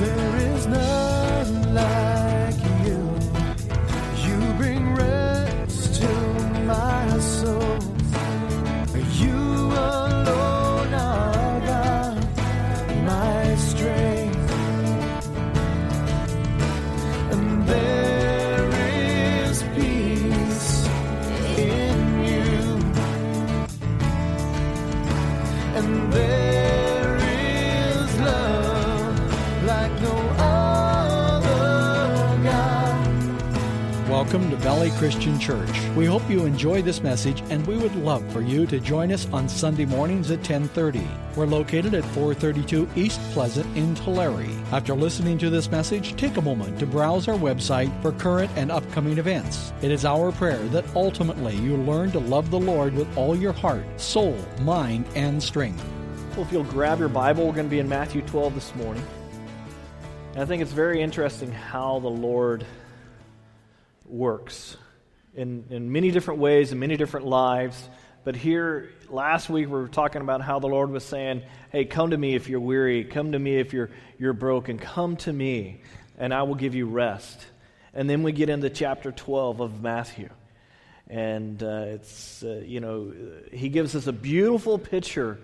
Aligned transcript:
There 0.00 0.36
is 0.56 0.66
none 0.66 1.74
like 1.74 2.09
Welcome 34.30 34.50
to 34.50 34.56
Valley 34.58 34.90
Christian 34.92 35.40
Church. 35.40 35.88
We 35.96 36.06
hope 36.06 36.30
you 36.30 36.44
enjoy 36.44 36.82
this 36.82 37.02
message 37.02 37.42
and 37.50 37.66
we 37.66 37.76
would 37.76 37.96
love 37.96 38.24
for 38.32 38.40
you 38.40 38.64
to 38.64 38.78
join 38.78 39.10
us 39.10 39.26
on 39.32 39.48
Sunday 39.48 39.84
mornings 39.84 40.30
at 40.30 40.44
10:30. 40.44 41.04
We're 41.34 41.46
located 41.46 41.94
at 41.94 42.04
432 42.04 42.88
East 42.94 43.20
Pleasant 43.32 43.66
in 43.76 43.96
Tulare. 43.96 44.46
After 44.70 44.94
listening 44.94 45.36
to 45.38 45.50
this 45.50 45.68
message, 45.68 46.14
take 46.14 46.36
a 46.36 46.42
moment 46.42 46.78
to 46.78 46.86
browse 46.86 47.26
our 47.26 47.36
website 47.36 47.90
for 48.02 48.12
current 48.12 48.52
and 48.54 48.70
upcoming 48.70 49.18
events. 49.18 49.72
It 49.82 49.90
is 49.90 50.04
our 50.04 50.30
prayer 50.30 50.62
that 50.68 50.84
ultimately 50.94 51.56
you 51.56 51.76
learn 51.78 52.12
to 52.12 52.20
love 52.20 52.52
the 52.52 52.60
Lord 52.60 52.94
with 52.94 53.08
all 53.18 53.34
your 53.34 53.52
heart, 53.52 53.84
soul, 53.96 54.38
mind, 54.60 55.06
and 55.16 55.42
strength. 55.42 55.84
Well, 56.36 56.46
if 56.46 56.52
you'll 56.52 56.62
grab 56.62 57.00
your 57.00 57.08
Bible, 57.08 57.48
we're 57.48 57.54
going 57.54 57.66
to 57.66 57.76
be 57.76 57.80
in 57.80 57.88
Matthew 57.88 58.22
12 58.22 58.54
this 58.54 58.72
morning. 58.76 59.02
And 60.34 60.42
I 60.42 60.44
think 60.44 60.62
it's 60.62 60.70
very 60.70 61.02
interesting 61.02 61.50
how 61.50 61.98
the 61.98 62.06
Lord 62.06 62.64
works 64.10 64.76
in, 65.34 65.64
in 65.70 65.92
many 65.92 66.10
different 66.10 66.40
ways, 66.40 66.72
in 66.72 66.78
many 66.78 66.96
different 66.96 67.26
lives. 67.26 67.88
But 68.24 68.36
here, 68.36 68.90
last 69.08 69.48
week, 69.48 69.66
we 69.66 69.72
were 69.72 69.88
talking 69.88 70.20
about 70.20 70.42
how 70.42 70.58
the 70.58 70.66
Lord 70.66 70.90
was 70.90 71.04
saying, 71.04 71.42
Hey, 71.70 71.84
come 71.84 72.10
to 72.10 72.18
me 72.18 72.34
if 72.34 72.48
you're 72.48 72.60
weary. 72.60 73.04
Come 73.04 73.32
to 73.32 73.38
me 73.38 73.58
if 73.58 73.72
you're, 73.72 73.90
you're 74.18 74.32
broken. 74.32 74.78
Come 74.78 75.16
to 75.18 75.32
me, 75.32 75.80
and 76.18 76.34
I 76.34 76.42
will 76.42 76.56
give 76.56 76.74
you 76.74 76.86
rest. 76.86 77.46
And 77.94 78.08
then 78.08 78.22
we 78.22 78.32
get 78.32 78.50
into 78.50 78.68
chapter 78.70 79.10
12 79.10 79.60
of 79.60 79.82
Matthew. 79.82 80.28
And 81.08 81.62
uh, 81.62 81.84
it's, 81.86 82.42
uh, 82.44 82.62
you 82.64 82.80
know, 82.80 83.12
he 83.52 83.68
gives 83.68 83.96
us 83.96 84.06
a 84.06 84.12
beautiful 84.12 84.78
picture 84.78 85.38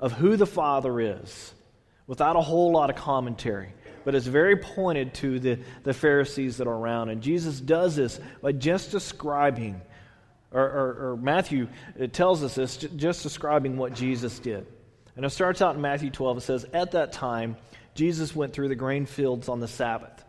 of 0.00 0.12
who 0.12 0.36
the 0.36 0.46
Father 0.46 1.00
is 1.00 1.54
without 2.06 2.34
a 2.34 2.40
whole 2.40 2.72
lot 2.72 2.90
of 2.90 2.96
commentary. 2.96 3.72
But 4.04 4.14
it's 4.14 4.26
very 4.26 4.56
pointed 4.56 5.14
to 5.14 5.38
the, 5.38 5.58
the 5.82 5.94
Pharisees 5.94 6.56
that 6.58 6.66
are 6.66 6.74
around. 6.74 7.08
And 7.08 7.22
Jesus 7.22 7.60
does 7.60 7.96
this 7.96 8.20
by 8.40 8.52
just 8.52 8.90
describing, 8.90 9.80
or, 10.50 10.62
or, 10.62 11.10
or 11.10 11.16
Matthew 11.16 11.68
tells 12.12 12.42
us 12.42 12.54
this, 12.54 12.76
just 12.76 13.22
describing 13.22 13.76
what 13.76 13.94
Jesus 13.94 14.38
did. 14.38 14.66
And 15.16 15.24
it 15.24 15.30
starts 15.30 15.62
out 15.62 15.74
in 15.74 15.80
Matthew 15.80 16.10
12. 16.10 16.38
It 16.38 16.40
says, 16.40 16.66
At 16.72 16.92
that 16.92 17.12
time, 17.12 17.56
Jesus 17.94 18.34
went 18.34 18.52
through 18.52 18.68
the 18.68 18.74
grain 18.74 19.06
fields 19.06 19.48
on 19.48 19.60
the 19.60 19.68
Sabbath. 19.68 20.24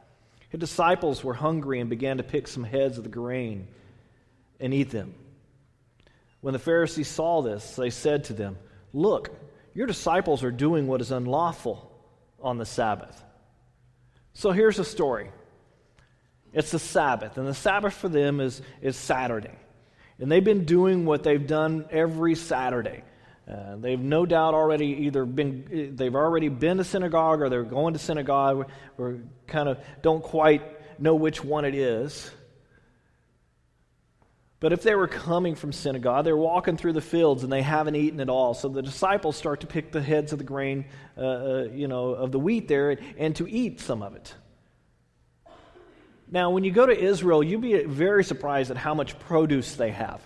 His 0.49 0.59
disciples 0.59 1.23
were 1.23 1.33
hungry 1.33 1.79
and 1.79 1.89
began 1.89 2.17
to 2.17 2.23
pick 2.23 2.47
some 2.47 2.63
heads 2.63 2.97
of 2.97 3.03
the 3.03 3.09
grain 3.09 3.67
and 4.59 4.73
eat 4.73 4.91
them. 4.91 5.15
When 6.41 6.53
the 6.53 6.59
Pharisees 6.59 7.07
saw 7.07 7.41
this, 7.41 7.75
they 7.75 7.89
said 7.89 8.25
to 8.25 8.33
them, 8.33 8.57
Look, 8.93 9.31
your 9.73 9.87
disciples 9.87 10.43
are 10.43 10.51
doing 10.51 10.87
what 10.87 11.01
is 11.01 11.11
unlawful 11.11 11.89
on 12.41 12.57
the 12.57 12.65
Sabbath. 12.65 13.23
So 14.33 14.51
here's 14.51 14.77
the 14.77 14.85
story 14.85 15.29
it's 16.53 16.71
the 16.71 16.79
Sabbath, 16.79 17.37
and 17.37 17.47
the 17.47 17.53
Sabbath 17.53 17.93
for 17.93 18.09
them 18.09 18.39
is, 18.39 18.61
is 18.81 18.95
Saturday. 18.95 19.55
And 20.19 20.31
they've 20.31 20.43
been 20.43 20.65
doing 20.65 21.05
what 21.05 21.23
they've 21.23 21.45
done 21.45 21.85
every 21.89 22.35
Saturday. 22.35 23.03
Uh, 23.51 23.75
they've 23.77 23.99
no 23.99 24.25
doubt 24.25 24.53
already 24.53 24.85
either 25.05 25.25
been 25.25 25.95
they've 25.97 26.15
already 26.15 26.47
been 26.47 26.77
to 26.77 26.83
synagogue 26.83 27.41
or 27.41 27.49
they're 27.49 27.63
going 27.63 27.93
to 27.93 27.99
synagogue 27.99 28.69
or 28.97 29.19
kind 29.47 29.67
of 29.67 29.83
don't 30.01 30.23
quite 30.23 30.61
know 31.01 31.15
which 31.15 31.43
one 31.43 31.65
it 31.65 31.75
is 31.75 32.31
but 34.63 34.71
if 34.71 34.81
they 34.81 34.95
were 34.95 35.09
coming 35.09 35.55
from 35.55 35.73
synagogue, 35.73 36.23
they're 36.23 36.37
walking 36.37 36.77
through 36.77 36.93
the 36.93 37.01
fields 37.01 37.43
and 37.43 37.51
they 37.51 37.61
haven't 37.61 37.97
eaten 37.97 38.21
at 38.21 38.29
all. 38.29 38.53
So 38.53 38.69
the 38.69 38.81
disciples 38.81 39.35
start 39.35 39.59
to 39.59 39.67
pick 39.67 39.91
the 39.91 40.01
heads 40.01 40.31
of 40.31 40.37
the 40.37 40.45
grain, 40.45 40.85
uh, 41.17 41.21
uh, 41.21 41.67
you 41.73 41.89
know, 41.89 42.11
of 42.11 42.31
the 42.31 42.39
wheat 42.39 42.69
there 42.69 42.91
and, 42.91 43.01
and 43.17 43.35
to 43.35 43.45
eat 43.45 43.81
some 43.81 44.01
of 44.01 44.15
it. 44.15 44.33
Now, 46.31 46.51
when 46.51 46.63
you 46.63 46.71
go 46.71 46.85
to 46.85 46.97
Israel, 46.97 47.43
you'd 47.43 47.59
be 47.59 47.83
very 47.83 48.23
surprised 48.23 48.71
at 48.71 48.77
how 48.77 48.93
much 48.93 49.19
produce 49.19 49.75
they 49.75 49.91
have. 49.91 50.25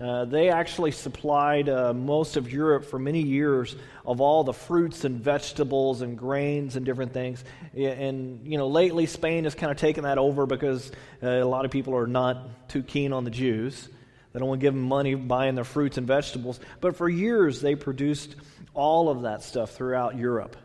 Uh, 0.00 0.26
they 0.26 0.50
actually 0.50 0.90
supplied 0.90 1.70
uh, 1.70 1.94
most 1.94 2.36
of 2.36 2.52
Europe 2.52 2.84
for 2.84 2.98
many 2.98 3.22
years 3.22 3.74
of 4.04 4.20
all 4.20 4.44
the 4.44 4.52
fruits 4.52 5.04
and 5.04 5.18
vegetables 5.18 6.02
and 6.02 6.18
grains 6.18 6.76
and 6.76 6.84
different 6.84 7.14
things. 7.14 7.42
And, 7.74 8.46
you 8.46 8.58
know, 8.58 8.68
lately 8.68 9.06
Spain 9.06 9.44
has 9.44 9.54
kind 9.54 9.72
of 9.72 9.78
taken 9.78 10.04
that 10.04 10.18
over 10.18 10.44
because 10.44 10.92
uh, 11.22 11.28
a 11.28 11.44
lot 11.44 11.64
of 11.64 11.70
people 11.70 11.94
are 11.96 12.06
not 12.06 12.68
too 12.68 12.82
keen 12.82 13.14
on 13.14 13.24
the 13.24 13.30
Jews. 13.30 13.88
They 14.32 14.38
don't 14.38 14.48
want 14.48 14.60
to 14.60 14.66
give 14.66 14.74
them 14.74 14.82
money 14.82 15.14
buying 15.14 15.54
their 15.54 15.64
fruits 15.64 15.96
and 15.96 16.06
vegetables. 16.06 16.60
But 16.82 16.96
for 16.96 17.08
years, 17.08 17.62
they 17.62 17.74
produced 17.74 18.36
all 18.74 19.08
of 19.08 19.22
that 19.22 19.42
stuff 19.42 19.70
throughout 19.70 20.18
Europe 20.18 20.56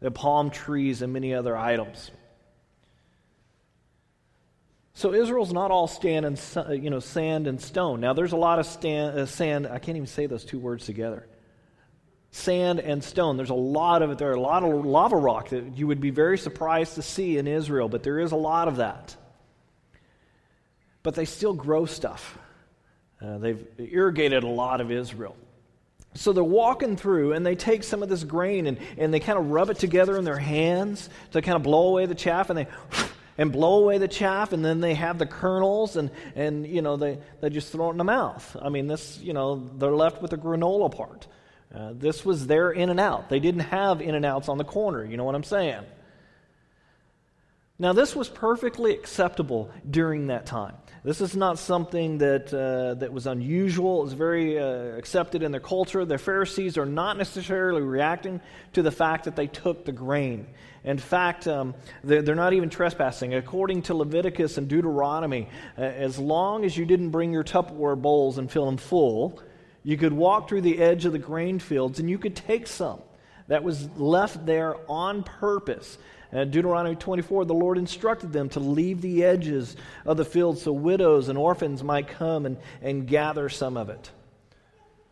the 0.00 0.10
palm 0.10 0.50
trees 0.50 1.00
and 1.00 1.14
many 1.14 1.32
other 1.32 1.56
items. 1.56 2.10
So 4.96 5.12
Israel's 5.12 5.52
not 5.52 5.72
all 5.72 5.90
and 6.04 6.40
you 6.82 6.88
know 6.88 7.00
sand 7.00 7.48
and 7.48 7.60
stone. 7.60 8.00
Now 8.00 8.12
there's 8.12 8.32
a 8.32 8.36
lot 8.36 8.60
of 8.60 8.66
stand, 8.66 9.18
uh, 9.18 9.26
sand. 9.26 9.66
I 9.66 9.78
can't 9.78 9.96
even 9.96 10.06
say 10.06 10.26
those 10.26 10.44
two 10.44 10.60
words 10.60 10.86
together. 10.86 11.26
Sand 12.30 12.78
and 12.78 13.02
stone. 13.02 13.36
There's 13.36 13.50
a 13.50 13.54
lot 13.54 14.02
of 14.02 14.10
it. 14.12 14.18
There 14.18 14.30
are 14.30 14.34
a 14.34 14.40
lot 14.40 14.62
of 14.62 14.84
lava 14.84 15.16
rock 15.16 15.50
that 15.50 15.76
you 15.76 15.88
would 15.88 16.00
be 16.00 16.10
very 16.10 16.38
surprised 16.38 16.94
to 16.94 17.02
see 17.02 17.38
in 17.38 17.48
Israel, 17.48 17.88
but 17.88 18.04
there 18.04 18.20
is 18.20 18.32
a 18.32 18.36
lot 18.36 18.68
of 18.68 18.76
that. 18.76 19.16
But 21.02 21.16
they 21.16 21.24
still 21.24 21.54
grow 21.54 21.86
stuff. 21.86 22.38
Uh, 23.20 23.38
they've 23.38 23.66
irrigated 23.78 24.44
a 24.44 24.48
lot 24.48 24.80
of 24.80 24.90
Israel. 24.90 25.36
So 26.14 26.32
they're 26.32 26.44
walking 26.44 26.96
through 26.96 27.32
and 27.32 27.44
they 27.44 27.56
take 27.56 27.82
some 27.82 28.02
of 28.02 28.08
this 28.08 28.22
grain 28.22 28.68
and, 28.68 28.78
and 28.96 29.12
they 29.12 29.18
kind 29.18 29.38
of 29.38 29.50
rub 29.50 29.70
it 29.70 29.78
together 29.78 30.16
in 30.16 30.24
their 30.24 30.38
hands 30.38 31.08
to 31.32 31.42
kind 31.42 31.56
of 31.56 31.64
blow 31.64 31.88
away 31.88 32.06
the 32.06 32.14
chaff 32.14 32.50
and 32.50 32.58
they 32.58 32.66
and 33.36 33.50
blow 33.50 33.82
away 33.82 33.98
the 33.98 34.08
chaff, 34.08 34.52
and 34.52 34.64
then 34.64 34.80
they 34.80 34.94
have 34.94 35.18
the 35.18 35.26
kernels, 35.26 35.96
and, 35.96 36.10
and 36.36 36.66
you 36.66 36.82
know, 36.82 36.96
they, 36.96 37.18
they 37.40 37.50
just 37.50 37.72
throw 37.72 37.88
it 37.88 37.92
in 37.92 37.98
the 37.98 38.04
mouth. 38.04 38.56
I 38.60 38.68
mean, 38.68 38.86
this, 38.86 39.18
you 39.20 39.32
know, 39.32 39.68
they're 39.76 39.90
left 39.90 40.22
with 40.22 40.30
the 40.30 40.38
granola 40.38 40.94
part. 40.94 41.26
Uh, 41.74 41.92
this 41.94 42.24
was 42.24 42.46
their 42.46 42.70
in 42.70 42.90
and 42.90 43.00
out. 43.00 43.28
They 43.28 43.40
didn't 43.40 43.62
have 43.62 44.00
in 44.00 44.14
and 44.14 44.24
outs 44.24 44.48
on 44.48 44.58
the 44.58 44.64
corner. 44.64 45.04
You 45.04 45.16
know 45.16 45.24
what 45.24 45.34
I'm 45.34 45.42
saying? 45.42 45.82
Now, 47.78 47.92
this 47.92 48.14
was 48.14 48.28
perfectly 48.28 48.92
acceptable 48.92 49.70
during 49.90 50.28
that 50.28 50.46
time. 50.46 50.76
This 51.04 51.20
is 51.20 51.36
not 51.36 51.58
something 51.58 52.16
that, 52.18 52.52
uh, 52.54 52.94
that 52.94 53.12
was 53.12 53.26
unusual. 53.26 54.00
It 54.00 54.04
was 54.04 54.12
very 54.14 54.58
uh, 54.58 54.96
accepted 54.96 55.42
in 55.42 55.52
their 55.52 55.60
culture. 55.60 56.02
The 56.06 56.16
Pharisees 56.16 56.78
are 56.78 56.86
not 56.86 57.18
necessarily 57.18 57.82
reacting 57.82 58.40
to 58.72 58.80
the 58.80 58.90
fact 58.90 59.24
that 59.24 59.36
they 59.36 59.46
took 59.46 59.84
the 59.84 59.92
grain. 59.92 60.46
In 60.82 60.96
fact, 60.96 61.46
um, 61.46 61.74
they're, 62.02 62.22
they're, 62.22 62.34
not 62.34 62.54
even 62.54 62.70
trespassing. 62.70 63.34
According 63.34 63.82
to 63.82 63.94
Leviticus 63.94 64.56
and 64.56 64.66
Deuteronomy, 64.66 65.50
uh, 65.76 65.82
as 65.82 66.18
long 66.18 66.64
as 66.64 66.74
you 66.74 66.86
didn't 66.86 67.10
bring 67.10 67.34
your 67.34 67.44
Tupperware 67.44 68.00
bowls 68.00 68.38
and 68.38 68.50
fill 68.50 68.64
them 68.64 68.78
full, 68.78 69.42
you 69.82 69.98
could 69.98 70.14
walk 70.14 70.48
through 70.48 70.62
the 70.62 70.78
edge 70.78 71.04
of 71.04 71.12
the 71.12 71.18
grain 71.18 71.58
fields 71.58 72.00
and 72.00 72.08
you 72.08 72.16
could 72.16 72.34
take 72.34 72.66
some 72.66 73.02
that 73.48 73.62
was 73.62 73.90
left 73.98 74.46
there 74.46 74.76
on 74.90 75.22
purpose. 75.22 75.98
Deuteronomy 76.34 76.96
24, 76.96 77.44
the 77.44 77.54
Lord 77.54 77.78
instructed 77.78 78.32
them 78.32 78.48
to 78.50 78.60
leave 78.60 79.00
the 79.00 79.22
edges 79.22 79.76
of 80.04 80.16
the 80.16 80.24
field 80.24 80.58
so 80.58 80.72
widows 80.72 81.28
and 81.28 81.38
orphans 81.38 81.84
might 81.84 82.08
come 82.08 82.44
and, 82.44 82.56
and 82.82 83.06
gather 83.06 83.48
some 83.48 83.76
of 83.76 83.88
it. 83.88 84.10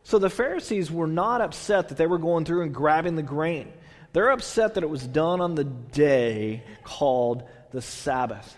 So 0.03 0.19
the 0.19 0.29
Pharisees 0.29 0.91
were 0.91 1.07
not 1.07 1.41
upset 1.41 1.91
that 1.91 1.97
they 1.97 2.09
were 2.09 2.19
going 2.19 2.45
through 2.45 2.63
and 2.63 2.75
grabbing 2.75 3.15
the 3.15 3.23
grain. 3.23 3.73
They're 4.13 4.33
upset 4.33 4.75
that 4.75 4.83
it 4.83 4.91
was 4.91 5.07
done 5.07 5.41
on 5.41 5.55
the 5.55 5.65
day 5.65 6.65
called 6.83 7.45
the 7.71 7.81
Sabbath. 7.81 8.57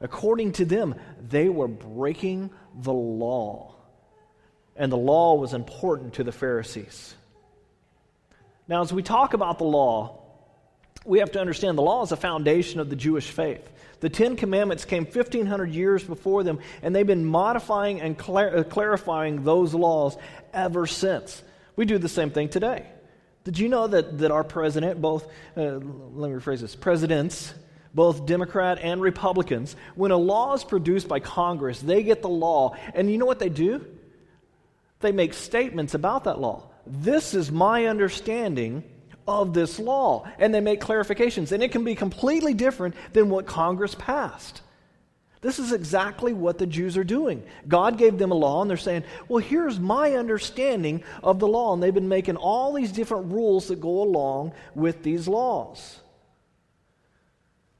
According 0.00 0.52
to 0.52 0.64
them, 0.64 0.94
they 1.20 1.48
were 1.48 1.68
breaking 1.68 2.50
the 2.74 2.92
law. 2.92 3.74
And 4.76 4.90
the 4.90 4.96
law 4.96 5.34
was 5.34 5.52
important 5.52 6.14
to 6.14 6.24
the 6.24 6.32
Pharisees. 6.32 7.14
Now, 8.68 8.82
as 8.82 8.92
we 8.92 9.02
talk 9.02 9.34
about 9.34 9.58
the 9.58 9.64
law, 9.64 10.21
we 11.04 11.18
have 11.18 11.32
to 11.32 11.40
understand 11.40 11.76
the 11.76 11.82
law 11.82 12.02
is 12.02 12.12
a 12.12 12.16
foundation 12.16 12.80
of 12.80 12.90
the 12.90 12.96
Jewish 12.96 13.28
faith. 13.28 13.68
The 14.00 14.10
Ten 14.10 14.36
Commandments 14.36 14.84
came 14.84 15.04
1,500 15.04 15.70
years 15.70 16.02
before 16.02 16.42
them, 16.42 16.58
and 16.82 16.94
they've 16.94 17.06
been 17.06 17.24
modifying 17.24 18.00
and 18.00 18.18
clar- 18.18 18.64
clarifying 18.64 19.44
those 19.44 19.74
laws 19.74 20.16
ever 20.52 20.86
since. 20.86 21.42
We 21.76 21.84
do 21.84 21.98
the 21.98 22.08
same 22.08 22.30
thing 22.30 22.48
today. 22.48 22.86
Did 23.44 23.58
you 23.58 23.68
know 23.68 23.86
that, 23.86 24.18
that 24.18 24.30
our 24.30 24.44
president, 24.44 25.00
both, 25.00 25.24
uh, 25.56 25.60
let 25.62 26.30
me 26.30 26.36
rephrase 26.36 26.60
this, 26.60 26.76
presidents, 26.76 27.54
both 27.94 28.26
Democrat 28.26 28.78
and 28.80 29.00
Republicans, 29.00 29.76
when 29.94 30.10
a 30.10 30.16
law 30.16 30.54
is 30.54 30.64
produced 30.64 31.08
by 31.08 31.20
Congress, 31.20 31.80
they 31.80 32.02
get 32.02 32.22
the 32.22 32.28
law, 32.28 32.76
and 32.94 33.10
you 33.10 33.18
know 33.18 33.26
what 33.26 33.38
they 33.38 33.48
do? 33.48 33.84
They 35.00 35.12
make 35.12 35.34
statements 35.34 35.94
about 35.94 36.24
that 36.24 36.40
law. 36.40 36.68
This 36.86 37.34
is 37.34 37.50
my 37.50 37.86
understanding 37.86 38.84
of 39.26 39.54
this 39.54 39.78
law. 39.78 40.28
And 40.38 40.54
they 40.54 40.60
make 40.60 40.80
clarifications. 40.80 41.52
And 41.52 41.62
it 41.62 41.72
can 41.72 41.84
be 41.84 41.94
completely 41.94 42.54
different 42.54 42.94
than 43.12 43.30
what 43.30 43.46
Congress 43.46 43.94
passed. 43.94 44.62
This 45.42 45.58
is 45.58 45.72
exactly 45.72 46.32
what 46.32 46.58
the 46.58 46.66
Jews 46.66 46.96
are 46.96 47.04
doing. 47.04 47.42
God 47.66 47.98
gave 47.98 48.16
them 48.16 48.30
a 48.30 48.36
law, 48.36 48.62
and 48.62 48.70
they're 48.70 48.76
saying, 48.76 49.02
Well, 49.26 49.42
here's 49.42 49.78
my 49.80 50.12
understanding 50.12 51.02
of 51.20 51.40
the 51.40 51.48
law. 51.48 51.74
And 51.74 51.82
they've 51.82 51.92
been 51.92 52.08
making 52.08 52.36
all 52.36 52.72
these 52.72 52.92
different 52.92 53.32
rules 53.32 53.66
that 53.66 53.80
go 53.80 54.02
along 54.02 54.52
with 54.76 55.02
these 55.02 55.26
laws. 55.26 55.98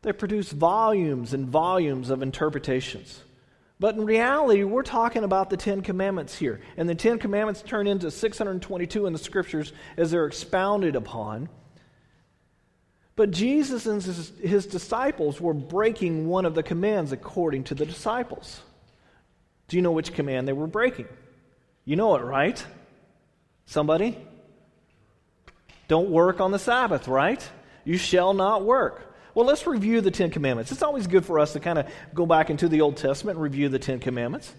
They 0.02 0.12
produce 0.12 0.50
volumes 0.50 1.32
and 1.32 1.46
volumes 1.46 2.10
of 2.10 2.22
interpretations. 2.22 3.22
But 3.82 3.96
in 3.96 4.05
reality, 4.05 4.62
we're 4.62 4.84
talking 4.84 5.25
about 5.25 5.50
the 5.50 5.56
Ten 5.56 5.81
Commandments 5.81 6.38
here. 6.38 6.61
And 6.76 6.88
the 6.88 6.94
Ten 6.94 7.19
Commandments 7.19 7.62
turn 7.62 7.88
into 7.88 8.12
622 8.12 9.06
in 9.06 9.12
the 9.12 9.19
scriptures 9.19 9.73
as 9.96 10.12
they're 10.12 10.26
expounded 10.26 10.94
upon. 10.94 11.49
But 13.17 13.32
Jesus 13.32 13.87
and 13.87 14.00
his, 14.00 14.32
his 14.38 14.67
disciples 14.67 15.40
were 15.40 15.52
breaking 15.52 16.29
one 16.29 16.44
of 16.44 16.55
the 16.55 16.62
commands 16.62 17.11
according 17.11 17.64
to 17.64 17.75
the 17.75 17.84
disciples. 17.84 18.61
Do 19.67 19.76
you 19.76 19.82
know 19.82 19.90
which 19.90 20.14
command 20.14 20.46
they 20.46 20.52
were 20.52 20.69
breaking? 20.69 21.08
You 21.84 21.96
know 21.96 22.14
it, 22.14 22.23
right? 22.23 22.64
Somebody? 23.67 24.17
Don't 25.88 26.11
work 26.11 26.38
on 26.38 26.52
the 26.52 26.61
Sabbath, 26.61 27.08
right? 27.08 27.44
You 27.84 27.99
shall 27.99 28.32
not 28.32 28.64
work. 28.64 29.11
Well, 29.34 29.46
let's 29.46 29.67
review 29.67 30.02
the 30.02 30.11
Ten 30.11 30.31
Commandments. 30.31 30.73
It's 30.73 30.82
always 30.82 31.06
good 31.06 31.25
for 31.25 31.38
us 31.38 31.55
to 31.55 31.61
kind 31.61 31.79
of 31.79 31.87
go 32.12 32.26
back 32.26 32.50
into 32.50 32.69
the 32.69 32.82
Old 32.82 32.99
Testament 32.99 33.37
and 33.37 33.43
review 33.43 33.70
the 33.70 33.79
Ten 33.79 33.99
Commandments. 33.99 34.55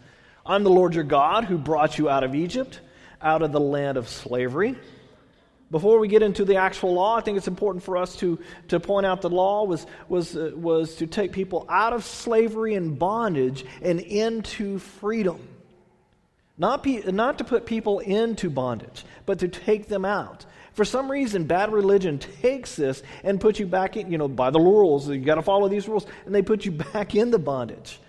I'm 0.46 0.64
the 0.64 0.72
Lord 0.72 0.96
your 0.96 1.04
God 1.04 1.46
who 1.46 1.58
brought 1.60 2.00
you 2.00 2.10
out 2.10 2.24
of 2.24 2.34
Egypt, 2.34 2.80
out 3.22 3.44
of 3.44 3.52
the 3.52 3.60
land 3.60 3.98
of 3.98 4.10
slavery. 4.10 4.75
Before 5.70 6.00
we 6.00 6.08
get 6.08 6.24
into 6.24 6.44
the 6.44 6.58
actual 6.58 6.94
law, 6.94 7.16
I 7.16 7.22
think 7.22 7.38
it's 7.38 7.48
important 7.48 7.84
for 7.84 7.98
us 7.98 8.16
to, 8.18 8.40
to 8.70 8.80
point 8.80 9.06
out 9.06 9.22
the 9.22 9.30
law 9.30 9.64
was, 9.64 9.86
was, 10.10 10.36
uh, 10.36 10.52
was 10.56 10.96
to 10.96 11.08
take 11.08 11.31
people 11.31 11.66
out 11.70 11.94
of 11.94 12.04
slavery 12.04 12.74
and 12.74 12.98
bondage 12.98 13.66
and 13.81 14.00
into 14.00 14.80
freedom. 14.80 15.48
Not, 16.58 16.84
pe- 16.84 17.12
not 17.12 17.38
to 17.40 17.44
put 17.44 17.66
people 17.66 18.00
into 18.00 18.50
bondage, 18.50 19.06
but 19.25 19.40
to 19.40 19.48
take 19.48 19.88
them 19.88 20.06
out. 20.06 20.46
For 20.74 20.86
some 20.86 21.10
reason, 21.10 21.46
bad 21.46 21.72
religion 21.72 22.18
takes 22.20 22.75
this 22.75 23.04
and 23.24 23.40
puts 23.40 23.60
you 23.60 23.68
back 23.68 23.96
in, 23.96 24.12
you 24.12 24.18
know, 24.18 24.28
by 24.28 24.50
the 24.50 24.60
rules. 24.60 25.08
You 25.08 25.20
got 25.20 25.36
to 25.36 25.42
follow 25.44 25.68
these 25.70 25.88
rules, 25.88 26.06
and 26.25 26.34
they 26.34 26.42
put 26.42 26.66
you 26.66 26.72
back 26.94 27.16
into 27.16 27.38
bondage. 27.38 28.00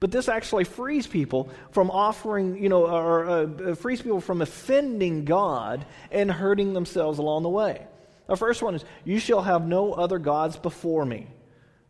But 0.00 0.10
this 0.10 0.28
actually 0.28 0.64
frees 0.64 1.06
people 1.06 1.50
from 1.72 1.90
offering, 1.90 2.60
you 2.60 2.70
know, 2.70 2.86
or 2.86 3.28
uh, 3.28 3.74
frees 3.74 4.00
people 4.00 4.20
from 4.20 4.40
offending 4.40 5.24
God 5.26 5.84
and 6.10 6.30
hurting 6.30 6.72
themselves 6.72 7.18
along 7.18 7.42
the 7.42 7.50
way. 7.50 7.86
The 8.26 8.36
first 8.36 8.62
one 8.62 8.74
is, 8.74 8.84
You 9.04 9.18
shall 9.18 9.42
have 9.42 9.66
no 9.66 9.92
other 9.92 10.18
gods 10.18 10.56
before 10.56 11.04
me. 11.04 11.26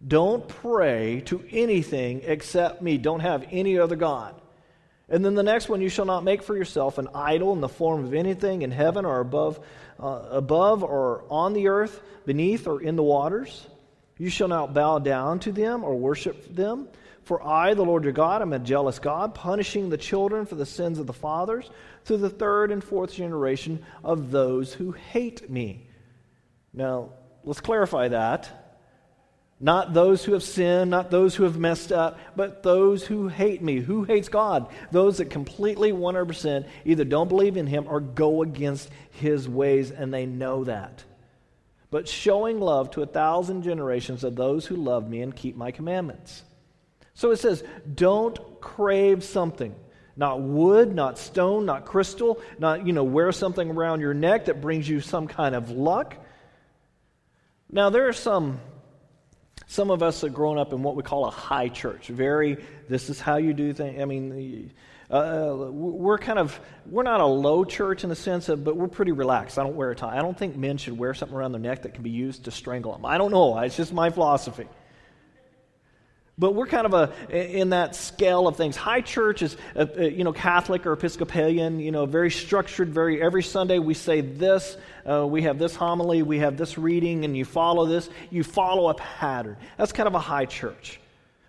Don't 0.06 0.46
pray 0.48 1.22
to 1.26 1.44
anything 1.50 2.22
except 2.24 2.82
me. 2.82 2.98
Don't 2.98 3.20
have 3.20 3.46
any 3.50 3.78
other 3.78 3.96
God. 3.96 4.34
And 5.10 5.24
then 5.24 5.34
the 5.34 5.42
next 5.42 5.68
one, 5.68 5.80
you 5.80 5.88
shall 5.88 6.04
not 6.04 6.22
make 6.22 6.42
for 6.42 6.56
yourself 6.56 6.98
an 6.98 7.08
idol 7.14 7.52
in 7.52 7.60
the 7.60 7.68
form 7.68 8.04
of 8.04 8.14
anything 8.14 8.62
in 8.62 8.70
heaven 8.70 9.04
or 9.04 9.18
above, 9.18 9.58
uh, 9.98 10.22
above 10.30 10.84
or 10.84 11.24
on 11.28 11.52
the 11.52 11.68
earth, 11.68 12.00
beneath 12.24 12.68
or 12.68 12.80
in 12.80 12.94
the 12.94 13.02
waters. 13.02 13.66
You 14.18 14.30
shall 14.30 14.48
not 14.48 14.72
bow 14.72 15.00
down 15.00 15.40
to 15.40 15.52
them 15.52 15.82
or 15.82 15.96
worship 15.96 16.54
them. 16.54 16.88
For 17.24 17.44
I, 17.46 17.74
the 17.74 17.84
Lord 17.84 18.04
your 18.04 18.12
God, 18.12 18.40
am 18.40 18.52
a 18.52 18.58
jealous 18.58 18.98
God, 18.98 19.34
punishing 19.34 19.88
the 19.88 19.98
children 19.98 20.46
for 20.46 20.54
the 20.54 20.66
sins 20.66 20.98
of 20.98 21.06
the 21.06 21.12
fathers 21.12 21.68
to 22.06 22.16
the 22.16 22.30
third 22.30 22.70
and 22.70 22.82
fourth 22.82 23.12
generation 23.12 23.84
of 24.02 24.30
those 24.30 24.72
who 24.72 24.92
hate 24.92 25.50
me. 25.50 25.88
Now, 26.72 27.10
let's 27.44 27.60
clarify 27.60 28.08
that. 28.08 28.69
Not 29.62 29.92
those 29.92 30.24
who 30.24 30.32
have 30.32 30.42
sinned, 30.42 30.90
not 30.90 31.10
those 31.10 31.34
who 31.34 31.44
have 31.44 31.58
messed 31.58 31.92
up, 31.92 32.18
but 32.34 32.62
those 32.62 33.06
who 33.06 33.28
hate 33.28 33.60
me. 33.60 33.78
Who 33.78 34.04
hates 34.04 34.30
God? 34.30 34.68
Those 34.90 35.18
that 35.18 35.26
completely 35.26 35.92
100% 35.92 36.66
either 36.86 37.04
don't 37.04 37.28
believe 37.28 37.58
in 37.58 37.66
Him 37.66 37.86
or 37.86 38.00
go 38.00 38.42
against 38.42 38.88
His 39.10 39.46
ways, 39.46 39.90
and 39.90 40.14
they 40.14 40.24
know 40.24 40.64
that. 40.64 41.04
But 41.90 42.08
showing 42.08 42.58
love 42.58 42.92
to 42.92 43.02
a 43.02 43.06
thousand 43.06 43.62
generations 43.62 44.24
of 44.24 44.34
those 44.34 44.64
who 44.64 44.76
love 44.76 45.08
me 45.08 45.20
and 45.20 45.36
keep 45.36 45.56
my 45.56 45.72
commandments. 45.72 46.42
So 47.12 47.30
it 47.30 47.36
says, 47.36 47.62
don't 47.94 48.38
crave 48.62 49.22
something. 49.22 49.74
Not 50.16 50.40
wood, 50.40 50.94
not 50.94 51.18
stone, 51.18 51.66
not 51.66 51.84
crystal, 51.84 52.40
not, 52.58 52.86
you 52.86 52.94
know, 52.94 53.04
wear 53.04 53.30
something 53.32 53.70
around 53.70 54.00
your 54.00 54.14
neck 54.14 54.46
that 54.46 54.62
brings 54.62 54.88
you 54.88 55.00
some 55.00 55.26
kind 55.26 55.54
of 55.54 55.70
luck. 55.70 56.16
Now, 57.70 57.90
there 57.90 58.08
are 58.08 58.12
some, 58.14 58.60
some 59.70 59.92
of 59.92 60.02
us 60.02 60.22
have 60.22 60.34
grown 60.34 60.58
up 60.58 60.72
in 60.72 60.82
what 60.82 60.96
we 60.96 61.04
call 61.04 61.26
a 61.26 61.30
high 61.30 61.68
church. 61.68 62.08
Very, 62.08 62.56
this 62.88 63.08
is 63.08 63.20
how 63.20 63.36
you 63.36 63.52
do 63.52 63.72
things. 63.72 64.02
I 64.02 64.04
mean, 64.04 64.72
uh, 65.08 65.54
we're 65.70 66.18
kind 66.18 66.40
of, 66.40 66.58
we're 66.86 67.04
not 67.04 67.20
a 67.20 67.26
low 67.26 67.64
church 67.64 68.02
in 68.02 68.10
the 68.10 68.16
sense 68.16 68.48
of, 68.48 68.64
but 68.64 68.76
we're 68.76 68.88
pretty 68.88 69.12
relaxed. 69.12 69.60
I 69.60 69.62
don't 69.62 69.76
wear 69.76 69.92
a 69.92 69.94
tie. 69.94 70.18
I 70.18 70.22
don't 70.22 70.36
think 70.36 70.56
men 70.56 70.76
should 70.76 70.98
wear 70.98 71.14
something 71.14 71.38
around 71.38 71.52
their 71.52 71.60
neck 71.60 71.82
that 71.82 71.94
can 71.94 72.02
be 72.02 72.10
used 72.10 72.46
to 72.46 72.50
strangle 72.50 72.90
them. 72.90 73.06
I 73.06 73.16
don't 73.16 73.30
know. 73.30 73.60
It's 73.60 73.76
just 73.76 73.92
my 73.92 74.10
philosophy. 74.10 74.66
But 76.40 76.54
we're 76.54 76.66
kind 76.66 76.86
of 76.86 76.94
a, 76.94 77.60
in 77.60 77.70
that 77.70 77.94
scale 77.94 78.48
of 78.48 78.56
things. 78.56 78.74
High 78.74 79.02
church 79.02 79.42
is, 79.42 79.58
uh, 79.76 79.84
uh, 79.94 80.04
you 80.04 80.24
know, 80.24 80.32
Catholic 80.32 80.86
or 80.86 80.94
Episcopalian, 80.94 81.80
you 81.80 81.92
know, 81.92 82.06
very 82.06 82.30
structured, 82.30 82.88
very, 82.88 83.20
every 83.20 83.42
Sunday 83.42 83.78
we 83.78 83.92
say 83.92 84.22
this, 84.22 84.74
uh, 85.06 85.26
we 85.26 85.42
have 85.42 85.58
this 85.58 85.76
homily, 85.76 86.22
we 86.22 86.38
have 86.38 86.56
this 86.56 86.78
reading, 86.78 87.26
and 87.26 87.36
you 87.36 87.44
follow 87.44 87.84
this. 87.84 88.08
You 88.30 88.42
follow 88.42 88.88
a 88.88 88.94
pattern. 88.94 89.58
That's 89.76 89.92
kind 89.92 90.06
of 90.06 90.14
a 90.14 90.18
high 90.18 90.46
church. 90.46 90.98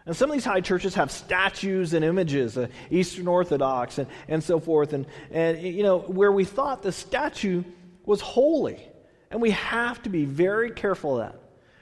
And 0.06 0.14
some 0.14 0.30
of 0.30 0.34
these 0.34 0.44
high 0.44 0.60
churches 0.60 0.96
have 0.96 1.10
statues 1.10 1.94
and 1.94 2.04
images, 2.04 2.58
uh, 2.58 2.68
Eastern 2.90 3.30
Orthodox 3.30 3.98
and, 3.98 4.10
and 4.28 4.44
so 4.44 4.60
forth, 4.60 4.92
and, 4.92 5.06
and, 5.32 5.62
you 5.62 5.84
know, 5.84 6.00
where 6.00 6.34
we 6.34 6.44
thought 6.44 6.84
the 6.84 6.92
statue 6.92 7.64
was 8.06 8.20
holy. 8.20 8.86
And 9.30 9.42
we 9.42 9.52
have 9.52 10.04
to 10.04 10.10
be 10.10 10.26
very 10.26 10.72
careful 10.72 11.22
of 11.22 11.32
that. 11.32 11.40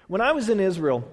When 0.08 0.22
I 0.22 0.34
was 0.34 0.50
in 0.50 0.60
Israel, 0.60 1.10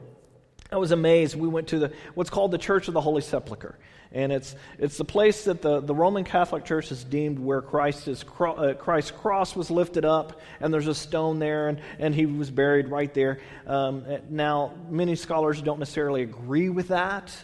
I 0.70 0.76
was 0.76 0.90
amazed. 0.90 1.36
We 1.36 1.48
went 1.48 1.68
to 1.68 1.78
the, 1.78 1.92
what's 2.14 2.30
called 2.30 2.50
the 2.50 2.58
Church 2.58 2.88
of 2.88 2.94
the 2.94 3.00
Holy 3.00 3.22
Sepulchre. 3.22 3.78
And 4.12 4.32
it's, 4.32 4.54
it's 4.78 4.96
the 4.96 5.04
place 5.04 5.44
that 5.44 5.62
the, 5.62 5.80
the 5.80 5.94
Roman 5.94 6.24
Catholic 6.24 6.64
Church 6.64 6.88
has 6.88 7.04
deemed 7.04 7.38
where 7.38 7.60
Christ's, 7.60 8.24
uh, 8.40 8.74
Christ's 8.78 9.10
cross 9.10 9.54
was 9.54 9.70
lifted 9.70 10.04
up, 10.04 10.40
and 10.60 10.72
there's 10.72 10.86
a 10.86 10.94
stone 10.94 11.38
there, 11.38 11.68
and, 11.68 11.80
and 11.98 12.14
he 12.14 12.26
was 12.26 12.50
buried 12.50 12.88
right 12.88 13.12
there. 13.12 13.40
Um, 13.66 14.04
now, 14.30 14.72
many 14.88 15.16
scholars 15.16 15.60
don't 15.60 15.78
necessarily 15.78 16.22
agree 16.22 16.68
with 16.68 16.88
that. 16.88 17.36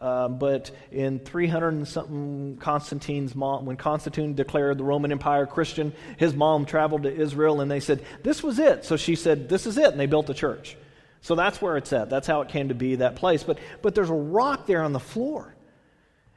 Uh, 0.00 0.26
but 0.26 0.72
in 0.90 1.20
300 1.20 1.68
and 1.68 1.86
something, 1.86 2.56
Constantine's 2.56 3.36
mom, 3.36 3.66
when 3.66 3.76
Constantine 3.76 4.34
declared 4.34 4.76
the 4.76 4.84
Roman 4.84 5.12
Empire 5.12 5.46
Christian, 5.46 5.92
his 6.16 6.34
mom 6.34 6.66
traveled 6.66 7.04
to 7.04 7.14
Israel 7.14 7.60
and 7.60 7.70
they 7.70 7.78
said, 7.78 8.04
This 8.24 8.42
was 8.42 8.58
it. 8.58 8.84
So 8.84 8.96
she 8.96 9.14
said, 9.14 9.48
This 9.48 9.64
is 9.64 9.78
it. 9.78 9.92
And 9.92 10.00
they 10.00 10.06
built 10.06 10.28
a 10.28 10.34
church. 10.34 10.76
So 11.22 11.36
that's 11.36 11.62
where 11.62 11.76
it's 11.76 11.92
at. 11.92 12.10
That's 12.10 12.26
how 12.26 12.42
it 12.42 12.48
came 12.48 12.68
to 12.68 12.74
be, 12.74 12.96
that 12.96 13.16
place. 13.16 13.44
But, 13.44 13.58
but 13.80 13.94
there's 13.94 14.10
a 14.10 14.14
rock 14.14 14.66
there 14.66 14.82
on 14.82 14.92
the 14.92 15.00
floor. 15.00 15.54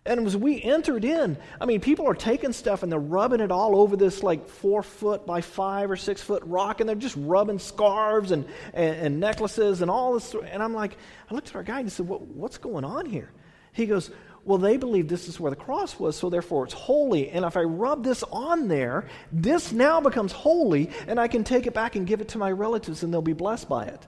And 0.07 0.27
as 0.27 0.37
we 0.37 0.61
entered 0.61 1.03
in, 1.03 1.35
I 1.59 1.65
mean, 1.65 1.81
people 1.81 2.07
are 2.07 2.13
taking 2.13 2.53
stuff 2.53 2.83
and 2.83 2.91
they're 2.91 2.99
rubbing 2.99 3.39
it 3.39 3.51
all 3.51 3.75
over 3.75 3.97
this 3.97 4.21
like 4.21 4.47
four 4.47 4.83
foot 4.83 5.25
by 5.25 5.41
five 5.41 5.89
or 5.89 5.95
six 5.95 6.21
foot 6.21 6.43
rock, 6.45 6.79
and 6.79 6.87
they're 6.87 6.95
just 6.95 7.15
rubbing 7.17 7.57
scarves 7.57 8.29
and, 8.29 8.45
and, 8.75 8.95
and 8.97 9.19
necklaces 9.19 9.81
and 9.81 9.89
all 9.89 10.13
this. 10.13 10.35
And 10.51 10.61
I'm 10.61 10.75
like, 10.75 10.95
I 11.29 11.33
looked 11.33 11.49
at 11.49 11.55
our 11.55 11.63
guy 11.63 11.79
and 11.79 11.87
he 11.87 11.89
said, 11.89 12.07
what, 12.07 12.21
What's 12.21 12.59
going 12.59 12.85
on 12.85 13.07
here? 13.07 13.31
He 13.73 13.87
goes, 13.87 14.11
Well, 14.43 14.59
they 14.59 14.77
believe 14.77 15.07
this 15.07 15.27
is 15.27 15.39
where 15.39 15.49
the 15.49 15.55
cross 15.55 15.99
was, 15.99 16.15
so 16.15 16.29
therefore 16.29 16.65
it's 16.65 16.75
holy. 16.75 17.31
And 17.31 17.43
if 17.43 17.57
I 17.57 17.63
rub 17.63 18.03
this 18.03 18.21
on 18.31 18.67
there, 18.67 19.07
this 19.31 19.71
now 19.71 20.01
becomes 20.01 20.31
holy, 20.31 20.91
and 21.07 21.19
I 21.19 21.27
can 21.27 21.43
take 21.43 21.65
it 21.65 21.73
back 21.73 21.95
and 21.95 22.05
give 22.05 22.21
it 22.21 22.27
to 22.29 22.37
my 22.37 22.51
relatives, 22.51 23.01
and 23.01 23.11
they'll 23.11 23.23
be 23.23 23.33
blessed 23.33 23.67
by 23.67 23.85
it. 23.85 24.05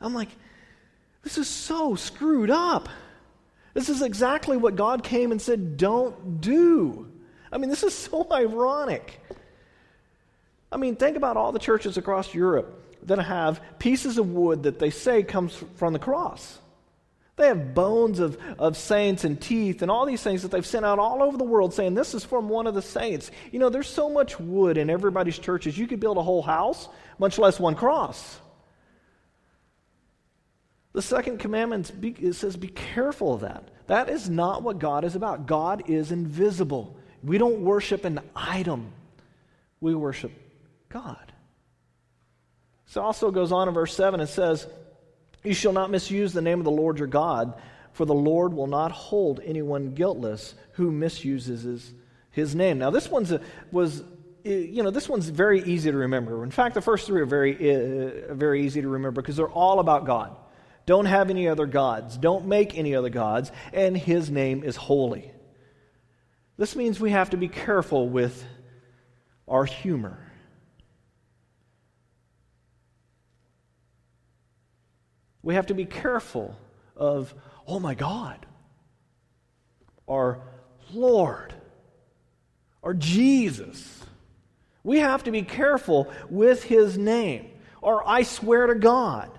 I'm 0.00 0.14
like, 0.14 0.30
this 1.22 1.38
is 1.38 1.48
so 1.48 1.94
screwed 1.94 2.50
up. 2.50 2.88
This 3.74 3.88
is 3.88 4.02
exactly 4.02 4.56
what 4.56 4.76
God 4.76 5.02
came 5.02 5.30
and 5.30 5.40
said, 5.40 5.76
don't 5.76 6.40
do. 6.40 7.10
I 7.52 7.58
mean, 7.58 7.70
this 7.70 7.82
is 7.82 7.94
so 8.10 8.26
ironic. 8.32 9.20
I 10.72 10.76
mean, 10.76 10.96
think 10.96 11.16
about 11.16 11.36
all 11.36 11.52
the 11.52 11.58
churches 11.58 11.96
across 11.96 12.34
Europe 12.34 12.76
that 13.04 13.18
have 13.18 13.60
pieces 13.78 14.18
of 14.18 14.30
wood 14.30 14.64
that 14.64 14.78
they 14.78 14.90
say 14.90 15.22
comes 15.22 15.62
from 15.76 15.92
the 15.92 15.98
cross. 15.98 16.58
They 17.36 17.46
have 17.46 17.74
bones 17.74 18.18
of, 18.18 18.38
of 18.58 18.76
saints 18.76 19.24
and 19.24 19.40
teeth 19.40 19.80
and 19.80 19.90
all 19.90 20.04
these 20.04 20.22
things 20.22 20.42
that 20.42 20.50
they've 20.50 20.66
sent 20.66 20.84
out 20.84 20.98
all 20.98 21.22
over 21.22 21.38
the 21.38 21.44
world 21.44 21.72
saying 21.72 21.94
this 21.94 22.12
is 22.12 22.22
from 22.22 22.50
one 22.50 22.66
of 22.66 22.74
the 22.74 22.82
saints. 22.82 23.30
You 23.50 23.58
know, 23.58 23.70
there's 23.70 23.88
so 23.88 24.10
much 24.10 24.38
wood 24.38 24.76
in 24.76 24.90
everybody's 24.90 25.38
churches, 25.38 25.78
you 25.78 25.86
could 25.86 26.00
build 26.00 26.18
a 26.18 26.22
whole 26.22 26.42
house, 26.42 26.88
much 27.18 27.38
less 27.38 27.58
one 27.58 27.74
cross. 27.74 28.38
The 30.92 31.02
second 31.02 31.38
commandment 31.38 31.92
it 32.02 32.34
says, 32.34 32.56
be 32.56 32.68
careful 32.68 33.34
of 33.34 33.42
that. 33.42 33.68
That 33.86 34.08
is 34.08 34.28
not 34.28 34.62
what 34.62 34.78
God 34.78 35.04
is 35.04 35.14
about. 35.14 35.46
God 35.46 35.88
is 35.88 36.10
invisible. 36.10 36.96
We 37.22 37.38
don't 37.38 37.60
worship 37.60 38.04
an 38.04 38.20
item, 38.34 38.92
we 39.80 39.94
worship 39.94 40.32
God. 40.88 41.32
So 42.86 43.00
it 43.00 43.04
also 43.04 43.30
goes 43.30 43.52
on 43.52 43.68
in 43.68 43.74
verse 43.74 43.94
7 43.94 44.18
and 44.18 44.28
says, 44.28 44.66
you 45.44 45.54
shall 45.54 45.72
not 45.72 45.90
misuse 45.90 46.32
the 46.32 46.42
name 46.42 46.58
of 46.58 46.64
the 46.64 46.70
Lord 46.70 46.98
your 46.98 47.06
God, 47.06 47.54
for 47.92 48.04
the 48.04 48.14
Lord 48.14 48.52
will 48.52 48.66
not 48.66 48.92
hold 48.92 49.40
anyone 49.44 49.94
guiltless 49.94 50.54
who 50.72 50.90
misuses 50.90 51.62
his, 51.62 51.92
his 52.30 52.54
name. 52.54 52.78
Now, 52.78 52.90
this 52.90 53.08
one's 53.08 53.32
a, 53.32 53.40
was, 53.72 54.02
you 54.44 54.82
know, 54.82 54.90
this 54.90 55.08
one's 55.08 55.28
very 55.28 55.62
easy 55.62 55.90
to 55.90 55.96
remember. 55.96 56.42
In 56.44 56.50
fact, 56.50 56.74
the 56.74 56.80
first 56.80 57.06
three 57.06 57.20
are 57.20 57.26
very, 57.26 57.54
uh, 57.54 58.34
very 58.34 58.64
easy 58.64 58.82
to 58.82 58.88
remember 58.88 59.22
because 59.22 59.36
they're 59.36 59.48
all 59.48 59.80
about 59.80 60.04
God. 60.04 60.36
Don't 60.90 61.06
have 61.06 61.30
any 61.30 61.46
other 61.46 61.66
gods. 61.66 62.18
Don't 62.18 62.46
make 62.46 62.76
any 62.76 62.96
other 62.96 63.10
gods. 63.10 63.52
And 63.72 63.96
his 63.96 64.28
name 64.28 64.64
is 64.64 64.74
holy. 64.74 65.30
This 66.56 66.74
means 66.74 66.98
we 66.98 67.12
have 67.12 67.30
to 67.30 67.36
be 67.36 67.46
careful 67.46 68.08
with 68.08 68.44
our 69.46 69.64
humor. 69.64 70.18
We 75.44 75.54
have 75.54 75.66
to 75.66 75.74
be 75.74 75.84
careful 75.84 76.56
of, 76.96 77.32
oh 77.68 77.78
my 77.78 77.94
God, 77.94 78.44
or 80.08 80.42
Lord, 80.92 81.54
or 82.82 82.94
Jesus. 82.94 84.04
We 84.82 84.98
have 84.98 85.22
to 85.22 85.30
be 85.30 85.42
careful 85.42 86.12
with 86.28 86.64
his 86.64 86.98
name, 86.98 87.48
or 87.80 88.02
I 88.04 88.24
swear 88.24 88.66
to 88.66 88.74
God. 88.74 89.30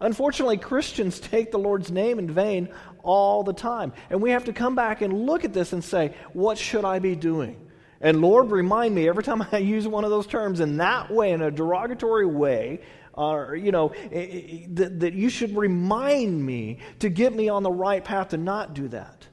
Unfortunately, 0.00 0.56
Christians 0.56 1.20
take 1.20 1.50
the 1.50 1.58
Lord's 1.58 1.90
name 1.90 2.18
in 2.18 2.30
vain 2.30 2.68
all 3.02 3.42
the 3.42 3.52
time. 3.52 3.92
And 4.08 4.20
we 4.20 4.30
have 4.30 4.44
to 4.46 4.52
come 4.52 4.74
back 4.74 5.02
and 5.02 5.26
look 5.26 5.44
at 5.44 5.52
this 5.52 5.72
and 5.72 5.82
say, 5.82 6.14
what 6.32 6.58
should 6.58 6.84
I 6.84 6.98
be 6.98 7.14
doing? 7.14 7.68
And 8.00 8.22
Lord, 8.22 8.50
remind 8.50 8.94
me 8.94 9.08
every 9.08 9.22
time 9.22 9.44
I 9.52 9.58
use 9.58 9.86
one 9.86 10.04
of 10.04 10.10
those 10.10 10.26
terms 10.26 10.60
in 10.60 10.78
that 10.78 11.10
way, 11.10 11.32
in 11.32 11.42
a 11.42 11.50
derogatory 11.50 12.26
way, 12.26 12.80
or, 13.12 13.54
you 13.54 13.72
know, 13.72 13.92
that, 14.10 15.00
that 15.00 15.12
you 15.12 15.28
should 15.28 15.56
remind 15.56 16.44
me 16.44 16.78
to 17.00 17.08
get 17.08 17.34
me 17.34 17.48
on 17.48 17.62
the 17.62 17.70
right 17.70 18.02
path 18.02 18.28
to 18.28 18.36
not 18.36 18.72
do 18.72 18.88
that. 18.88 19.26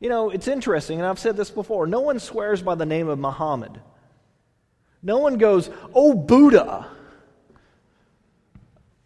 You 0.00 0.08
know, 0.08 0.30
it's 0.30 0.48
interesting, 0.48 0.98
and 0.98 1.06
I've 1.06 1.18
said 1.18 1.36
this 1.36 1.50
before 1.50 1.86
no 1.86 2.00
one 2.00 2.18
swears 2.18 2.62
by 2.62 2.74
the 2.74 2.84
name 2.84 3.08
of 3.08 3.18
Muhammad. 3.18 3.80
No 5.02 5.18
one 5.18 5.38
goes, 5.38 5.70
oh, 5.94 6.12
Buddha. 6.14 6.90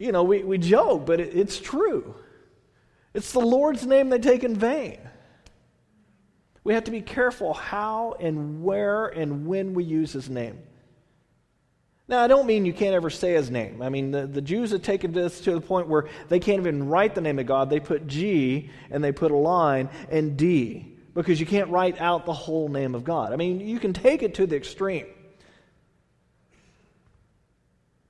You 0.01 0.13
know, 0.13 0.23
we, 0.23 0.43
we 0.43 0.57
joke, 0.57 1.05
but 1.05 1.21
it, 1.21 1.37
it's 1.37 1.61
true. 1.61 2.15
It's 3.13 3.33
the 3.33 3.41
Lord's 3.41 3.87
name 3.87 4.09
they 4.09 4.19
take 4.19 4.43
in 4.43 4.57
vain. 4.57 4.99
We 6.65 6.73
have 6.73 6.85
to 6.85 6.91
be 6.91 7.03
careful 7.03 7.53
how 7.53 8.17
and 8.19 8.65
where 8.65 9.09
and 9.09 9.47
when 9.47 9.75
we 9.75 9.85
use 9.85 10.11
his 10.11 10.31
name. 10.31 10.59
Now, 12.09 12.21
I 12.21 12.29
don't 12.29 12.47
mean 12.47 12.65
you 12.65 12.73
can't 12.73 12.95
ever 12.95 13.11
say 13.11 13.35
his 13.35 13.51
name. 13.51 13.83
I 13.83 13.91
mean, 13.91 14.11
the, 14.11 14.27
the 14.27 14.41
Jews 14.41 14.71
have 14.71 14.83
taken 14.83 15.13
this 15.13 15.43
to 15.43 15.53
the 15.53 15.61
point 15.61 15.87
where 15.87 16.09
they 16.31 16.41
can't 16.41 16.61
even 16.61 16.89
write 16.89 17.15
the 17.15 17.21
name 17.21 17.39
of 17.39 17.45
God. 17.45 17.69
They 17.69 17.79
put 17.79 18.07
G 18.07 18.71
and 18.91 19.05
they 19.05 19.13
put 19.13 19.31
a 19.31 19.37
line 19.37 19.91
and 20.11 20.35
D 20.35 20.97
because 21.13 21.39
you 21.39 21.47
can't 21.47 21.69
write 21.69 22.01
out 22.01 22.25
the 22.25 22.33
whole 22.33 22.71
name 22.71 22.95
of 22.95 23.05
God. 23.05 23.35
I 23.35 23.37
mean, 23.37 23.61
you 23.61 23.79
can 23.79 23.93
take 23.93 24.23
it 24.23 24.35
to 24.37 24.47
the 24.47 24.57
extreme. 24.57 25.07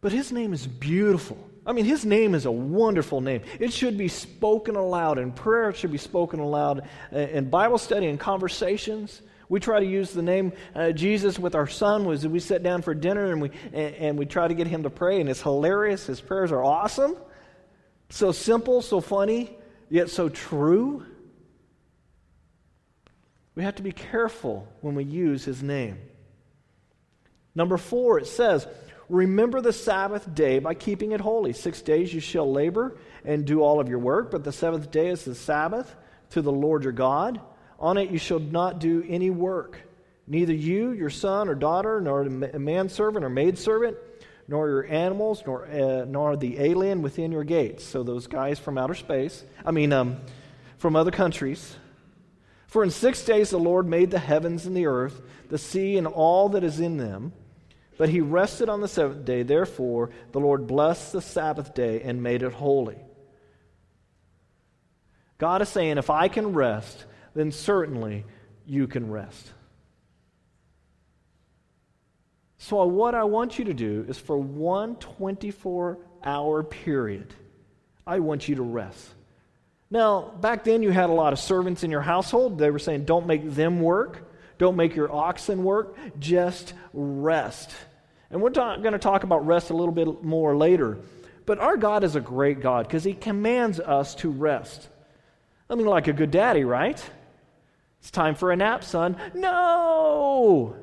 But 0.01 0.13
his 0.13 0.31
name 0.31 0.53
is 0.53 0.69
beautiful. 0.69 1.50
I 1.71 1.73
mean, 1.73 1.85
his 1.85 2.05
name 2.05 2.35
is 2.35 2.47
a 2.47 2.50
wonderful 2.50 3.21
name. 3.21 3.43
It 3.61 3.73
should 3.73 3.97
be 3.97 4.09
spoken 4.09 4.75
aloud 4.75 5.19
in 5.19 5.31
prayer, 5.31 5.71
it 5.71 5.77
should 5.77 5.93
be 5.93 5.99
spoken 5.99 6.41
aloud 6.41 6.89
in 7.12 7.49
Bible 7.49 7.79
study 7.79 8.09
and 8.09 8.19
conversations. 8.19 9.23
We 9.49 9.61
try 9.61 9.79
to 9.79 9.87
use 9.87 10.11
the 10.11 10.21
name 10.21 10.53
uh, 10.75 10.91
Jesus 10.91 11.39
with 11.39 11.55
our 11.55 11.69
son. 11.69 12.07
Was 12.07 12.27
we 12.27 12.41
sit 12.41 12.65
down 12.65 12.83
for 12.83 12.93
dinner 12.93 13.31
and 13.31 13.41
we 13.41 13.53
and, 13.73 13.95
and 13.95 14.19
we 14.19 14.27
try 14.27 14.49
to 14.49 14.55
get 14.55 14.67
him 14.67 14.83
to 14.83 14.91
pray, 14.91 15.21
and 15.21 15.31
it's 15.31 15.43
hilarious. 15.43 16.07
His 16.07 16.21
prayers 16.21 16.50
are 16.50 16.62
awesome, 16.62 17.17
so 18.09 18.33
simple, 18.33 18.83
so 18.83 19.00
funny, 19.00 19.57
yet 19.89 20.11
so 20.11 20.29
true. 20.29 21.07
We 23.55 23.62
have 23.62 23.77
to 23.77 23.83
be 23.85 23.93
careful 23.93 24.67
when 24.81 24.97
we 24.97 25.05
use 25.05 25.45
his 25.45 25.62
name. 25.62 25.99
Number 27.55 27.77
four, 27.77 28.19
it 28.19 28.27
says, 28.27 28.67
Remember 29.11 29.61
the 29.61 29.73
Sabbath 29.73 30.33
day 30.33 30.61
by 30.61 30.75
keeping 30.75 31.11
it 31.11 31.21
holy. 31.21 31.52
Six 31.52 31.83
days 31.83 32.14
you 32.14 32.21
shall 32.21 32.50
labor 32.50 32.97
and 33.25 33.45
do 33.45 33.61
all 33.61 33.81
of 33.81 33.88
your 33.88 33.99
work, 33.99 34.31
but 34.31 34.45
the 34.45 34.52
seventh 34.52 34.93
day 34.93 35.09
is 35.09 35.25
the 35.25 35.35
Sabbath 35.35 35.97
to 36.31 36.40
the 36.40 36.52
Lord 36.52 36.85
your 36.85 36.93
God. 36.93 37.40
On 37.81 37.99
it 37.99 38.11
you 38.11 38.19
shall 38.19 38.38
not 38.38 38.79
do 38.79 39.05
any 39.09 39.29
work, 39.29 39.81
neither 40.29 40.55
you, 40.55 40.93
your 40.93 41.11
son 41.11 41.49
or 41.49 41.57
daughter, 41.57 42.00
nor 42.00 42.23
a 42.23 42.59
manservant 42.59 43.25
or 43.25 43.29
maidservant, 43.29 43.97
nor 44.47 44.69
your 44.69 44.87
animals, 44.87 45.43
nor, 45.45 45.67
uh, 45.67 46.05
nor 46.05 46.37
the 46.37 46.61
alien 46.61 47.02
within 47.02 47.33
your 47.33 47.45
gates. 47.45 47.83
So 47.83 48.05
those 48.05 48.29
guys 48.29 48.61
from 48.61 48.79
outer 48.79 48.95
space, 48.95 49.45
I 49.67 49.73
mean, 49.73 49.93
um, 49.93 50.21
from 50.79 50.95
other 50.95 51.11
countries. 51.11 51.76
For 52.69 52.85
in 52.85 52.90
six 52.90 53.25
days 53.25 53.50
the 53.50 53.59
Lord 53.59 53.88
made 53.88 54.12
the 54.12 54.21
heavens 54.21 54.67
and 54.67 54.76
the 54.76 54.87
earth, 54.87 55.21
the 55.49 55.59
sea 55.59 55.97
and 55.97 56.07
all 56.07 56.50
that 56.50 56.62
is 56.62 56.79
in 56.79 56.97
them. 56.97 57.33
But 58.00 58.09
he 58.09 58.23
rested 58.23 58.71
on 58.71 58.80
the 58.80 58.88
seventh 58.88 59.26
day. 59.26 59.42
Therefore, 59.42 60.09
the 60.33 60.40
Lord 60.40 60.66
blessed 60.66 61.12
the 61.12 61.21
Sabbath 61.21 61.75
day 61.75 62.00
and 62.00 62.23
made 62.23 62.42
it 62.42 62.54
holy. 62.54 62.97
God 65.37 65.61
is 65.61 65.69
saying, 65.69 65.99
if 65.99 66.09
I 66.09 66.28
can 66.28 66.54
rest, 66.54 67.04
then 67.35 67.52
certainly 67.52 68.25
you 68.64 68.87
can 68.87 69.11
rest. 69.11 69.52
So, 72.57 72.83
what 72.87 73.14
I 73.14 73.25
want 73.25 73.59
you 73.59 73.66
to 73.66 73.75
do 73.75 74.07
is 74.09 74.16
for 74.16 74.38
one 74.38 74.97
24 74.97 75.99
hour 76.25 76.62
period, 76.62 77.35
I 78.07 78.21
want 78.21 78.49
you 78.49 78.54
to 78.54 78.62
rest. 78.62 79.11
Now, 79.90 80.23
back 80.40 80.64
then 80.64 80.83
you 80.83 80.90
had 80.90 81.11
a 81.11 81.12
lot 81.12 81.35
of 81.35 81.38
servants 81.38 81.85
in 81.85 81.90
your 81.90 82.00
household. 82.00 82.59
They 82.59 82.71
were 82.71 82.78
saying, 82.78 83.04
don't 83.04 83.26
make 83.26 83.50
them 83.50 83.83
work, 83.83 84.33
don't 84.57 84.76
make 84.76 84.97
your 84.97 85.12
oxen 85.12 85.64
work, 85.64 85.99
just 86.19 86.73
rest. 86.95 87.75
And 88.31 88.41
we're 88.41 88.51
ta- 88.51 88.77
going 88.77 88.93
to 88.93 88.99
talk 88.99 89.25
about 89.25 89.47
rest 89.47 89.71
a 89.71 89.75
little 89.75 89.95
bit 89.95 90.23
more 90.23 90.57
later. 90.57 90.99
But 91.47 91.59
our 91.59 91.77
God 91.77 92.05
is 92.05 92.17
a 92.17 92.21
great 92.21 92.61
God 92.61 92.87
because 92.87 93.05
He 93.05 93.15
commands 93.15 93.81
us 93.81 94.15
to 94.17 94.31
rest. 94.31 94.89
I 95.69 95.75
mean, 95.75 95.87
like 95.87 96.09
a 96.09 96.13
good 96.13 96.31
daddy, 96.31 96.65
right? 96.65 97.03
It's 98.01 98.11
time 98.11 98.35
for 98.35 98.51
a 98.51 98.57
nap, 98.57 98.85
son. 98.85 99.17
No! 99.35 100.77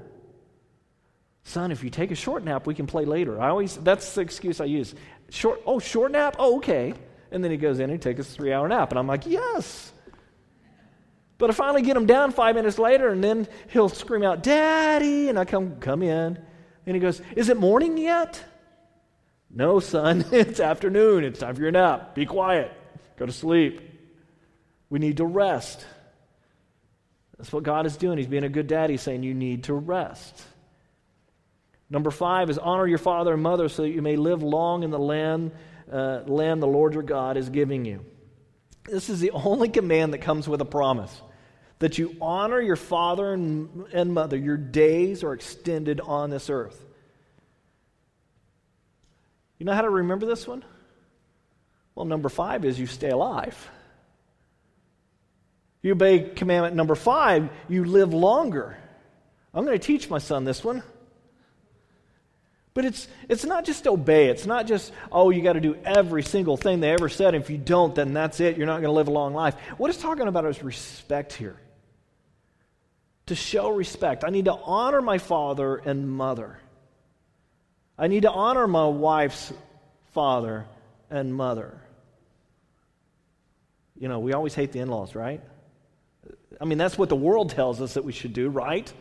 Son, 1.43 1.71
if 1.71 1.83
you 1.83 1.89
take 1.89 2.11
a 2.11 2.15
short 2.15 2.43
nap, 2.43 2.67
we 2.67 2.75
can 2.75 2.87
play 2.87 3.05
later. 3.05 3.39
I 3.39 3.49
always, 3.49 3.77
that's 3.77 4.13
the 4.15 4.21
excuse 4.21 4.59
I 4.59 4.65
use. 4.65 4.93
Short, 5.29 5.61
oh, 5.65 5.79
short 5.79 6.11
nap? 6.11 6.35
Oh, 6.39 6.57
okay. 6.57 6.93
And 7.31 7.43
then 7.43 7.51
he 7.51 7.57
goes 7.57 7.79
in 7.79 7.89
and 7.89 8.01
takes 8.01 8.19
a 8.19 8.23
three 8.23 8.51
hour 8.51 8.67
nap. 8.67 8.91
And 8.91 8.99
I'm 8.99 9.07
like, 9.07 9.25
yes. 9.25 9.91
But 11.37 11.49
I 11.49 11.53
finally 11.53 11.81
get 11.81 11.95
him 11.95 12.05
down 12.05 12.31
five 12.31 12.55
minutes 12.55 12.79
later, 12.79 13.09
and 13.09 13.23
then 13.23 13.47
he'll 13.69 13.89
scream 13.89 14.23
out, 14.23 14.43
Daddy! 14.43 15.29
And 15.29 15.37
I 15.37 15.45
come, 15.45 15.77
come 15.79 16.01
in. 16.01 16.39
And 16.87 16.95
he 16.95 17.01
goes, 17.01 17.21
Is 17.35 17.49
it 17.49 17.57
morning 17.57 17.97
yet? 17.97 18.43
No, 19.51 19.79
son, 19.79 20.25
it's 20.31 20.59
afternoon. 20.59 21.23
It's 21.23 21.39
time 21.39 21.53
for 21.53 21.61
your 21.61 21.71
nap. 21.71 22.15
Be 22.15 22.25
quiet. 22.25 22.71
Go 23.17 23.25
to 23.25 23.31
sleep. 23.31 23.81
We 24.89 24.99
need 24.99 25.17
to 25.17 25.25
rest. 25.25 25.85
That's 27.37 27.51
what 27.51 27.63
God 27.63 27.85
is 27.85 27.97
doing. 27.97 28.17
He's 28.17 28.27
being 28.27 28.45
a 28.45 28.49
good 28.49 28.67
daddy, 28.67 28.97
saying 28.97 29.23
you 29.23 29.33
need 29.33 29.65
to 29.65 29.73
rest. 29.73 30.41
Number 31.89 32.09
five 32.09 32.49
is 32.49 32.57
honor 32.57 32.87
your 32.87 32.97
father 32.97 33.33
and 33.33 33.43
mother 33.43 33.69
so 33.69 33.83
that 33.83 33.89
you 33.89 34.01
may 34.01 34.15
live 34.15 34.41
long 34.41 34.83
in 34.83 34.89
the 34.89 34.99
land, 34.99 35.51
uh, 35.91 36.21
land 36.25 36.61
the 36.63 36.67
Lord 36.67 36.93
your 36.93 37.03
God 37.03 37.37
is 37.37 37.49
giving 37.49 37.85
you. 37.85 38.03
This 38.85 39.09
is 39.09 39.19
the 39.19 39.31
only 39.31 39.69
command 39.69 40.13
that 40.13 40.19
comes 40.19 40.47
with 40.47 40.61
a 40.61 40.65
promise 40.65 41.21
that 41.79 41.97
you 41.97 42.15
honor 42.21 42.59
your 42.59 42.75
father 42.75 43.33
and, 43.33 43.85
and 43.93 44.13
mother. 44.13 44.37
Your 44.37 44.57
days 44.57 45.23
are 45.23 45.33
extended 45.33 46.01
on 46.01 46.29
this 46.29 46.49
earth. 46.49 46.83
You 49.59 49.65
know 49.65 49.73
how 49.73 49.81
to 49.81 49.89
remember 49.89 50.25
this 50.25 50.47
one? 50.47 50.63
Well, 51.95 52.05
number 52.05 52.29
five 52.29 52.65
is 52.65 52.79
you 52.79 52.87
stay 52.87 53.09
alive. 53.09 53.69
You 55.81 55.93
obey 55.93 56.19
commandment 56.19 56.75
number 56.75 56.95
five, 56.95 57.49
you 57.69 57.85
live 57.85 58.13
longer. 58.13 58.77
I'm 59.53 59.65
going 59.65 59.77
to 59.77 59.85
teach 59.85 60.09
my 60.09 60.19
son 60.19 60.43
this 60.43 60.63
one. 60.63 60.83
But 62.73 62.85
it's, 62.85 63.07
it's 63.27 63.43
not 63.43 63.65
just 63.65 63.87
obey. 63.87 64.29
It's 64.29 64.45
not 64.45 64.67
just, 64.67 64.93
oh, 65.11 65.31
you 65.31 65.41
got 65.41 65.53
to 65.53 65.59
do 65.59 65.75
every 65.83 66.21
single 66.21 66.57
thing 66.57 66.79
they 66.79 66.91
ever 66.91 67.09
said. 67.09 67.33
If 67.33 67.49
you 67.49 67.57
don't, 67.57 67.95
then 67.95 68.13
that's 68.13 68.39
it. 68.39 68.55
You're 68.57 68.67
not 68.67 68.81
going 68.81 68.83
to 68.83 68.91
live 68.91 69.07
a 69.07 69.11
long 69.11 69.33
life. 69.33 69.55
What 69.77 69.89
it's 69.89 69.99
talking 69.99 70.27
about 70.27 70.45
is 70.45 70.61
respect 70.61 71.33
here. 71.33 71.59
To 73.27 73.35
show 73.35 73.69
respect. 73.69 74.23
I 74.25 74.29
need 74.29 74.45
to 74.45 74.53
honor 74.53 75.01
my 75.01 75.17
father 75.17 75.75
and 75.75 76.09
mother. 76.09 76.59
I 77.97 78.07
need 78.07 78.23
to 78.23 78.31
honor 78.31 78.67
my 78.67 78.87
wife's 78.87 79.51
father 80.13 80.65
and 81.09 81.33
mother. 81.33 81.79
You 83.99 84.07
know, 84.07 84.19
we 84.19 84.33
always 84.33 84.53
hate 84.53 84.71
the 84.71 84.79
in 84.79 84.89
laws, 84.89 85.15
right? 85.15 85.41
I 86.61 86.65
mean, 86.65 86.77
that's 86.77 86.97
what 86.97 87.09
the 87.09 87.15
world 87.15 87.49
tells 87.49 87.81
us 87.81 87.95
that 87.95 88.03
we 88.03 88.11
should 88.11 88.33
do, 88.33 88.49
right? 88.49 88.91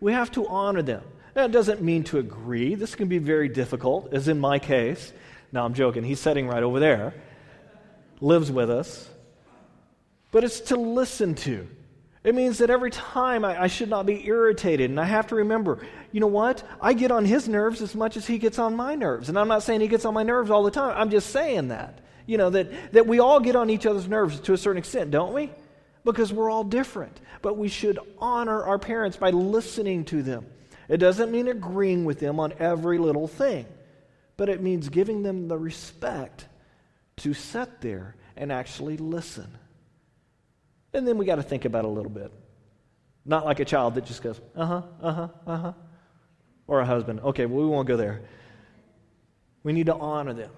We 0.00 0.12
have 0.12 0.30
to 0.32 0.46
honor 0.46 0.82
them. 0.82 1.02
That 1.34 1.52
doesn't 1.52 1.82
mean 1.82 2.04
to 2.04 2.18
agree. 2.18 2.74
This 2.74 2.94
can 2.94 3.08
be 3.08 3.18
very 3.18 3.48
difficult, 3.48 4.12
as 4.12 4.28
in 4.28 4.40
my 4.40 4.58
case. 4.58 5.12
Now, 5.52 5.64
I'm 5.64 5.74
joking. 5.74 6.04
He's 6.04 6.20
sitting 6.20 6.48
right 6.48 6.62
over 6.62 6.80
there, 6.80 7.14
lives 8.20 8.50
with 8.50 8.70
us. 8.70 9.08
But 10.30 10.44
it's 10.44 10.60
to 10.60 10.76
listen 10.76 11.34
to. 11.36 11.66
It 12.24 12.34
means 12.34 12.58
that 12.58 12.70
every 12.70 12.90
time 12.90 13.44
I, 13.44 13.64
I, 13.64 13.66
should 13.66 13.90
not 13.90 14.06
be 14.06 14.26
irritated. 14.26 14.88
And 14.88 14.98
I 14.98 15.04
have 15.04 15.26
to 15.26 15.34
remember, 15.34 15.86
you 16.10 16.20
know 16.20 16.26
what? 16.26 16.62
I 16.80 16.94
get 16.94 17.10
on 17.10 17.26
his 17.26 17.50
nerves 17.50 17.82
as 17.82 17.94
much 17.94 18.16
as 18.16 18.26
he 18.26 18.38
gets 18.38 18.58
on 18.58 18.74
my 18.74 18.94
nerves. 18.94 19.28
And 19.28 19.38
I'm 19.38 19.46
not 19.46 19.62
saying 19.62 19.82
he 19.82 19.88
gets 19.88 20.06
on 20.06 20.14
my 20.14 20.22
nerves 20.22 20.50
all 20.50 20.62
the 20.62 20.70
time. 20.70 20.94
I'm 20.96 21.10
just 21.10 21.30
saying 21.30 21.68
that. 21.68 22.00
You 22.26 22.38
know, 22.38 22.48
that, 22.48 22.92
that 22.94 23.06
we 23.06 23.20
all 23.20 23.40
get 23.40 23.56
on 23.56 23.68
each 23.68 23.84
other's 23.84 24.08
nerves 24.08 24.40
to 24.40 24.54
a 24.54 24.56
certain 24.56 24.78
extent, 24.78 25.10
don't 25.10 25.34
we? 25.34 25.50
Because 26.02 26.32
we're 26.32 26.48
all 26.48 26.64
different. 26.64 27.20
But 27.42 27.58
we 27.58 27.68
should 27.68 27.98
honor 28.18 28.64
our 28.64 28.78
parents 28.78 29.18
by 29.18 29.28
listening 29.28 30.06
to 30.06 30.22
them. 30.22 30.46
It 30.88 30.96
doesn't 30.96 31.30
mean 31.30 31.48
agreeing 31.48 32.06
with 32.06 32.20
them 32.20 32.40
on 32.40 32.54
every 32.58 32.96
little 32.96 33.28
thing, 33.28 33.66
but 34.38 34.48
it 34.48 34.62
means 34.62 34.88
giving 34.88 35.22
them 35.22 35.48
the 35.48 35.58
respect 35.58 36.46
to 37.18 37.34
sit 37.34 37.82
there 37.82 38.16
and 38.34 38.50
actually 38.50 38.96
listen. 38.96 39.48
And 40.94 41.06
then 41.06 41.18
we 41.18 41.26
got 41.26 41.36
to 41.36 41.42
think 41.42 41.64
about 41.64 41.84
it 41.84 41.88
a 41.88 41.90
little 41.90 42.10
bit. 42.10 42.32
Not 43.26 43.44
like 43.44 43.60
a 43.60 43.64
child 43.64 43.96
that 43.96 44.04
just 44.04 44.22
goes, 44.22 44.40
uh 44.54 44.64
huh, 44.64 44.82
uh 45.02 45.12
huh, 45.12 45.28
uh 45.46 45.56
huh. 45.56 45.72
Or 46.66 46.80
a 46.80 46.86
husband. 46.86 47.20
Okay, 47.20 47.46
well, 47.46 47.62
we 47.62 47.68
won't 47.68 47.88
go 47.88 47.96
there. 47.96 48.22
We 49.62 49.72
need 49.72 49.86
to 49.86 49.94
honor 49.94 50.34
them. 50.34 50.50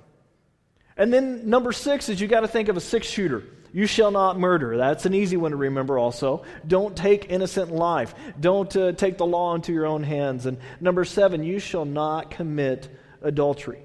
And 0.97 1.13
then 1.13 1.49
number 1.49 1.73
six 1.73 2.09
is 2.09 2.21
you 2.21 2.27
got 2.27 2.41
to 2.41 2.49
think 2.49 2.69
of 2.69 2.77
a 2.77 2.81
six 2.81 3.07
shooter. 3.07 3.45
You 3.73 3.87
shall 3.87 4.11
not 4.11 4.39
murder. 4.39 4.77
That's 4.77 5.05
an 5.07 5.15
easy 5.15 5.37
one 5.37 5.51
to 5.51 5.57
remember 5.57 5.99
also. 5.99 6.45
Don't 6.67 6.97
take 6.97 7.31
innocent 7.31 7.71
life. 7.71 8.15
Don't 8.39 8.75
uh, 8.75 8.93
take 8.93 9.19
the 9.19 9.27
law 9.27 9.55
into 9.55 9.73
your 9.73 9.87
own 9.87 10.03
hands. 10.03 10.47
And 10.47 10.59
number 10.81 11.05
seven, 11.05 11.43
you 11.45 11.59
shall 11.59 11.85
not 11.85 12.31
commit 12.31 12.89
adultery. 13.21 13.83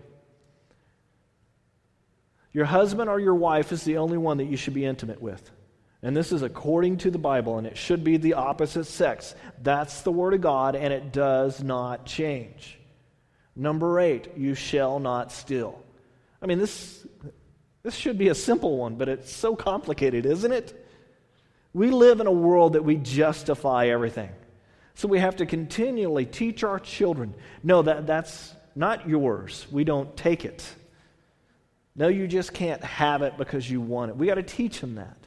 Your 2.53 2.65
husband 2.65 3.09
or 3.09 3.19
your 3.19 3.35
wife 3.35 3.71
is 3.71 3.83
the 3.83 3.97
only 3.97 4.17
one 4.17 4.37
that 4.37 4.45
you 4.45 4.57
should 4.57 4.73
be 4.73 4.85
intimate 4.85 5.21
with. 5.21 5.51
And 6.03 6.17
this 6.17 6.31
is 6.31 6.41
according 6.41 6.97
to 6.97 7.11
the 7.11 7.19
Bible, 7.19 7.57
and 7.57 7.67
it 7.67 7.77
should 7.77 8.03
be 8.03 8.17
the 8.17 8.33
opposite 8.33 8.85
sex. 8.85 9.35
That's 9.61 10.01
the 10.01 10.11
Word 10.11 10.33
of 10.33 10.41
God, 10.41 10.75
and 10.75 10.91
it 10.91 11.11
does 11.13 11.63
not 11.63 12.05
change. 12.05 12.79
Number 13.55 13.99
eight, 13.99 14.35
you 14.35 14.55
shall 14.55 14.99
not 14.99 15.31
steal. 15.31 15.83
I 16.41 16.47
mean, 16.47 16.57
this, 16.57 17.05
this 17.83 17.95
should 17.95 18.17
be 18.17 18.29
a 18.29 18.35
simple 18.35 18.77
one, 18.77 18.95
but 18.95 19.09
it's 19.09 19.31
so 19.31 19.55
complicated, 19.55 20.25
isn't 20.25 20.51
it? 20.51 20.87
We 21.73 21.91
live 21.91 22.19
in 22.19 22.27
a 22.27 22.31
world 22.31 22.73
that 22.73 22.83
we 22.83 22.95
justify 22.95 23.87
everything. 23.87 24.29
So 24.95 25.07
we 25.07 25.19
have 25.19 25.37
to 25.37 25.45
continually 25.45 26.25
teach 26.25 26.63
our 26.63 26.79
children 26.79 27.33
no, 27.63 27.81
that, 27.83 28.07
that's 28.07 28.53
not 28.75 29.07
yours. 29.07 29.67
We 29.71 29.83
don't 29.83 30.15
take 30.17 30.45
it. 30.45 30.67
No, 31.95 32.07
you 32.07 32.27
just 32.27 32.53
can't 32.53 32.83
have 32.83 33.21
it 33.21 33.37
because 33.37 33.69
you 33.69 33.81
want 33.81 34.09
it. 34.09 34.17
We 34.17 34.27
got 34.27 34.35
to 34.35 34.43
teach 34.43 34.79
them 34.79 34.95
that. 34.95 35.17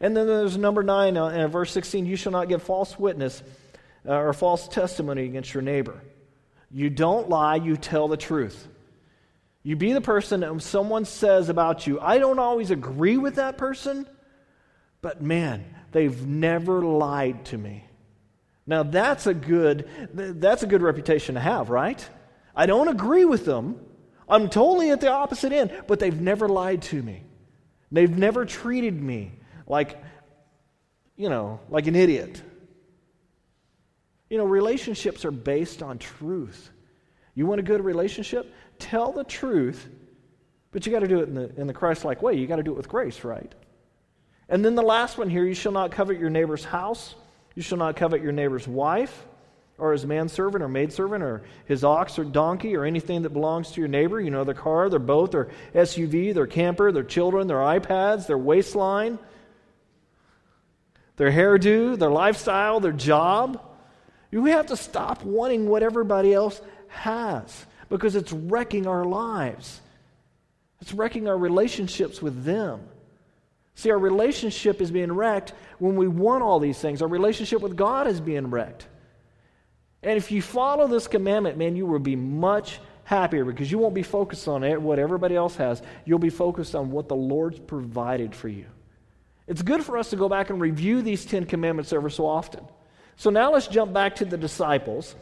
And 0.00 0.16
then 0.16 0.26
there's 0.26 0.56
number 0.56 0.82
nine 0.82 1.16
uh, 1.16 1.28
in 1.28 1.50
verse 1.50 1.72
16 1.72 2.06
you 2.06 2.16
shall 2.16 2.32
not 2.32 2.48
give 2.48 2.62
false 2.62 2.98
witness 2.98 3.42
uh, 4.06 4.14
or 4.14 4.32
false 4.32 4.68
testimony 4.68 5.24
against 5.24 5.54
your 5.54 5.62
neighbor. 5.62 6.00
You 6.70 6.90
don't 6.90 7.28
lie, 7.28 7.56
you 7.56 7.76
tell 7.76 8.08
the 8.08 8.16
truth. 8.16 8.68
You 9.62 9.76
be 9.76 9.92
the 9.92 10.00
person 10.00 10.40
that 10.40 10.62
someone 10.62 11.04
says 11.04 11.48
about 11.48 11.86
you, 11.86 11.98
I 12.00 12.18
don't 12.18 12.38
always 12.38 12.70
agree 12.70 13.16
with 13.16 13.36
that 13.36 13.58
person, 13.58 14.06
but 15.02 15.22
man, 15.22 15.64
they've 15.92 16.24
never 16.24 16.82
lied 16.82 17.46
to 17.46 17.58
me. 17.58 17.84
Now 18.66 18.82
that's 18.82 19.26
a 19.26 19.34
good 19.34 19.88
that's 20.12 20.62
a 20.62 20.66
good 20.66 20.82
reputation 20.82 21.34
to 21.36 21.40
have, 21.40 21.70
right? 21.70 22.08
I 22.54 22.66
don't 22.66 22.88
agree 22.88 23.24
with 23.24 23.44
them. 23.44 23.80
I'm 24.28 24.48
totally 24.48 24.90
at 24.90 25.00
the 25.00 25.10
opposite 25.10 25.52
end, 25.52 25.70
but 25.86 26.00
they've 26.00 26.20
never 26.20 26.48
lied 26.48 26.82
to 26.82 27.00
me. 27.00 27.22
They've 27.92 28.16
never 28.16 28.44
treated 28.44 29.00
me 29.00 29.32
like 29.66 30.02
you 31.16 31.28
know, 31.28 31.60
like 31.70 31.86
an 31.86 31.96
idiot. 31.96 32.42
You 34.28 34.38
know, 34.38 34.44
relationships 34.44 35.24
are 35.24 35.30
based 35.30 35.82
on 35.82 35.98
truth. 35.98 36.70
You 37.34 37.46
want 37.46 37.60
a 37.60 37.62
good 37.62 37.84
relationship? 37.84 38.52
tell 38.78 39.12
the 39.12 39.24
truth, 39.24 39.88
but 40.72 40.86
you 40.86 40.92
got 40.92 41.00
to 41.00 41.08
do 41.08 41.20
it 41.20 41.28
in 41.28 41.34
the, 41.34 41.60
in 41.60 41.66
the 41.66 41.72
Christ 41.72 42.04
like 42.04 42.22
way. 42.22 42.34
You 42.34 42.46
got 42.46 42.56
to 42.56 42.62
do 42.62 42.72
it 42.72 42.76
with 42.76 42.88
grace, 42.88 43.24
right? 43.24 43.52
And 44.48 44.64
then 44.64 44.74
the 44.74 44.82
last 44.82 45.18
one 45.18 45.28
here 45.28 45.44
you 45.44 45.54
shall 45.54 45.72
not 45.72 45.90
covet 45.90 46.18
your 46.18 46.30
neighbor's 46.30 46.64
house, 46.64 47.14
you 47.54 47.62
shall 47.62 47.78
not 47.78 47.96
covet 47.96 48.22
your 48.22 48.32
neighbor's 48.32 48.68
wife, 48.68 49.26
or 49.78 49.92
his 49.92 50.06
manservant 50.06 50.62
or 50.62 50.68
maidservant, 50.68 51.22
or 51.22 51.42
his 51.66 51.84
ox 51.84 52.18
or 52.18 52.24
donkey, 52.24 52.76
or 52.76 52.84
anything 52.84 53.22
that 53.22 53.30
belongs 53.30 53.72
to 53.72 53.80
your 53.80 53.88
neighbor. 53.88 54.20
You 54.20 54.30
know, 54.30 54.44
their 54.44 54.54
car, 54.54 54.88
their 54.88 54.98
boat, 54.98 55.32
their 55.32 55.50
SUV, 55.74 56.32
their 56.34 56.46
camper, 56.46 56.92
their 56.92 57.02
children, 57.02 57.46
their 57.46 57.58
iPads, 57.58 58.26
their 58.26 58.38
waistline, 58.38 59.18
their 61.16 61.30
hairdo, 61.30 61.98
their 61.98 62.10
lifestyle, 62.10 62.80
their 62.80 62.92
job. 62.92 63.62
We 64.30 64.50
have 64.50 64.66
to 64.66 64.76
stop 64.76 65.24
wanting 65.24 65.68
what 65.68 65.82
everybody 65.82 66.34
else 66.34 66.60
has 66.88 67.66
because 67.88 68.16
it's 68.16 68.32
wrecking 68.32 68.86
our 68.86 69.04
lives. 69.04 69.80
It's 70.80 70.92
wrecking 70.92 71.26
our 71.26 71.38
relationships 71.38 72.20
with 72.20 72.44
them. 72.44 72.80
See, 73.76 73.90
our 73.90 73.98
relationship 73.98 74.80
is 74.80 74.90
being 74.90 75.12
wrecked 75.12 75.52
when 75.78 75.96
we 75.96 76.08
want 76.08 76.42
all 76.42 76.60
these 76.60 76.78
things. 76.78 77.02
Our 77.02 77.08
relationship 77.08 77.60
with 77.62 77.76
God 77.76 78.06
is 78.06 78.20
being 78.20 78.50
wrecked. 78.50 78.86
And 80.02 80.16
if 80.16 80.30
you 80.30 80.42
follow 80.42 80.86
this 80.86 81.08
commandment, 81.08 81.56
man, 81.56 81.76
you 81.76 81.86
will 81.86 81.98
be 81.98 82.16
much 82.16 82.78
happier 83.04 83.44
because 83.44 83.70
you 83.70 83.78
won't 83.78 83.94
be 83.94 84.02
focused 84.02 84.48
on 84.48 84.62
what 84.82 84.98
everybody 84.98 85.34
else 85.34 85.56
has. 85.56 85.82
You'll 86.04 86.18
be 86.18 86.30
focused 86.30 86.74
on 86.74 86.90
what 86.90 87.08
the 87.08 87.16
Lord's 87.16 87.58
provided 87.58 88.34
for 88.34 88.48
you. 88.48 88.66
It's 89.46 89.62
good 89.62 89.84
for 89.84 89.96
us 89.96 90.10
to 90.10 90.16
go 90.16 90.28
back 90.28 90.50
and 90.50 90.60
review 90.60 91.02
these 91.02 91.24
Ten 91.24 91.46
Commandments 91.46 91.92
ever 91.92 92.10
so 92.10 92.26
often. 92.26 92.64
So 93.16 93.30
now 93.30 93.52
let's 93.52 93.68
jump 93.68 93.92
back 93.92 94.16
to 94.16 94.24
the 94.24 94.36
disciples. 94.36 95.14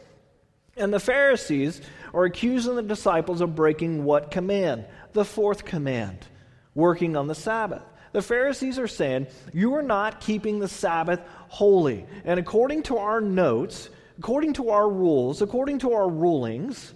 And 0.77 0.93
the 0.93 0.99
Pharisees 0.99 1.81
are 2.13 2.25
accusing 2.25 2.75
the 2.75 2.83
disciples 2.83 3.41
of 3.41 3.55
breaking 3.55 4.03
what 4.03 4.31
command? 4.31 4.85
The 5.13 5.23
fourth 5.23 5.63
command, 5.63 6.25
working 6.73 7.15
on 7.15 7.27
the 7.27 7.35
Sabbath. 7.35 7.83
The 8.11 8.21
Pharisees 8.21 8.79
are 8.79 8.87
saying, 8.87 9.27
You 9.53 9.75
are 9.75 9.83
not 9.83 10.21
keeping 10.21 10.59
the 10.59 10.67
Sabbath 10.67 11.21
holy. 11.47 12.05
And 12.25 12.39
according 12.39 12.83
to 12.83 12.97
our 12.97 13.21
notes, 13.21 13.89
according 14.17 14.53
to 14.53 14.69
our 14.69 14.89
rules, 14.89 15.41
according 15.41 15.79
to 15.79 15.93
our 15.93 16.09
rulings, 16.09 16.93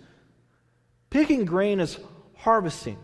picking 1.10 1.46
grain 1.46 1.80
is 1.80 1.98
harvesting. 2.36 2.98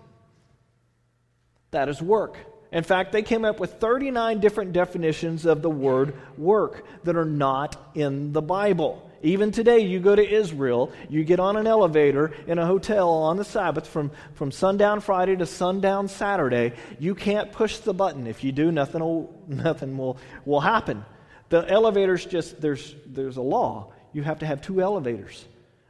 That 1.72 1.90
is 1.90 2.02
work. 2.02 2.38
In 2.76 2.84
fact, 2.84 3.14
they 3.14 3.22
came 3.22 3.46
up 3.46 3.58
with 3.58 3.76
39 3.76 4.42
different 4.42 4.74
definitions 4.74 5.46
of 5.46 5.62
the 5.62 5.70
word 5.70 6.14
work 6.38 6.86
that 7.06 7.16
are 7.16 7.24
not 7.24 7.92
in 7.96 8.34
the 8.34 8.42
Bible. 8.42 9.10
Even 9.24 9.54
today, 9.54 9.80
you 9.80 10.02
go 10.02 10.14
to 10.14 10.30
Israel, 10.30 10.92
you 11.08 11.24
get 11.24 11.40
on 11.40 11.56
an 11.56 11.68
elevator 11.68 12.34
in 12.48 12.60
a 12.60 12.66
hotel 12.66 13.10
on 13.10 13.38
the 13.38 13.46
Sabbath 13.46 13.88
from, 13.88 14.12
from 14.34 14.52
sundown 14.52 15.00
Friday 15.00 15.38
to 15.38 15.46
sundown 15.46 16.10
Saturday. 16.10 16.74
You 17.00 17.16
can't 17.16 17.50
push 17.54 17.78
the 17.78 17.94
button. 17.94 18.28
If 18.28 18.44
you 18.44 18.52
do, 18.52 18.74
nothing 18.74 19.00
will, 19.00 19.34
nothing 19.48 19.98
will, 19.98 20.18
will 20.44 20.60
happen. 20.60 21.06
The 21.48 21.66
elevators 21.72 22.26
just, 22.26 22.60
there's, 22.60 22.94
there's 23.06 23.38
a 23.38 23.42
law. 23.42 23.94
You 24.12 24.24
have 24.24 24.40
to 24.40 24.46
have 24.46 24.62
two 24.62 24.82
elevators. 24.82 25.46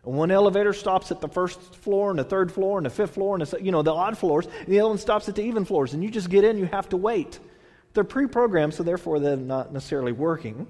One 0.06 0.30
elevator 0.30 0.72
stops 0.72 1.12
at 1.12 1.20
the 1.20 1.28
first 1.28 1.76
floor 1.76 2.12
and 2.12 2.20
the 2.20 2.24
third 2.24 2.52
floor 2.52 2.78
and 2.78 2.86
the 2.86 2.91
fifth 2.91 3.15
floor 3.15 3.36
and 3.36 3.46
the, 3.46 3.62
you 3.62 3.72
know, 3.72 3.82
the 3.82 3.94
odd 3.94 4.18
floors, 4.18 4.46
and 4.46 4.68
the 4.68 4.80
other 4.80 4.89
one 4.89 5.00
stops 5.00 5.28
at 5.28 5.36
the 5.36 5.41
even 5.41 5.65
floors. 5.65 5.94
And 5.94 6.04
you 6.04 6.12
just 6.12 6.30
get 6.30 6.44
in, 6.44 6.60
you 6.60 6.65
have 6.65 6.89
to 6.89 6.98
wait. 6.98 7.39
They're 7.94 8.04
pre 8.04 8.28
programmed, 8.28 8.76
so 8.76 8.84
therefore 8.84 9.20
they're 9.20 9.36
not 9.36 9.74
necessarily 9.74 10.12
working. 10.12 10.68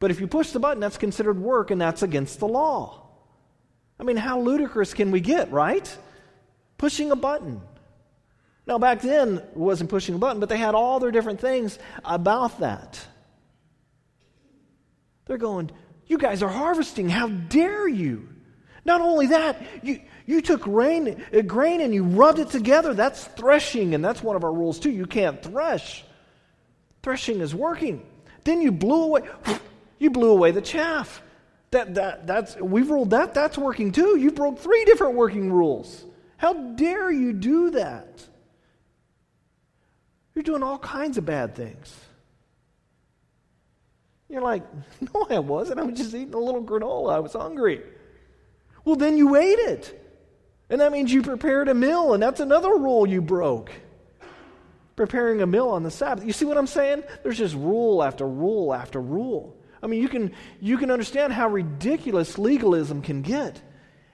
But 0.00 0.10
if 0.10 0.20
you 0.20 0.26
push 0.26 0.50
the 0.50 0.58
button, 0.60 0.80
that's 0.80 0.98
considered 0.98 1.38
work 1.38 1.70
and 1.70 1.80
that's 1.80 2.02
against 2.02 2.40
the 2.40 2.48
law. 2.48 3.06
I 4.00 4.02
mean, 4.02 4.16
how 4.16 4.40
ludicrous 4.40 4.94
can 4.94 5.10
we 5.10 5.20
get, 5.20 5.50
right? 5.52 5.96
Pushing 6.78 7.10
a 7.10 7.16
button. 7.16 7.60
Now, 8.66 8.78
back 8.78 9.00
then, 9.00 9.38
it 9.38 9.56
wasn't 9.56 9.90
pushing 9.90 10.14
a 10.14 10.18
button, 10.18 10.40
but 10.40 10.48
they 10.48 10.58
had 10.58 10.74
all 10.74 11.00
their 11.00 11.10
different 11.10 11.40
things 11.40 11.78
about 12.04 12.60
that. 12.60 13.04
They're 15.26 15.38
going, 15.38 15.70
You 16.06 16.18
guys 16.18 16.42
are 16.42 16.48
harvesting. 16.48 17.08
How 17.08 17.28
dare 17.28 17.88
you? 17.88 18.28
Not 18.88 19.02
only 19.02 19.26
that, 19.26 19.60
you, 19.82 20.00
you 20.24 20.40
took 20.40 20.62
grain, 20.62 21.22
uh, 21.36 21.42
grain 21.42 21.82
and 21.82 21.92
you 21.92 22.04
rubbed 22.04 22.38
it 22.38 22.48
together. 22.48 22.94
That's 22.94 23.22
threshing, 23.22 23.94
and 23.94 24.02
that's 24.02 24.22
one 24.22 24.34
of 24.34 24.44
our 24.44 24.52
rules 24.52 24.78
too. 24.78 24.90
You 24.90 25.04
can't 25.04 25.42
thresh. 25.42 26.02
Threshing 27.02 27.40
is 27.42 27.54
working. 27.54 28.02
Then 28.44 28.62
you 28.62 28.72
blew 28.72 29.02
away, 29.02 29.28
you 29.98 30.08
blew 30.08 30.30
away 30.30 30.52
the 30.52 30.62
chaff. 30.62 31.20
That, 31.70 31.96
that, 31.96 32.26
that's, 32.26 32.56
we've 32.56 32.88
ruled 32.88 33.10
that, 33.10 33.34
that's 33.34 33.58
working 33.58 33.92
too. 33.92 34.16
You 34.16 34.30
broke 34.30 34.58
three 34.58 34.86
different 34.86 35.16
working 35.16 35.52
rules. 35.52 36.06
How 36.38 36.54
dare 36.54 37.10
you 37.10 37.34
do 37.34 37.72
that? 37.72 38.26
You're 40.34 40.44
doing 40.44 40.62
all 40.62 40.78
kinds 40.78 41.18
of 41.18 41.26
bad 41.26 41.54
things. 41.54 41.94
You're 44.30 44.40
like, 44.40 44.62
no, 45.02 45.26
I 45.28 45.40
wasn't. 45.40 45.78
I 45.78 45.82
was 45.82 45.98
just 45.98 46.14
eating 46.14 46.32
a 46.32 46.38
little 46.38 46.64
granola. 46.64 47.12
I 47.12 47.18
was 47.18 47.34
hungry. 47.34 47.82
Well, 48.88 48.96
then 48.96 49.18
you 49.18 49.36
ate 49.36 49.58
it. 49.58 50.02
And 50.70 50.80
that 50.80 50.92
means 50.92 51.12
you 51.12 51.20
prepared 51.20 51.68
a 51.68 51.74
meal, 51.74 52.14
and 52.14 52.22
that's 52.22 52.40
another 52.40 52.70
rule 52.70 53.06
you 53.06 53.20
broke. 53.20 53.70
Preparing 54.96 55.42
a 55.42 55.46
meal 55.46 55.68
on 55.68 55.82
the 55.82 55.90
Sabbath. 55.90 56.24
You 56.24 56.32
see 56.32 56.46
what 56.46 56.56
I'm 56.56 56.66
saying? 56.66 57.02
There's 57.22 57.36
just 57.36 57.54
rule 57.54 58.02
after 58.02 58.26
rule 58.26 58.72
after 58.72 58.98
rule. 58.98 59.58
I 59.82 59.88
mean, 59.88 60.00
you 60.00 60.08
can, 60.08 60.32
you 60.58 60.78
can 60.78 60.90
understand 60.90 61.34
how 61.34 61.50
ridiculous 61.50 62.38
legalism 62.38 63.02
can 63.02 63.20
get. 63.20 63.60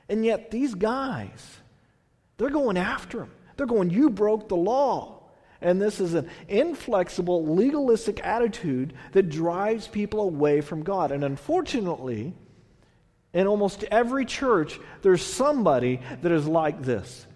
And 0.09 0.25
yet, 0.25 0.51
these 0.51 0.75
guys, 0.75 1.59
they're 2.37 2.51
going 2.51 2.77
after 2.77 3.21
him. 3.21 3.31
They're 3.57 3.67
going, 3.67 3.91
You 3.91 4.11
broke 4.11 4.49
the 4.49 4.57
law. 4.57 5.23
And 5.61 5.81
this 5.81 6.01
is 6.01 6.15
an 6.15 6.29
inflexible, 6.49 7.47
legalistic 7.47 8.27
attitude 8.27 8.93
that 9.13 9.29
drives 9.29 9.87
people 9.87 10.21
away 10.21 10.63
from 10.63 10.83
God. 10.83 11.13
And 11.13 11.23
unfortunately, 11.23 12.35
in 13.35 13.47
almost 13.47 13.85
every 13.90 14.25
church, 14.25 14.81
there's 15.03 15.23
somebody 15.23 16.01
that 16.23 16.33
is 16.33 16.47
like 16.47 16.81
this. 16.81 17.27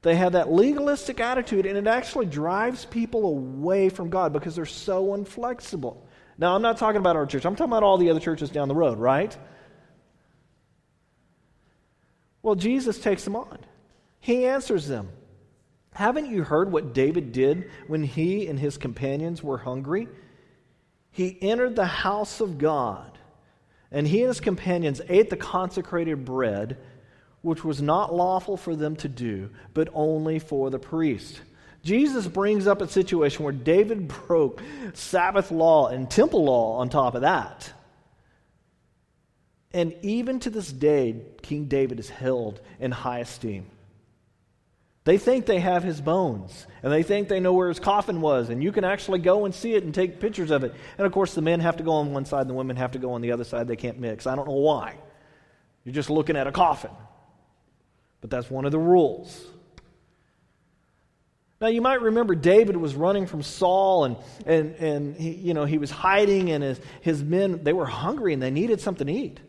They 0.00 0.14
have 0.14 0.32
that 0.32 0.50
legalistic 0.50 1.20
attitude, 1.20 1.66
and 1.66 1.76
it 1.76 1.86
actually 1.86 2.26
drives 2.26 2.84
people 2.86 3.26
away 3.26 3.88
from 3.88 4.08
God 4.08 4.32
because 4.32 4.56
they're 4.56 4.64
so 4.64 5.14
inflexible. 5.14 6.06
Now, 6.38 6.54
I'm 6.54 6.62
not 6.62 6.78
talking 6.78 6.98
about 6.98 7.16
our 7.16 7.26
church, 7.26 7.44
I'm 7.44 7.56
talking 7.56 7.70
about 7.70 7.82
all 7.82 7.98
the 7.98 8.10
other 8.10 8.20
churches 8.20 8.50
down 8.50 8.68
the 8.68 8.74
road, 8.74 8.98
right? 8.98 9.36
Well, 12.42 12.54
Jesus 12.54 12.98
takes 12.98 13.24
them 13.24 13.36
on. 13.36 13.58
He 14.18 14.46
answers 14.46 14.88
them. 14.88 15.10
Haven't 15.94 16.30
you 16.30 16.42
heard 16.42 16.72
what 16.72 16.94
David 16.94 17.32
did 17.32 17.70
when 17.86 18.02
he 18.02 18.46
and 18.46 18.58
his 18.58 18.78
companions 18.78 19.42
were 19.42 19.58
hungry? 19.58 20.08
He 21.10 21.36
entered 21.42 21.76
the 21.76 21.86
house 21.86 22.40
of 22.40 22.58
God, 22.58 23.11
and 23.92 24.08
he 24.08 24.20
and 24.20 24.28
his 24.28 24.40
companions 24.40 25.00
ate 25.08 25.30
the 25.30 25.36
consecrated 25.36 26.24
bread, 26.24 26.78
which 27.42 27.62
was 27.62 27.82
not 27.82 28.14
lawful 28.14 28.56
for 28.56 28.74
them 28.74 28.96
to 28.96 29.08
do, 29.08 29.50
but 29.74 29.88
only 29.92 30.38
for 30.38 30.70
the 30.70 30.78
priest. 30.78 31.40
Jesus 31.84 32.26
brings 32.26 32.66
up 32.66 32.80
a 32.80 32.88
situation 32.88 33.44
where 33.44 33.52
David 33.52 34.08
broke 34.26 34.62
Sabbath 34.94 35.50
law 35.50 35.88
and 35.88 36.10
temple 36.10 36.44
law 36.44 36.78
on 36.78 36.88
top 36.88 37.14
of 37.14 37.20
that. 37.20 37.72
And 39.74 39.94
even 40.02 40.40
to 40.40 40.50
this 40.50 40.70
day, 40.70 41.16
King 41.40 41.64
David 41.64 41.98
is 41.98 42.10
held 42.10 42.60
in 42.78 42.90
high 42.90 43.20
esteem. 43.20 43.66
They 45.04 45.18
think 45.18 45.46
they 45.46 45.58
have 45.58 45.82
his 45.82 46.00
bones, 46.00 46.66
and 46.82 46.92
they 46.92 47.02
think 47.02 47.28
they 47.28 47.40
know 47.40 47.52
where 47.54 47.68
his 47.68 47.80
coffin 47.80 48.20
was, 48.20 48.50
and 48.50 48.62
you 48.62 48.70
can 48.70 48.84
actually 48.84 49.18
go 49.18 49.44
and 49.44 49.54
see 49.54 49.74
it 49.74 49.82
and 49.82 49.92
take 49.92 50.20
pictures 50.20 50.52
of 50.52 50.62
it. 50.62 50.72
And 50.96 51.04
of 51.04 51.12
course, 51.12 51.34
the 51.34 51.42
men 51.42 51.58
have 51.58 51.78
to 51.78 51.82
go 51.82 51.92
on 51.92 52.12
one 52.12 52.24
side, 52.24 52.42
and 52.42 52.50
the 52.50 52.54
women 52.54 52.76
have 52.76 52.92
to 52.92 53.00
go 53.00 53.12
on 53.14 53.20
the 53.20 53.32
other 53.32 53.42
side. 53.42 53.66
They 53.66 53.76
can't 53.76 53.98
mix. 53.98 54.28
I 54.28 54.36
don't 54.36 54.46
know 54.46 54.54
why. 54.54 54.94
You're 55.84 55.94
just 55.94 56.08
looking 56.08 56.36
at 56.36 56.46
a 56.46 56.52
coffin. 56.52 56.92
But 58.20 58.30
that's 58.30 58.48
one 58.48 58.64
of 58.64 58.70
the 58.70 58.78
rules. 58.78 59.44
Now, 61.60 61.66
you 61.66 61.80
might 61.80 62.00
remember 62.00 62.36
David 62.36 62.76
was 62.76 62.94
running 62.94 63.26
from 63.26 63.42
Saul, 63.42 64.04
and, 64.04 64.16
and, 64.46 64.74
and 64.76 65.16
he, 65.16 65.30
you 65.32 65.54
know, 65.54 65.64
he 65.64 65.78
was 65.78 65.90
hiding, 65.90 66.50
and 66.50 66.62
his, 66.62 66.80
his 67.00 67.22
men, 67.24 67.64
they 67.64 67.72
were 67.72 67.86
hungry, 67.86 68.32
and 68.34 68.42
they 68.42 68.50
needed 68.52 68.80
something 68.80 69.08
to 69.08 69.12
eat. 69.12 69.40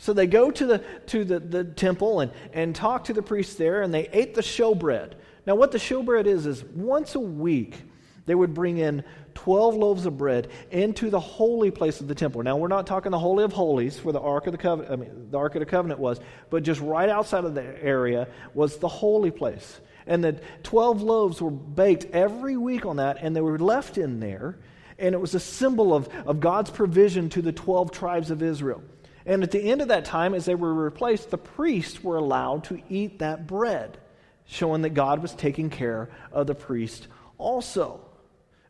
So 0.00 0.14
they 0.14 0.26
go 0.26 0.50
to 0.50 0.64
the, 0.64 0.78
to 1.08 1.26
the, 1.26 1.38
the 1.38 1.62
temple 1.62 2.20
and, 2.20 2.32
and 2.54 2.74
talk 2.74 3.04
to 3.04 3.12
the 3.12 3.20
priests 3.20 3.56
there, 3.56 3.82
and 3.82 3.92
they 3.92 4.08
ate 4.14 4.34
the 4.34 4.40
showbread. 4.40 5.12
Now, 5.46 5.56
what 5.56 5.72
the 5.72 5.78
showbread 5.78 6.24
is, 6.24 6.46
is 6.46 6.64
once 6.64 7.16
a 7.16 7.20
week, 7.20 7.82
they 8.24 8.34
would 8.34 8.54
bring 8.54 8.78
in 8.78 9.04
12 9.34 9.76
loaves 9.76 10.06
of 10.06 10.16
bread 10.16 10.48
into 10.70 11.10
the 11.10 11.20
holy 11.20 11.70
place 11.70 12.00
of 12.00 12.08
the 12.08 12.14
temple. 12.14 12.42
Now, 12.42 12.56
we're 12.56 12.68
not 12.68 12.86
talking 12.86 13.12
the 13.12 13.18
Holy 13.18 13.44
of 13.44 13.52
Holies 13.52 14.02
where 14.02 14.14
the 14.14 14.22
Ark 14.22 14.46
of 14.46 14.52
the 14.52 14.58
Covenant, 14.58 14.90
I 14.90 14.96
mean, 14.96 15.30
the 15.30 15.36
Ark 15.36 15.54
of 15.54 15.60
the 15.60 15.66
Covenant 15.66 16.00
was, 16.00 16.18
but 16.48 16.62
just 16.62 16.80
right 16.80 17.10
outside 17.10 17.44
of 17.44 17.54
the 17.54 17.84
area 17.84 18.26
was 18.54 18.78
the 18.78 18.88
holy 18.88 19.30
place. 19.30 19.82
And 20.06 20.24
the 20.24 20.40
12 20.62 21.02
loaves 21.02 21.42
were 21.42 21.50
baked 21.50 22.06
every 22.14 22.56
week 22.56 22.86
on 22.86 22.96
that, 22.96 23.18
and 23.20 23.36
they 23.36 23.42
were 23.42 23.58
left 23.58 23.98
in 23.98 24.18
there. 24.18 24.56
And 24.98 25.14
it 25.14 25.18
was 25.18 25.34
a 25.34 25.40
symbol 25.40 25.92
of, 25.92 26.08
of 26.26 26.40
God's 26.40 26.70
provision 26.70 27.28
to 27.30 27.42
the 27.42 27.52
12 27.52 27.90
tribes 27.90 28.30
of 28.30 28.42
Israel. 28.42 28.82
And 29.26 29.42
at 29.42 29.50
the 29.50 29.62
end 29.62 29.82
of 29.82 29.88
that 29.88 30.04
time, 30.04 30.34
as 30.34 30.44
they 30.46 30.54
were 30.54 30.72
replaced, 30.72 31.30
the 31.30 31.38
priests 31.38 32.02
were 32.02 32.16
allowed 32.16 32.64
to 32.64 32.80
eat 32.88 33.18
that 33.18 33.46
bread, 33.46 33.98
showing 34.46 34.82
that 34.82 34.90
God 34.90 35.20
was 35.20 35.34
taking 35.34 35.70
care 35.70 36.08
of 36.32 36.46
the 36.46 36.54
priest 36.54 37.06
also. 37.38 38.00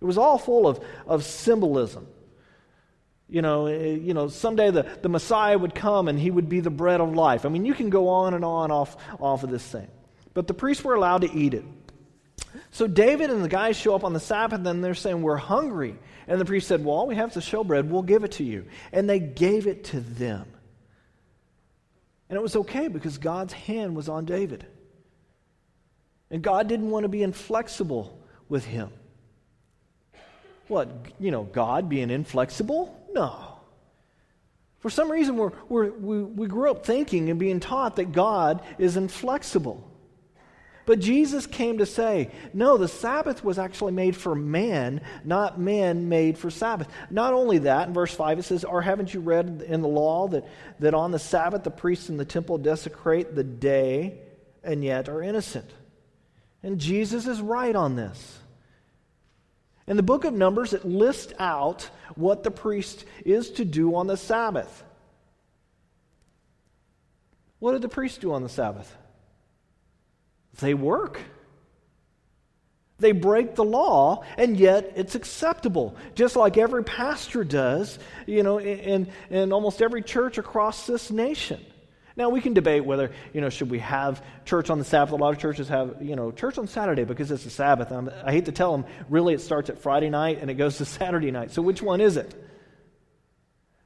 It 0.00 0.04
was 0.04 0.18
all 0.18 0.38
full 0.38 0.66
of, 0.66 0.80
of 1.06 1.24
symbolism. 1.24 2.06
You 3.28 3.42
know, 3.42 3.66
eh, 3.66 3.94
you 3.94 4.12
know, 4.12 4.28
someday 4.28 4.70
the, 4.70 4.82
the 5.02 5.08
Messiah 5.08 5.56
would 5.56 5.74
come 5.74 6.08
and 6.08 6.18
he 6.18 6.30
would 6.30 6.48
be 6.48 6.60
the 6.60 6.70
bread 6.70 7.00
of 7.00 7.14
life. 7.14 7.46
I 7.46 7.48
mean, 7.48 7.64
you 7.64 7.74
can 7.74 7.90
go 7.90 8.08
on 8.08 8.34
and 8.34 8.44
on 8.44 8.72
off, 8.72 8.96
off 9.20 9.44
of 9.44 9.50
this 9.50 9.64
thing. 9.64 9.88
But 10.34 10.46
the 10.46 10.54
priests 10.54 10.82
were 10.82 10.94
allowed 10.94 11.22
to 11.22 11.32
eat 11.32 11.54
it. 11.54 11.64
So 12.70 12.86
David 12.86 13.30
and 13.30 13.44
the 13.44 13.48
guys 13.48 13.76
show 13.76 13.94
up 13.94 14.04
on 14.04 14.12
the 14.12 14.20
Sabbath 14.20 14.64
and 14.66 14.82
they're 14.82 14.94
saying, 14.94 15.22
We're 15.22 15.36
hungry. 15.36 15.96
And 16.26 16.40
the 16.40 16.44
priest 16.44 16.68
said, 16.68 16.84
Well, 16.84 17.06
we 17.06 17.16
have 17.16 17.32
the 17.34 17.40
showbread. 17.40 17.88
We'll 17.88 18.02
give 18.02 18.24
it 18.24 18.32
to 18.32 18.44
you. 18.44 18.66
And 18.92 19.08
they 19.08 19.18
gave 19.18 19.66
it 19.66 19.84
to 19.84 20.00
them. 20.00 20.46
And 22.28 22.36
it 22.36 22.42
was 22.42 22.56
okay 22.56 22.88
because 22.88 23.18
God's 23.18 23.52
hand 23.52 23.96
was 23.96 24.08
on 24.08 24.24
David. 24.24 24.64
And 26.30 26.42
God 26.42 26.68
didn't 26.68 26.90
want 26.90 27.04
to 27.04 27.08
be 27.08 27.22
inflexible 27.22 28.16
with 28.48 28.64
him. 28.64 28.90
What, 30.68 30.88
you 31.18 31.32
know, 31.32 31.42
God 31.42 31.88
being 31.88 32.10
inflexible? 32.10 32.96
No. 33.12 33.58
For 34.78 34.88
some 34.88 35.10
reason, 35.10 35.36
we're, 35.36 35.50
we're, 35.68 35.90
we, 35.90 36.22
we 36.22 36.46
grew 36.46 36.70
up 36.70 36.86
thinking 36.86 37.28
and 37.28 37.40
being 37.40 37.58
taught 37.58 37.96
that 37.96 38.12
God 38.12 38.62
is 38.78 38.96
inflexible. 38.96 39.89
But 40.86 41.00
Jesus 41.00 41.46
came 41.46 41.78
to 41.78 41.86
say, 41.86 42.30
no, 42.52 42.76
the 42.76 42.88
Sabbath 42.88 43.44
was 43.44 43.58
actually 43.58 43.92
made 43.92 44.16
for 44.16 44.34
man, 44.34 45.02
not 45.24 45.60
man 45.60 46.08
made 46.08 46.38
for 46.38 46.50
Sabbath. 46.50 46.88
Not 47.10 47.34
only 47.34 47.58
that, 47.58 47.88
in 47.88 47.94
verse 47.94 48.14
5 48.14 48.38
it 48.38 48.42
says, 48.42 48.64
Or 48.64 48.82
haven't 48.82 49.12
you 49.12 49.20
read 49.20 49.62
in 49.66 49.82
the 49.82 49.88
law 49.88 50.28
that, 50.28 50.46
that 50.80 50.94
on 50.94 51.10
the 51.10 51.18
Sabbath 51.18 51.64
the 51.64 51.70
priests 51.70 52.08
in 52.08 52.16
the 52.16 52.24
temple 52.24 52.58
desecrate 52.58 53.34
the 53.34 53.44
day 53.44 54.18
and 54.64 54.82
yet 54.82 55.08
are 55.08 55.22
innocent? 55.22 55.70
And 56.62 56.78
Jesus 56.78 57.26
is 57.26 57.40
right 57.40 57.74
on 57.74 57.96
this. 57.96 58.38
In 59.86 59.96
the 59.96 60.02
book 60.02 60.24
of 60.24 60.32
Numbers, 60.32 60.72
it 60.72 60.84
lists 60.84 61.32
out 61.38 61.88
what 62.14 62.42
the 62.42 62.50
priest 62.50 63.04
is 63.24 63.50
to 63.52 63.64
do 63.64 63.96
on 63.96 64.06
the 64.06 64.16
Sabbath. 64.16 64.84
What 67.58 67.72
did 67.72 67.82
the 67.82 67.88
priest 67.88 68.20
do 68.20 68.32
on 68.32 68.42
the 68.42 68.48
Sabbath? 68.48 68.96
They 70.58 70.74
work. 70.74 71.20
They 72.98 73.12
break 73.12 73.54
the 73.54 73.64
law, 73.64 74.24
and 74.36 74.58
yet 74.58 74.92
it's 74.94 75.14
acceptable, 75.14 75.96
just 76.14 76.36
like 76.36 76.58
every 76.58 76.84
pastor 76.84 77.44
does, 77.44 77.98
you 78.26 78.42
know, 78.42 78.60
in, 78.60 79.08
in 79.30 79.52
almost 79.52 79.80
every 79.80 80.02
church 80.02 80.36
across 80.36 80.86
this 80.86 81.10
nation. 81.10 81.64
Now, 82.16 82.28
we 82.28 82.42
can 82.42 82.52
debate 82.52 82.84
whether, 82.84 83.10
you 83.32 83.40
know, 83.40 83.48
should 83.48 83.70
we 83.70 83.78
have 83.78 84.22
church 84.44 84.68
on 84.68 84.78
the 84.78 84.84
Sabbath? 84.84 85.12
A 85.12 85.16
lot 85.16 85.32
of 85.32 85.38
churches 85.38 85.68
have, 85.68 85.96
you 86.02 86.16
know, 86.16 86.30
church 86.30 86.58
on 86.58 86.66
Saturday 86.66 87.04
because 87.04 87.30
it's 87.30 87.46
a 87.46 87.50
Sabbath. 87.50 87.90
I'm, 87.90 88.10
I 88.22 88.32
hate 88.32 88.44
to 88.44 88.52
tell 88.52 88.72
them, 88.72 88.84
really, 89.08 89.32
it 89.32 89.40
starts 89.40 89.70
at 89.70 89.78
Friday 89.78 90.10
night 90.10 90.38
and 90.40 90.50
it 90.50 90.54
goes 90.54 90.76
to 90.78 90.84
Saturday 91.00 91.30
night. 91.30 91.52
So, 91.52 91.62
which 91.62 91.80
one 91.80 92.02
is 92.02 92.18
it? 92.18 92.34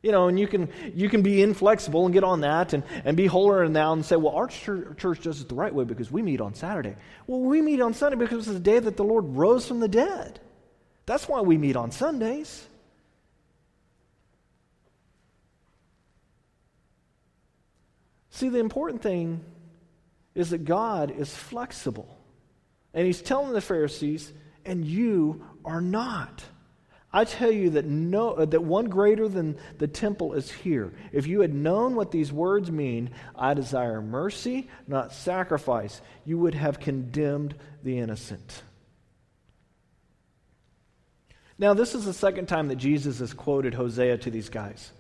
You 0.05 0.13
know, 0.13 0.29
and 0.29 0.39
you 0.39 0.47
can, 0.47 0.69
you 0.95 1.09
can 1.09 1.23
be 1.23 1.41
inflexible 1.41 2.05
and 2.05 2.13
get 2.13 2.25
on 2.25 2.43
that 2.43 2.75
and, 2.75 2.83
and 3.07 3.17
be 3.17 3.25
holier 3.25 3.65
than 3.65 3.73
thou 3.73 3.95
and 3.95 4.05
say, 4.05 4.17
well, 4.17 4.35
our 4.35 4.49
church, 4.49 4.99
church 4.99 5.23
does 5.23 5.41
it 5.41 5.49
the 5.49 5.55
right 5.55 5.75
way 5.75 5.85
because 5.85 6.11
we 6.11 6.21
meet 6.21 6.43
on 6.43 6.53
Saturday. 6.53 6.95
Well, 7.27 7.41
we 7.41 7.63
meet 7.63 7.81
on 7.81 7.95
Sunday 7.95 8.19
because 8.19 8.47
it's 8.47 8.53
the 8.53 8.61
day 8.61 8.79
that 8.79 8.99
the 8.99 9.03
Lord 9.03 9.25
rose 9.29 9.67
from 9.67 9.81
the 9.81 9.89
dead. 9.89 10.41
That's 11.07 11.27
why 11.27 11.41
we 11.41 11.57
meet 11.57 11.75
on 11.75 11.91
Sundays. 11.91 12.69
See, 18.29 18.51
the 18.51 18.59
important 18.59 19.01
thing 19.01 19.43
is 20.35 20.51
that 20.51 20.67
God 20.67 21.13
is 21.13 21.35
flexible. 21.35 22.15
And 22.93 23.07
he's 23.07 23.23
telling 23.23 23.55
the 23.55 23.63
Pharisees, 23.63 24.31
and 24.67 24.85
you 24.85 25.47
are 25.65 25.81
not. 25.81 26.45
I 27.15 27.25
tell 27.25 27.53
you 27.53 27.71
that, 27.71 27.85
no, 27.85 28.33
uh, 28.33 28.45
that 28.47 28.65
one 28.65 28.87
greater 28.87 29.29
than 29.29 29.57
the 29.79 29.87
temple 29.87 30.33
is 30.33 30.51
here. 30.51 30.93
If 31.13 31.29
you 31.29 31.43
had 31.43 31.55
known 31.55 31.95
what 31.95 32.11
these 32.11 32.33
words 32.33 32.73
mean, 32.73 33.11
I 33.37 33.55
desire 33.55 34.03
mercy, 34.03 34.69
not 34.89 35.13
sacrifice, 35.13 36.03
you 36.25 36.39
would 36.39 36.57
have 36.57 36.81
condemned 36.81 37.55
the 37.85 38.01
innocent. 38.01 38.65
Now, 41.57 41.73
this 41.73 41.95
is 41.95 42.05
the 42.05 42.13
second 42.13 42.47
time 42.47 42.67
that 42.67 42.77
Jesus 42.77 43.21
has 43.21 43.33
quoted 43.33 43.75
Hosea 43.75 44.19
to 44.19 44.31
these 44.33 44.49
guys. 44.49 44.91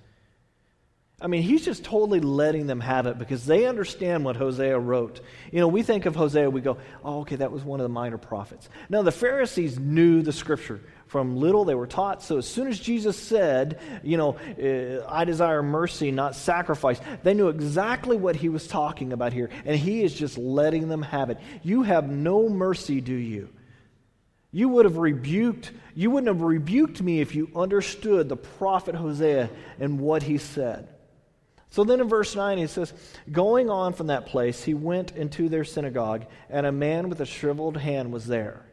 I 1.20 1.28
mean, 1.28 1.42
he's 1.42 1.64
just 1.64 1.84
totally 1.84 2.18
letting 2.18 2.66
them 2.66 2.80
have 2.80 3.06
it 3.06 3.18
because 3.18 3.46
they 3.46 3.66
understand 3.66 4.24
what 4.24 4.34
Hosea 4.34 4.78
wrote. 4.78 5.20
You 5.52 5.60
know, 5.60 5.68
we 5.68 5.84
think 5.84 6.06
of 6.06 6.16
Hosea, 6.16 6.50
we 6.50 6.60
go, 6.60 6.76
oh, 7.04 7.20
okay, 7.20 7.36
that 7.36 7.52
was 7.52 7.62
one 7.62 7.78
of 7.78 7.84
the 7.84 7.88
minor 7.88 8.18
prophets. 8.18 8.68
No, 8.88 9.02
the 9.02 9.12
Pharisees 9.12 9.78
knew 9.78 10.22
the 10.22 10.32
scripture. 10.32 10.80
From 11.06 11.36
little, 11.36 11.64
they 11.64 11.76
were 11.76 11.86
taught. 11.86 12.24
So 12.24 12.38
as 12.38 12.48
soon 12.48 12.66
as 12.66 12.80
Jesus 12.80 13.16
said, 13.16 13.78
you 14.02 14.16
know, 14.16 14.36
uh, 14.60 15.06
I 15.08 15.24
desire 15.24 15.62
mercy, 15.62 16.10
not 16.10 16.34
sacrifice, 16.34 17.00
they 17.22 17.34
knew 17.34 17.48
exactly 17.48 18.16
what 18.16 18.34
he 18.34 18.48
was 18.48 18.66
talking 18.66 19.12
about 19.12 19.32
here. 19.32 19.50
And 19.64 19.78
he 19.78 20.02
is 20.02 20.12
just 20.12 20.36
letting 20.36 20.88
them 20.88 21.02
have 21.02 21.30
it. 21.30 21.38
You 21.62 21.84
have 21.84 22.10
no 22.10 22.48
mercy, 22.48 23.00
do 23.00 23.14
you? 23.14 23.50
You 24.50 24.68
would 24.70 24.84
have 24.84 24.96
rebuked, 24.96 25.70
you 25.94 26.10
wouldn't 26.10 26.28
have 26.28 26.42
rebuked 26.42 27.00
me 27.00 27.20
if 27.20 27.34
you 27.36 27.50
understood 27.54 28.28
the 28.28 28.36
prophet 28.36 28.96
Hosea 28.96 29.50
and 29.78 30.00
what 30.00 30.24
he 30.24 30.38
said. 30.38 30.88
So 31.74 31.82
then 31.82 32.00
in 32.00 32.08
verse 32.08 32.36
9, 32.36 32.58
he 32.58 32.68
says, 32.68 32.92
Going 33.32 33.68
on 33.68 33.94
from 33.94 34.06
that 34.06 34.26
place, 34.26 34.62
he 34.62 34.74
went 34.74 35.10
into 35.10 35.48
their 35.48 35.64
synagogue, 35.64 36.24
and 36.48 36.66
a 36.66 36.70
man 36.70 37.08
with 37.08 37.20
a 37.20 37.26
shriveled 37.26 37.76
hand 37.76 38.12
was 38.12 38.28
there. 38.28 38.64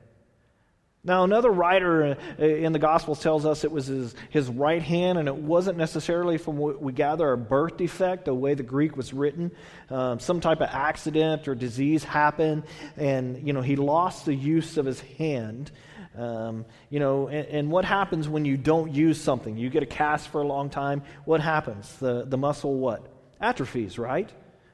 Now, 1.03 1.23
another 1.23 1.49
writer 1.49 2.15
uh, 2.39 2.43
in 2.43 2.73
the 2.73 2.77
Gospels 2.77 3.19
tells 3.19 3.43
us 3.43 3.63
it 3.63 3.71
was 3.71 3.87
his, 3.87 4.13
his 4.29 4.49
right 4.49 4.83
hand, 4.83 5.17
and 5.17 5.27
it 5.27 5.35
wasn't 5.35 5.79
necessarily, 5.79 6.37
from 6.37 6.57
what 6.57 6.79
we 6.79 6.93
gather, 6.93 7.31
a 7.31 7.37
birth 7.39 7.77
defect, 7.77 8.25
the 8.25 8.35
way 8.35 8.53
the 8.53 8.61
Greek 8.61 8.95
was 8.95 9.13
written. 9.13 9.49
Um, 9.89 10.19
some 10.19 10.39
type 10.39 10.61
of 10.61 10.69
accident 10.69 11.47
or 11.47 11.55
disease 11.55 12.03
happened, 12.03 12.65
and, 12.97 13.47
you 13.47 13.53
know, 13.53 13.61
he 13.61 13.77
lost 13.77 14.25
the 14.25 14.35
use 14.35 14.77
of 14.77 14.85
his 14.85 14.99
hand. 14.99 15.71
Um, 16.17 16.65
you 16.89 16.99
know, 16.99 17.29
and, 17.29 17.47
and, 17.47 17.71
what 17.71 17.85
happens 17.85 18.27
when 18.27 18.43
you 18.43 18.57
don't 18.57 18.93
use 18.93 19.19
something? 19.19 19.55
You 19.55 19.69
get 19.69 19.81
a 19.81 19.85
cast 19.85 20.27
for 20.27 20.41
a 20.41 20.45
long 20.45 20.69
time. 20.69 21.03
What 21.23 21.39
happens? 21.39 21.95
The, 21.99 22.25
the 22.25 22.37
muscle 22.37 22.75
what? 22.75 23.07
Atrophies, 23.39 23.97
right? 23.97 24.29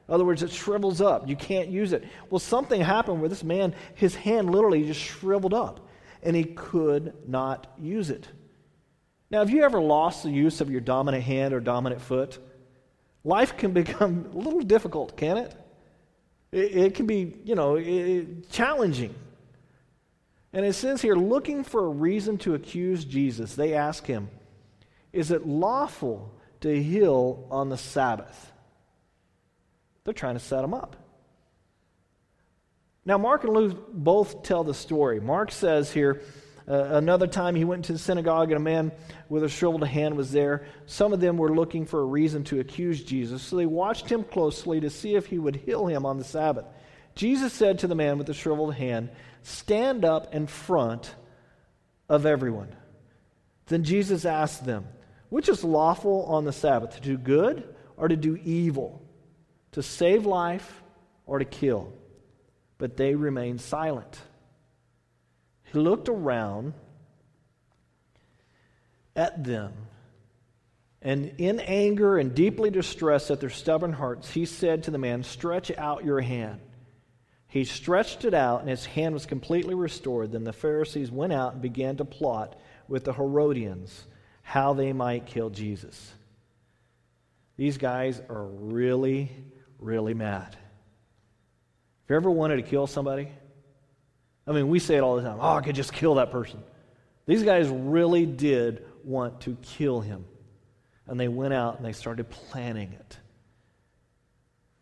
In 0.08 0.14
other 0.14 0.24
words, 0.24 0.42
it 0.42 0.50
shrivels 0.50 1.00
up. 1.00 1.28
You 1.28 1.36
can't 1.36 1.68
use 1.68 1.92
it. 1.92 2.02
Well, 2.28 2.40
something 2.40 2.80
happened 2.80 3.20
where 3.20 3.28
this 3.28 3.44
man, 3.44 3.74
his 3.94 4.16
hand 4.16 4.50
literally 4.50 4.84
just 4.84 5.00
shriveled 5.00 5.54
up, 5.54 5.88
and 6.24 6.34
he 6.34 6.44
could 6.44 7.12
not 7.28 7.72
use 7.78 8.10
it. 8.10 8.26
Now, 9.30 9.40
have 9.40 9.50
you 9.50 9.62
ever 9.62 9.80
lost 9.80 10.24
the 10.24 10.30
use 10.30 10.60
of 10.60 10.70
your 10.70 10.80
dominant 10.80 11.22
hand 11.22 11.54
or 11.54 11.60
dominant 11.60 12.00
foot? 12.00 12.38
Life 13.22 13.56
can 13.56 13.72
become 13.82 14.30
a 14.34 14.38
little 14.38 14.62
difficult, 14.62 15.16
can 15.16 15.36
it? 15.36 15.54
It, 16.50 16.76
it 16.76 16.94
can 16.94 17.06
be, 17.06 17.36
you 17.44 17.54
know, 17.54 17.76
it, 17.76 18.50
challenging. 18.50 19.14
And 20.52 20.64
it 20.64 20.72
says 20.74 21.02
here, 21.02 21.14
looking 21.14 21.62
for 21.62 21.84
a 21.84 21.90
reason 21.90 22.38
to 22.38 22.54
accuse 22.54 23.04
Jesus, 23.04 23.54
they 23.54 23.74
ask 23.74 24.06
him, 24.06 24.30
Is 25.12 25.30
it 25.30 25.46
lawful 25.46 26.34
to 26.60 26.82
heal 26.82 27.46
on 27.50 27.68
the 27.68 27.76
Sabbath? 27.76 28.52
They're 30.04 30.14
trying 30.14 30.36
to 30.36 30.40
set 30.40 30.64
him 30.64 30.72
up. 30.72 30.96
Now, 33.04 33.18
Mark 33.18 33.44
and 33.44 33.52
Luke 33.52 33.92
both 33.92 34.42
tell 34.42 34.64
the 34.64 34.74
story. 34.74 35.20
Mark 35.20 35.50
says 35.50 35.92
here, 35.92 36.22
uh, 36.68 36.96
another 36.96 37.26
time 37.26 37.54
he 37.54 37.64
went 37.64 37.86
to 37.86 37.94
the 37.94 37.98
synagogue 37.98 38.50
and 38.50 38.58
a 38.58 38.62
man 38.62 38.92
with 39.30 39.42
a 39.42 39.48
shriveled 39.48 39.86
hand 39.86 40.14
was 40.14 40.30
there. 40.30 40.66
Some 40.84 41.14
of 41.14 41.20
them 41.20 41.38
were 41.38 41.54
looking 41.54 41.86
for 41.86 42.00
a 42.00 42.04
reason 42.04 42.44
to 42.44 42.60
accuse 42.60 43.02
Jesus, 43.02 43.42
so 43.42 43.56
they 43.56 43.64
watched 43.64 44.10
him 44.10 44.22
closely 44.22 44.78
to 44.80 44.90
see 44.90 45.14
if 45.14 45.24
he 45.24 45.38
would 45.38 45.56
heal 45.56 45.86
him 45.86 46.04
on 46.04 46.18
the 46.18 46.24
Sabbath. 46.24 46.66
Jesus 47.14 47.54
said 47.54 47.78
to 47.78 47.86
the 47.86 47.94
man 47.94 48.18
with 48.18 48.26
the 48.26 48.34
shriveled 48.34 48.74
hand, 48.74 49.08
stand 49.48 50.04
up 50.04 50.34
in 50.34 50.46
front 50.46 51.14
of 52.08 52.26
everyone. 52.26 52.68
Then 53.66 53.84
Jesus 53.84 54.24
asked 54.24 54.64
them, 54.64 54.86
Which 55.28 55.48
is 55.48 55.64
lawful 55.64 56.24
on 56.24 56.44
the 56.44 56.52
Sabbath, 56.52 56.94
to 56.96 57.00
do 57.00 57.18
good 57.18 57.74
or 57.96 58.08
to 58.08 58.16
do 58.16 58.36
evil, 58.36 59.02
to 59.72 59.82
save 59.82 60.26
life 60.26 60.82
or 61.26 61.38
to 61.38 61.44
kill? 61.44 61.92
But 62.78 62.96
they 62.96 63.14
remained 63.14 63.60
silent. 63.60 64.20
He 65.64 65.78
looked 65.78 66.08
around 66.08 66.74
at 69.16 69.44
them, 69.44 69.72
and 71.02 71.32
in 71.38 71.60
anger 71.60 72.18
and 72.18 72.34
deeply 72.34 72.70
distressed 72.70 73.30
at 73.30 73.40
their 73.40 73.50
stubborn 73.50 73.92
hearts, 73.92 74.30
he 74.30 74.46
said 74.46 74.84
to 74.84 74.90
the 74.90 74.98
man, 74.98 75.22
Stretch 75.22 75.70
out 75.76 76.04
your 76.04 76.20
hand. 76.20 76.60
He 77.58 77.64
stretched 77.64 78.24
it 78.24 78.34
out, 78.34 78.60
and 78.60 78.68
his 78.68 78.86
hand 78.86 79.14
was 79.14 79.26
completely 79.26 79.74
restored. 79.74 80.30
Then 80.30 80.44
the 80.44 80.52
Pharisees 80.52 81.10
went 81.10 81.32
out 81.32 81.54
and 81.54 81.60
began 81.60 81.96
to 81.96 82.04
plot 82.04 82.56
with 82.86 83.02
the 83.02 83.12
Herodians 83.12 84.06
how 84.42 84.74
they 84.74 84.92
might 84.92 85.26
kill 85.26 85.50
Jesus. 85.50 86.12
These 87.56 87.76
guys 87.76 88.22
are 88.30 88.44
really, 88.44 89.32
really 89.80 90.14
mad. 90.14 90.50
Have 90.50 92.10
you 92.10 92.14
ever 92.14 92.30
wanted 92.30 92.56
to 92.56 92.62
kill 92.62 92.86
somebody? 92.86 93.28
I 94.46 94.52
mean, 94.52 94.68
we 94.68 94.78
say 94.78 94.94
it 94.94 95.00
all 95.00 95.16
the 95.16 95.22
time 95.22 95.38
oh, 95.40 95.56
I 95.56 95.60
could 95.60 95.74
just 95.74 95.92
kill 95.92 96.14
that 96.14 96.30
person. 96.30 96.62
These 97.26 97.42
guys 97.42 97.68
really 97.68 98.24
did 98.24 98.84
want 99.02 99.40
to 99.40 99.56
kill 99.62 100.00
him. 100.00 100.24
And 101.08 101.18
they 101.18 101.26
went 101.26 101.54
out 101.54 101.78
and 101.78 101.84
they 101.84 101.92
started 101.92 102.30
planning 102.30 102.92
it. 102.92 103.18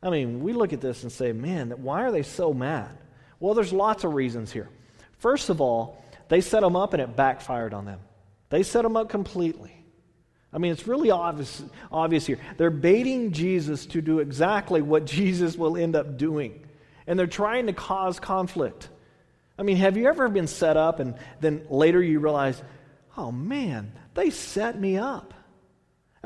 I 0.02 0.10
mean, 0.10 0.42
we 0.42 0.52
look 0.52 0.72
at 0.72 0.80
this 0.80 1.02
and 1.02 1.10
say, 1.10 1.32
man, 1.32 1.70
why 1.70 2.02
are 2.02 2.12
they 2.12 2.22
so 2.22 2.52
mad? 2.52 2.96
Well, 3.40 3.54
there's 3.54 3.72
lots 3.72 4.04
of 4.04 4.14
reasons 4.14 4.52
here. 4.52 4.68
First 5.18 5.48
of 5.48 5.60
all, 5.60 6.02
they 6.28 6.40
set 6.40 6.60
them 6.60 6.76
up 6.76 6.92
and 6.92 7.02
it 7.02 7.16
backfired 7.16 7.74
on 7.74 7.84
them. 7.84 8.00
They 8.50 8.62
set 8.62 8.82
them 8.82 8.96
up 8.96 9.08
completely. 9.08 9.72
I 10.52 10.58
mean, 10.58 10.72
it's 10.72 10.86
really 10.86 11.10
obvious, 11.10 11.62
obvious 11.90 12.26
here. 12.26 12.38
They're 12.56 12.70
baiting 12.70 13.32
Jesus 13.32 13.86
to 13.86 14.00
do 14.00 14.20
exactly 14.20 14.80
what 14.80 15.04
Jesus 15.06 15.56
will 15.56 15.76
end 15.76 15.96
up 15.96 16.16
doing. 16.16 16.64
And 17.06 17.18
they're 17.18 17.26
trying 17.26 17.66
to 17.66 17.72
cause 17.72 18.18
conflict. 18.18 18.88
I 19.58 19.62
mean, 19.62 19.76
have 19.76 19.96
you 19.96 20.06
ever 20.06 20.28
been 20.28 20.46
set 20.46 20.76
up 20.76 21.00
and 21.00 21.14
then 21.40 21.66
later 21.70 22.02
you 22.02 22.20
realize, 22.20 22.60
oh 23.16 23.32
man, 23.32 23.92
they 24.14 24.30
set 24.30 24.78
me 24.78 24.98
up? 24.98 25.34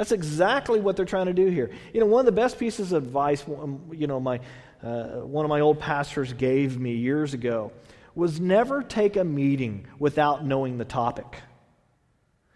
That's 0.01 0.13
exactly 0.13 0.81
what 0.81 0.97
they're 0.97 1.05
trying 1.05 1.27
to 1.27 1.35
do 1.35 1.49
here. 1.49 1.69
You 1.93 2.01
know, 2.01 2.07
one 2.07 2.21
of 2.21 2.25
the 2.25 2.33
best 2.33 2.59
pieces 2.59 2.93
of 2.93 3.05
advice, 3.05 3.45
um, 3.47 3.83
you 3.93 4.07
know, 4.07 4.19
my, 4.19 4.41
uh, 4.83 5.19
one 5.19 5.45
of 5.45 5.51
my 5.51 5.61
old 5.61 5.79
pastors 5.79 6.33
gave 6.33 6.81
me 6.81 6.95
years 6.95 7.35
ago 7.35 7.71
was 8.15 8.41
never 8.41 8.83
take 8.83 9.17
a 9.17 9.25
meeting 9.25 9.87
without 9.99 10.43
knowing 10.43 10.79
the 10.79 10.87
topic. 10.87 11.43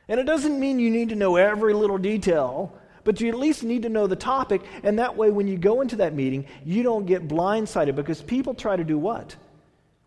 And 0.09 0.18
it 0.18 0.24
doesn't 0.24 0.59
mean 0.59 0.78
you 0.78 0.88
need 0.88 1.11
to 1.11 1.16
know 1.16 1.37
every 1.37 1.74
little 1.74 1.98
detail, 1.98 2.72
but 3.04 3.20
you 3.20 3.28
at 3.28 3.35
least 3.35 3.62
need 3.62 3.83
to 3.83 3.90
know 3.90 4.07
the 4.07 4.16
topic, 4.16 4.62
and 4.83 4.98
that 4.98 5.14
way 5.14 5.30
when 5.30 5.46
you 5.46 5.59
go 5.59 5.83
into 5.83 5.96
that 5.96 6.14
meeting, 6.14 6.46
you 6.64 6.83
don't 6.83 7.04
get 7.04 7.28
blindsided 7.28 7.94
because 7.94 8.22
people 8.22 8.54
try 8.54 8.74
to 8.74 8.85
do 8.85 8.96
what? 8.96 9.37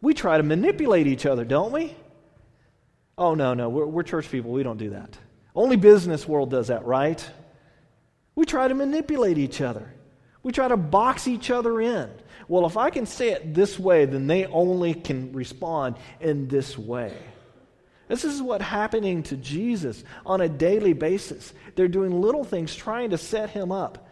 We 0.02 0.16
try 0.16 0.38
to 0.38 0.44
manipulate 0.44 1.06
each 1.06 1.28
other, 1.28 1.46
don't 1.46 1.72
we? 1.72 1.96
Oh, 3.16 3.36
no, 3.36 3.54
no, 3.54 3.70
we're, 3.70 3.86
we're 3.86 4.02
church 4.02 4.28
people. 4.32 4.50
We 4.50 4.64
don't 4.64 4.80
do 4.80 4.90
that. 4.90 5.20
Only 5.58 5.76
business 5.76 6.28
world 6.28 6.52
does 6.52 6.68
that, 6.68 6.86
right? 6.86 7.28
We 8.36 8.46
try 8.46 8.68
to 8.68 8.76
manipulate 8.76 9.40
each 9.40 9.60
other. 9.60 9.92
We 10.44 10.52
try 10.52 10.68
to 10.68 10.78
box 10.78 11.28
each 11.28 11.50
other 11.50 11.82
in. 11.82 12.12
Well, 12.48 12.68
if 12.68 12.78
I 12.78 12.92
can 12.92 13.08
say 13.08 13.32
it 13.32 13.56
this 13.56 13.80
way, 13.80 14.06
then 14.06 14.28
they 14.28 14.46
only 14.46 14.94
can 14.94 15.34
respond 15.34 15.96
in 16.22 16.48
this 16.48 16.78
way. 16.78 17.18
This 18.08 18.24
is 18.24 18.40
what's 18.40 18.64
happening 18.64 19.24
to 19.24 19.36
Jesus 19.36 20.04
on 20.28 20.42
a 20.42 20.48
daily 20.48 20.94
basis. 20.94 21.52
They're 21.76 21.88
doing 21.88 22.22
little 22.22 22.44
things 22.44 22.76
trying 22.76 23.10
to 23.10 23.18
set 23.18 23.50
him 23.50 23.72
up. 23.72 24.08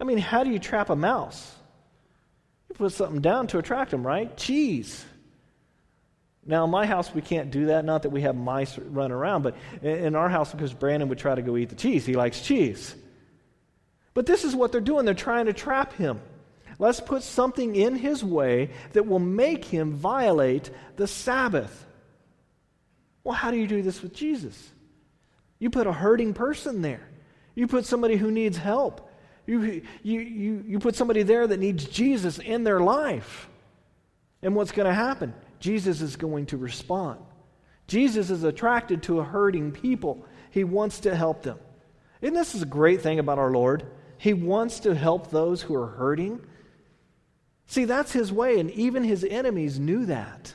I 0.00 0.04
mean, 0.04 0.18
how 0.18 0.42
do 0.42 0.50
you 0.50 0.58
trap 0.58 0.90
a 0.90 0.96
mouse? 0.96 1.54
You 2.68 2.74
put 2.74 2.92
something 2.92 3.20
down 3.20 3.46
to 3.48 3.58
attract 3.58 3.92
him, 3.92 4.04
right? 4.04 4.36
Cheese. 4.36 5.04
Now, 6.48 6.64
in 6.64 6.70
my 6.70 6.86
house, 6.86 7.14
we 7.14 7.20
can't 7.20 7.50
do 7.50 7.66
that. 7.66 7.84
Not 7.84 8.02
that 8.02 8.08
we 8.10 8.22
have 8.22 8.34
mice 8.34 8.78
run 8.78 9.12
around, 9.12 9.42
but 9.42 9.54
in 9.82 10.16
our 10.16 10.30
house, 10.30 10.50
because 10.50 10.72
Brandon 10.72 11.10
would 11.10 11.18
try 11.18 11.34
to 11.34 11.42
go 11.42 11.58
eat 11.58 11.68
the 11.68 11.76
cheese, 11.76 12.06
he 12.06 12.14
likes 12.14 12.40
cheese. 12.40 12.96
But 14.14 14.24
this 14.24 14.44
is 14.44 14.56
what 14.56 14.72
they're 14.72 14.80
doing. 14.80 15.04
They're 15.04 15.14
trying 15.14 15.46
to 15.46 15.52
trap 15.52 15.92
him. 15.92 16.20
Let's 16.78 17.00
put 17.00 17.22
something 17.22 17.76
in 17.76 17.96
his 17.96 18.24
way 18.24 18.70
that 18.94 19.06
will 19.06 19.18
make 19.18 19.64
him 19.64 19.92
violate 19.92 20.70
the 20.96 21.06
Sabbath. 21.06 21.86
Well, 23.24 23.34
how 23.34 23.50
do 23.50 23.58
you 23.58 23.66
do 23.66 23.82
this 23.82 24.00
with 24.00 24.14
Jesus? 24.14 24.70
You 25.58 25.68
put 25.68 25.86
a 25.86 25.92
hurting 25.92 26.32
person 26.32 26.80
there, 26.80 27.06
you 27.54 27.66
put 27.66 27.84
somebody 27.84 28.16
who 28.16 28.30
needs 28.30 28.56
help. 28.56 29.04
You, 29.46 29.82
you, 30.02 30.20
you, 30.20 30.64
you 30.66 30.78
put 30.78 30.94
somebody 30.94 31.22
there 31.22 31.46
that 31.46 31.58
needs 31.58 31.86
Jesus 31.86 32.38
in 32.38 32.64
their 32.64 32.80
life. 32.80 33.48
And 34.42 34.54
what's 34.54 34.72
going 34.72 34.86
to 34.86 34.94
happen? 34.94 35.32
Jesus 35.60 36.00
is 36.00 36.16
going 36.16 36.46
to 36.46 36.56
respond. 36.56 37.20
Jesus 37.86 38.30
is 38.30 38.44
attracted 38.44 39.02
to 39.04 39.20
a 39.20 39.24
hurting 39.24 39.72
people. 39.72 40.24
He 40.50 40.64
wants 40.64 41.00
to 41.00 41.16
help 41.16 41.42
them. 41.42 41.58
And 42.22 42.36
this 42.36 42.54
is 42.54 42.62
a 42.62 42.66
great 42.66 43.00
thing 43.00 43.18
about 43.18 43.38
our 43.38 43.50
Lord? 43.50 43.86
He 44.18 44.34
wants 44.34 44.80
to 44.80 44.94
help 44.94 45.30
those 45.30 45.62
who 45.62 45.74
are 45.74 45.86
hurting. 45.86 46.40
See, 47.66 47.84
that's 47.84 48.12
his 48.12 48.32
way, 48.32 48.58
and 48.58 48.70
even 48.72 49.04
his 49.04 49.24
enemies 49.24 49.78
knew 49.78 50.06
that. 50.06 50.54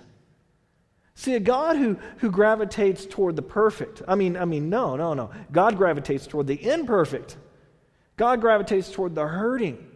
See, 1.16 1.36
a 1.36 1.40
God 1.40 1.78
who, 1.78 1.98
who 2.18 2.32
gravitates 2.32 3.06
toward 3.06 3.36
the 3.36 3.44
perfect. 3.44 4.02
I 4.08 4.16
mean, 4.16 4.36
I 4.36 4.46
mean, 4.46 4.70
no, 4.70 4.96
no, 4.96 5.14
no. 5.14 5.30
God 5.52 5.78
gravitates 5.78 6.26
toward 6.26 6.48
the 6.48 6.70
imperfect. 6.70 7.38
God 8.18 8.42
gravitates 8.42 8.92
toward 8.92 9.16
the 9.16 9.28
hurting. 9.28 9.90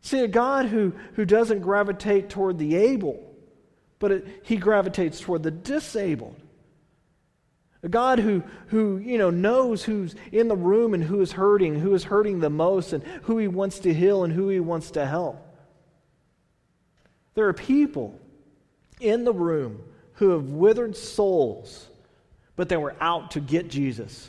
See, 0.00 0.20
a 0.20 0.28
God 0.28 0.66
who, 0.66 0.92
who 1.14 1.24
doesn't 1.24 1.60
gravitate 1.60 2.30
toward 2.30 2.58
the 2.58 2.76
able, 2.76 3.27
but 3.98 4.12
it, 4.12 4.26
he 4.42 4.56
gravitates 4.56 5.20
toward 5.20 5.42
the 5.42 5.50
disabled. 5.50 6.36
A 7.82 7.88
God 7.88 8.18
who, 8.18 8.42
who 8.68 8.98
you 8.98 9.18
know, 9.18 9.30
knows 9.30 9.84
who's 9.84 10.14
in 10.32 10.48
the 10.48 10.56
room 10.56 10.94
and 10.94 11.02
who 11.02 11.20
is 11.20 11.32
hurting, 11.32 11.78
who 11.78 11.94
is 11.94 12.04
hurting 12.04 12.40
the 12.40 12.50
most, 12.50 12.92
and 12.92 13.04
who 13.22 13.38
he 13.38 13.46
wants 13.46 13.78
to 13.80 13.94
heal 13.94 14.24
and 14.24 14.32
who 14.32 14.48
he 14.48 14.60
wants 14.60 14.92
to 14.92 15.06
help. 15.06 15.44
There 17.34 17.46
are 17.46 17.52
people 17.52 18.18
in 19.00 19.24
the 19.24 19.32
room 19.32 19.80
who 20.14 20.30
have 20.30 20.50
withered 20.50 20.96
souls, 20.96 21.86
but 22.56 22.68
they 22.68 22.76
were 22.76 22.96
out 23.00 23.32
to 23.32 23.40
get 23.40 23.68
Jesus. 23.68 24.28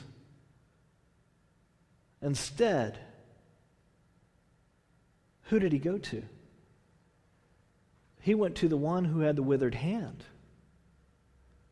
Instead, 2.22 3.00
who 5.44 5.58
did 5.58 5.72
he 5.72 5.80
go 5.80 5.98
to? 5.98 6.22
He 8.20 8.36
went 8.36 8.56
to 8.58 8.68
the 8.68 8.78
one 8.78 9.06
who 9.06 9.22
had 9.22 9.36
the 9.36 9.44
withered 9.44 9.76
hand, 9.76 10.24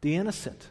the 0.01 0.15
innocent. 0.15 0.67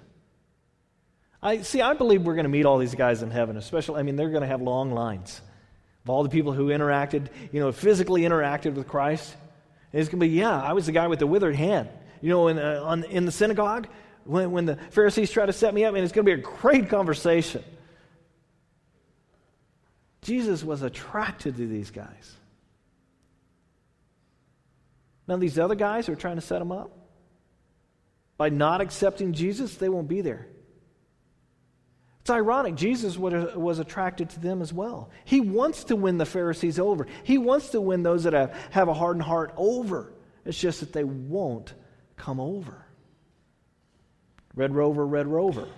I 1.43 1.63
see. 1.63 1.83
I 1.83 1.95
believe 1.95 2.23
we're 2.23 2.35
going 2.35 2.45
to 2.45 2.51
meet 2.51 2.65
all 2.65 2.79
these 2.79 2.95
guys 2.95 3.23
in 3.23 3.31
heaven. 3.31 3.57
Especially, 3.57 4.01
I 4.01 4.03
mean, 4.03 4.17
they're 4.17 4.31
going 4.31 4.41
to 4.41 4.49
have 4.49 4.63
long 4.63 4.91
lines 4.91 5.41
of 6.03 6.11
all 6.11 6.23
the 6.23 6.29
people 6.29 6.53
who 6.53 6.69
interacted, 6.69 7.29
you 7.53 7.61
know, 7.61 7.73
physically 7.73 8.23
interacted 8.23 8.75
with 8.75 8.89
Christ. 8.89 9.35
And 9.93 10.01
it's 10.01 10.09
going 10.09 10.21
to 10.21 10.27
be, 10.27 10.33
yeah, 10.33 10.61
I 10.61 10.73
was 10.73 10.87
the 10.87 10.93
guy 10.93 11.07
with 11.07 11.19
the 11.19 11.27
withered 11.27 11.57
hand. 11.57 11.89
You 12.21 12.31
know, 12.31 12.49
in, 12.49 12.59
uh, 12.59 12.81
on, 12.83 13.05
in 13.05 13.27
the 13.27 13.33
synagogue, 13.33 13.89
when, 14.25 14.51
when 14.51 14.67
the 14.67 14.77
Pharisees 14.77 15.31
try 15.31 15.47
to 15.47 15.53
set 15.53 15.75
me 15.75 15.85
up, 15.85 15.95
and 15.95 16.03
it's 16.03 16.13
going 16.13 16.25
to 16.25 16.37
be 16.37 16.41
a 16.41 16.45
great 16.45 16.89
conversation. 16.89 17.63
Jesus 20.23 20.65
was 20.65 20.83
attracted 20.83 21.57
to 21.57 21.67
these 21.67 21.91
guys. 21.91 22.35
Now, 25.27 25.37
these 25.37 25.59
other 25.59 25.75
guys 25.75 26.07
who 26.07 26.13
are 26.13 26.17
trying 26.17 26.37
to 26.37 26.43
set 26.43 26.63
him 26.63 26.71
up, 26.71 26.91
by 28.37 28.49
not 28.49 28.81
accepting 28.81 29.33
Jesus, 29.33 29.77
they 29.77 29.89
won't 29.89 30.09
be 30.09 30.21
there. 30.21 30.47
It's 32.21 32.31
ironic. 32.31 32.75
Jesus 32.75 33.17
was 33.17 33.79
attracted 33.79 34.31
to 34.31 34.41
them 34.41 34.61
as 34.61 34.73
well. 34.73 35.11
He 35.25 35.41
wants 35.41 35.85
to 35.85 35.97
win 35.97 36.19
the 36.19 36.27
Pharisees 36.27 36.79
over, 36.79 37.07
he 37.23 37.39
wants 37.39 37.71
to 37.71 37.81
win 37.81 38.03
those 38.03 38.25
that 38.25 38.33
have, 38.33 38.55
have 38.71 38.89
a 38.89 38.95
hardened 38.95 39.25
heart 39.25 39.53
over. 39.57 40.13
It's 40.45 40.59
just 40.59 40.81
that 40.81 40.93
they 40.93 41.05
won't 41.05 41.75
come 42.17 42.39
over. 42.39 42.85
Red 44.55 44.75
Rover, 44.75 45.05
Red 45.05 45.27
Rover. 45.27 45.69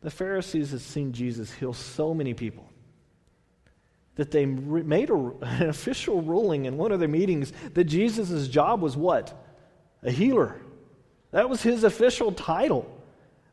The 0.00 0.10
Pharisees 0.10 0.70
had 0.70 0.80
seen 0.80 1.12
Jesus 1.12 1.52
heal 1.52 1.74
so 1.74 2.14
many 2.14 2.32
people 2.32 2.69
that 4.20 4.30
they 4.30 4.44
made 4.44 5.08
a, 5.08 5.14
an 5.40 5.70
official 5.70 6.20
ruling 6.20 6.66
in 6.66 6.76
one 6.76 6.92
of 6.92 7.00
their 7.00 7.08
meetings 7.08 7.54
that 7.72 7.84
Jesus' 7.84 8.48
job 8.48 8.82
was 8.82 8.94
what? 8.94 9.32
A 10.02 10.10
healer. 10.10 10.60
That 11.30 11.48
was 11.48 11.62
his 11.62 11.84
official 11.84 12.30
title. 12.30 12.86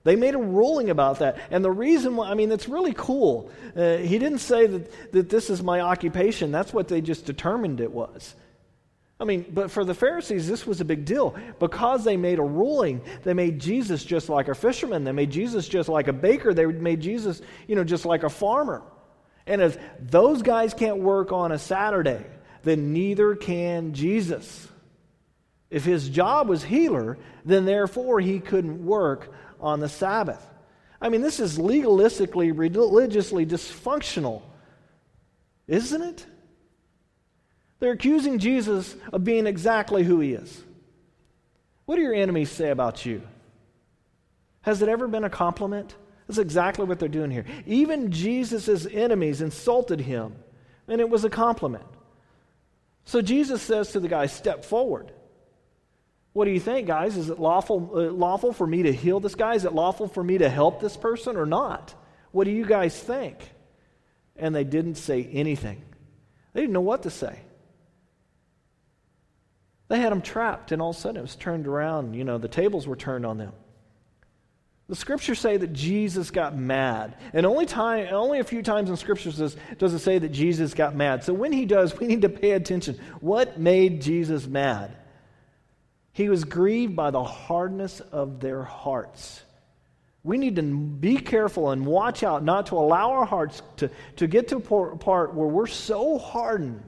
They 0.03 0.17
made 0.17 0.35
a 0.35 0.39
ruling 0.39 0.89
about 0.89 1.19
that. 1.19 1.39
And 1.51 1.63
the 1.63 1.71
reason 1.71 2.17
why, 2.17 2.29
I 2.29 2.33
mean, 2.33 2.51
it's 2.51 2.67
really 2.67 2.93
cool. 2.93 3.49
Uh, 3.77 3.95
he 3.95 4.19
didn't 4.19 4.39
say 4.39 4.67
that, 4.67 5.11
that 5.13 5.29
this 5.29 5.49
is 5.49 5.63
my 5.63 5.79
occupation. 5.79 6.51
That's 6.51 6.73
what 6.73 6.89
they 6.89 6.99
just 6.99 7.25
determined 7.25 7.79
it 7.79 7.91
was. 7.91 8.35
I 9.21 9.23
mean, 9.23 9.45
but 9.49 9.71
for 9.71 9.85
the 9.85 9.93
Pharisees, 9.93 10.49
this 10.49 10.67
was 10.67 10.81
a 10.81 10.85
big 10.85 11.05
deal. 11.05 11.33
Because 11.59 12.03
they 12.03 12.17
made 12.17 12.39
a 12.39 12.43
ruling, 12.43 13.01
they 13.23 13.33
made 13.33 13.59
Jesus 13.59 14.03
just 14.03 14.27
like 14.27 14.49
a 14.49 14.55
fisherman. 14.55 15.05
They 15.05 15.13
made 15.13 15.31
Jesus 15.31 15.65
just 15.69 15.87
like 15.87 16.09
a 16.09 16.13
baker. 16.13 16.53
They 16.53 16.65
made 16.65 16.99
Jesus, 16.99 17.41
you 17.67 17.75
know, 17.77 17.85
just 17.85 18.05
like 18.05 18.23
a 18.23 18.29
farmer. 18.29 18.83
And 19.47 19.61
if 19.61 19.77
those 19.99 20.41
guys 20.41 20.73
can't 20.73 20.97
work 20.97 21.31
on 21.31 21.51
a 21.51 21.57
Saturday, 21.57 22.23
then 22.63 22.93
neither 22.93 23.35
can 23.35 23.93
Jesus. 23.93 24.67
If 25.69 25.85
his 25.85 26.09
job 26.09 26.49
was 26.49 26.63
healer, 26.63 27.17
then 27.45 27.65
therefore 27.65 28.19
he 28.19 28.39
couldn't 28.39 28.85
work 28.85 29.33
on 29.59 29.79
the 29.79 29.89
Sabbath. 29.89 30.45
I 30.99 31.09
mean, 31.09 31.21
this 31.21 31.39
is 31.39 31.57
legalistically, 31.57 32.51
religiously 32.57 33.45
dysfunctional, 33.45 34.41
isn't 35.67 36.01
it? 36.01 36.25
They're 37.79 37.91
accusing 37.91 38.39
Jesus 38.39 38.95
of 39.13 39.23
being 39.23 39.47
exactly 39.47 40.03
who 40.03 40.19
he 40.19 40.33
is. 40.33 40.63
What 41.85 41.95
do 41.95 42.01
your 42.01 42.15
enemies 42.15 42.49
say 42.49 42.69
about 42.69 43.05
you? 43.05 43.21
Has 44.61 44.81
it 44.81 44.89
ever 44.89 45.07
been 45.07 45.23
a 45.23 45.29
compliment? 45.29 45.95
That's 46.27 46.39
exactly 46.39 46.85
what 46.85 46.99
they're 46.99 47.07
doing 47.07 47.31
here. 47.31 47.45
Even 47.65 48.11
Jesus' 48.11 48.85
enemies 48.85 49.41
insulted 49.41 50.01
him, 50.01 50.35
and 50.87 50.99
it 50.99 51.09
was 51.09 51.23
a 51.23 51.29
compliment. 51.29 51.85
So 53.05 53.21
Jesus 53.21 53.61
says 53.61 53.93
to 53.93 53.99
the 53.99 54.09
guy, 54.09 54.25
Step 54.25 54.65
forward. 54.65 55.11
What 56.33 56.45
do 56.45 56.51
you 56.51 56.59
think, 56.59 56.85
guys? 56.85 57.17
Is 57.17 57.29
it 57.29 57.39
lawful, 57.39 57.89
uh, 57.95 58.11
lawful 58.11 58.53
for 58.53 58.67
me 58.67 58.83
to 58.83 58.93
heal 58.93 59.19
this 59.19 59.33
guy? 59.33 59.55
Is 59.55 59.65
it 59.65 59.73
lawful 59.73 60.07
for 60.07 60.23
me 60.23 60.37
to 60.37 60.49
help 60.49 60.79
this 60.79 60.95
person 60.95 61.35
or 61.35 61.47
not? 61.47 61.95
What 62.31 62.43
do 62.43 62.51
you 62.51 62.65
guys 62.65 62.99
think? 62.99 63.37
And 64.35 64.53
they 64.53 64.63
didn't 64.63 64.95
say 64.95 65.23
anything. 65.23 65.81
They 66.53 66.61
didn't 66.61 66.73
know 66.73 66.81
what 66.81 67.03
to 67.03 67.09
say. 67.09 67.39
They 69.87 69.99
had 69.99 70.11
him 70.11 70.21
trapped, 70.21 70.71
and 70.71 70.81
all 70.81 70.91
of 70.91 70.97
a 70.97 70.99
sudden 70.99 71.17
it 71.17 71.21
was 71.21 71.35
turned 71.35 71.65
around. 71.65 72.13
You 72.13 72.23
know, 72.23 72.37
the 72.37 72.47
tables 72.47 72.85
were 72.85 72.97
turned 72.97 73.25
on 73.25 73.37
them. 73.37 73.53
The 74.89 74.95
scriptures 74.95 75.39
say 75.39 75.57
that 75.57 75.73
Jesus 75.73 76.31
got 76.31 76.57
mad. 76.57 77.17
And 77.33 77.45
only, 77.45 77.65
time, 77.65 78.07
only 78.11 78.39
a 78.39 78.43
few 78.43 78.63
times 78.63 78.89
in 78.89 78.95
scriptures 78.95 79.37
does, 79.37 79.57
does 79.77 79.93
it 79.93 79.99
say 79.99 80.17
that 80.17 80.29
Jesus 80.29 80.73
got 80.73 80.95
mad. 80.95 81.25
So 81.25 81.33
when 81.33 81.51
he 81.51 81.65
does, 81.65 81.97
we 81.99 82.07
need 82.07 82.21
to 82.21 82.29
pay 82.29 82.51
attention. 82.51 82.97
What 83.19 83.59
made 83.59 84.01
Jesus 84.01 84.47
mad? 84.47 84.95
He 86.13 86.29
was 86.29 86.45
grieved 86.45 86.95
by 86.95 87.11
the 87.11 87.23
hardness 87.23 87.99
of 87.99 88.39
their 88.39 88.63
hearts. 88.63 89.41
We 90.23 90.37
need 90.37 90.55
to 90.55 90.61
be 90.61 91.17
careful 91.17 91.71
and 91.71 91.85
watch 91.85 92.23
out 92.23 92.43
not 92.43 92.67
to 92.67 92.75
allow 92.75 93.11
our 93.11 93.25
hearts 93.25 93.61
to, 93.77 93.89
to 94.15 94.27
get 94.27 94.47
to 94.49 94.57
a 94.57 94.97
part 94.97 95.33
where 95.33 95.47
we're 95.47 95.67
so 95.67 96.17
hardened 96.17 96.83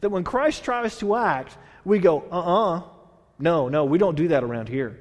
that 0.00 0.08
when 0.08 0.24
Christ 0.24 0.64
tries 0.64 0.96
to 0.98 1.16
act, 1.16 1.58
we 1.84 1.98
go, 1.98 2.24
uh 2.30 2.38
uh-uh. 2.38 2.76
uh 2.78 2.82
no, 3.40 3.68
no, 3.68 3.84
we 3.86 3.98
don't 3.98 4.16
do 4.16 4.28
that 4.28 4.44
around 4.44 4.68
here. 4.68 4.98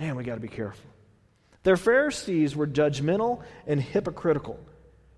Man, 0.00 0.16
we 0.16 0.24
got 0.24 0.36
to 0.36 0.40
be 0.40 0.48
careful. 0.48 0.90
Their 1.62 1.76
Pharisees 1.76 2.56
were 2.56 2.66
judgmental 2.66 3.42
and 3.66 3.78
hypocritical. 3.80 4.58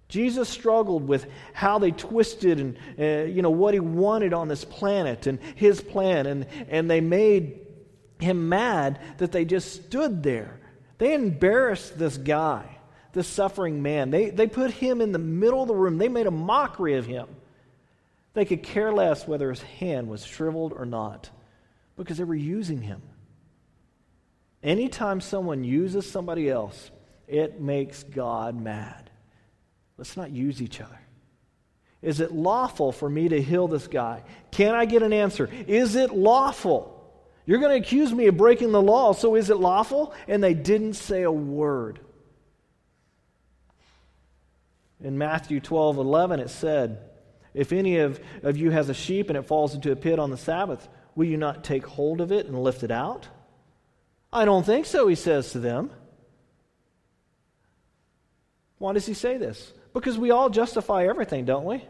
Jesus 0.09 0.49
struggled 0.49 1.07
with 1.07 1.25
how 1.53 1.79
they 1.79 1.93
twisted 1.93 2.59
and 2.59 2.77
uh, 2.99 3.31
you 3.31 3.43
know 3.43 3.51
what 3.51 3.75
he 3.75 3.81
wanted 3.81 4.35
on 4.35 4.49
this 4.49 4.65
planet 4.65 5.29
and 5.29 5.39
his 5.55 5.81
plan 5.81 6.27
and 6.27 6.47
and 6.69 6.91
they 6.91 7.01
made 7.01 7.61
him 8.19 8.49
mad 8.49 8.99
that 9.19 9.31
they 9.31 9.45
just 9.45 9.87
stood 9.87 10.23
there. 10.25 10.59
They 10.99 11.15
embarrassed 11.15 11.97
this 11.97 12.19
guy, 12.19 12.65
this 13.13 13.29
suffering 13.29 13.83
man. 13.83 14.11
They 14.11 14.31
they 14.31 14.49
put 14.49 14.73
him 14.73 15.01
in 15.01 15.13
the 15.13 15.19
middle 15.19 15.63
of 15.63 15.69
the 15.69 15.77
room. 15.77 15.97
They 15.97 16.09
made 16.09 16.27
a 16.27 16.33
mockery 16.33 16.97
of 16.97 17.07
him. 17.07 17.29
They 18.35 18.45
could 18.45 18.65
care 18.65 18.93
less 18.93 19.29
whether 19.29 19.49
his 19.49 19.63
hand 19.63 20.09
was 20.09 20.25
shriveled 20.25 20.73
or 20.73 20.87
not 20.87 21.31
because 21.97 22.19
they 22.19 22.25
were 22.25 22.35
using 22.35 22.83
him. 22.83 23.01
Anytime 24.63 25.21
someone 25.21 25.65
uses 25.65 26.09
somebody 26.09 26.49
else, 26.49 26.91
it 27.27 27.61
makes 27.61 28.03
God 28.05 28.61
mad. 28.61 29.11
Let's 29.99 30.17
not 30.17 30.31
use 30.31 30.63
each 30.63 30.81
other. 30.81 30.99
Is 32.01 32.21
it 32.21 32.33
lawful 32.33 32.93
for 32.93 33.09
me 33.09 33.29
to 33.29 33.41
heal 33.41 33.69
this 33.69 33.87
guy? 33.87 34.25
Can 34.51 34.75
I 34.75 34.85
get 34.85 35.03
an 35.03 35.13
answer? 35.13 35.49
Is 35.67 35.95
it 35.95 36.13
lawful? 36.13 36.99
You're 37.47 37.59
going 37.59 37.73
to 37.73 37.87
accuse 37.87 38.13
me 38.13 38.27
of 38.27 38.37
breaking 38.37 38.73
the 38.73 38.83
law, 38.83 39.13
so 39.13 39.35
is 39.35 39.51
it 39.51 39.57
lawful? 39.57 40.15
And 40.29 40.43
they 40.43 40.55
didn't 40.55 40.95
say 40.95 41.23
a 41.23 41.31
word. 41.31 42.01
In 45.03 45.19
Matthew 45.19 45.59
12 45.59 45.99
11, 45.99 46.41
it 46.41 46.51
said, 46.51 46.99
If 47.55 47.73
any 47.73 47.99
of, 47.99 48.21
of 48.43 48.57
you 48.57 48.71
has 48.71 48.89
a 48.89 48.95
sheep 48.95 49.29
and 49.29 49.37
it 49.37 49.47
falls 49.47 49.75
into 49.75 49.91
a 49.91 49.97
pit 49.97 50.21
on 50.21 50.31
the 50.31 50.37
Sabbath, 50.37 50.89
will 51.17 51.27
you 51.27 51.37
not 51.37 51.65
take 51.65 51.85
hold 51.85 52.21
of 52.21 52.31
it 52.31 52.47
and 52.47 52.63
lift 52.63 52.85
it 52.85 52.93
out? 52.93 53.29
I 54.33 54.45
don't 54.45 54.65
think 54.65 54.87
so, 54.87 55.09
he 55.09 55.15
says 55.15 55.53
to 55.53 55.59
them. 55.59 55.91
Why 58.79 58.93
does 58.93 59.07
he 59.07 59.15
say 59.15 59.37
this? 59.37 59.73
Because 59.93 60.17
we 60.17 60.31
all 60.31 60.49
justify 60.49 61.07
everything, 61.07 61.45
don't 61.45 61.65
we? 61.65 61.85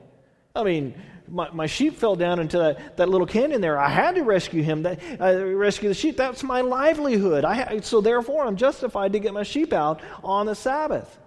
I 0.54 0.64
mean, 0.64 0.94
my, 1.28 1.50
my 1.50 1.66
sheep 1.66 1.96
fell 1.96 2.16
down 2.16 2.40
into 2.40 2.58
that, 2.58 2.96
that 2.96 3.08
little 3.08 3.26
canyon 3.26 3.60
there. 3.60 3.78
I 3.78 3.88
had 3.88 4.16
to 4.16 4.22
rescue 4.22 4.62
him, 4.62 4.82
that, 4.82 5.00
uh, 5.20 5.44
rescue 5.46 5.88
the 5.88 5.94
sheep. 5.94 6.16
That's 6.16 6.42
my 6.42 6.60
livelihood. 6.60 7.44
I 7.44 7.54
ha- 7.54 7.80
so 7.80 8.00
therefore, 8.00 8.44
I'm 8.44 8.56
justified 8.56 9.12
to 9.14 9.20
get 9.20 9.32
my 9.32 9.44
sheep 9.44 9.72
out 9.72 10.02
on 10.22 10.46
the 10.46 10.54
Sabbath. 10.54 11.18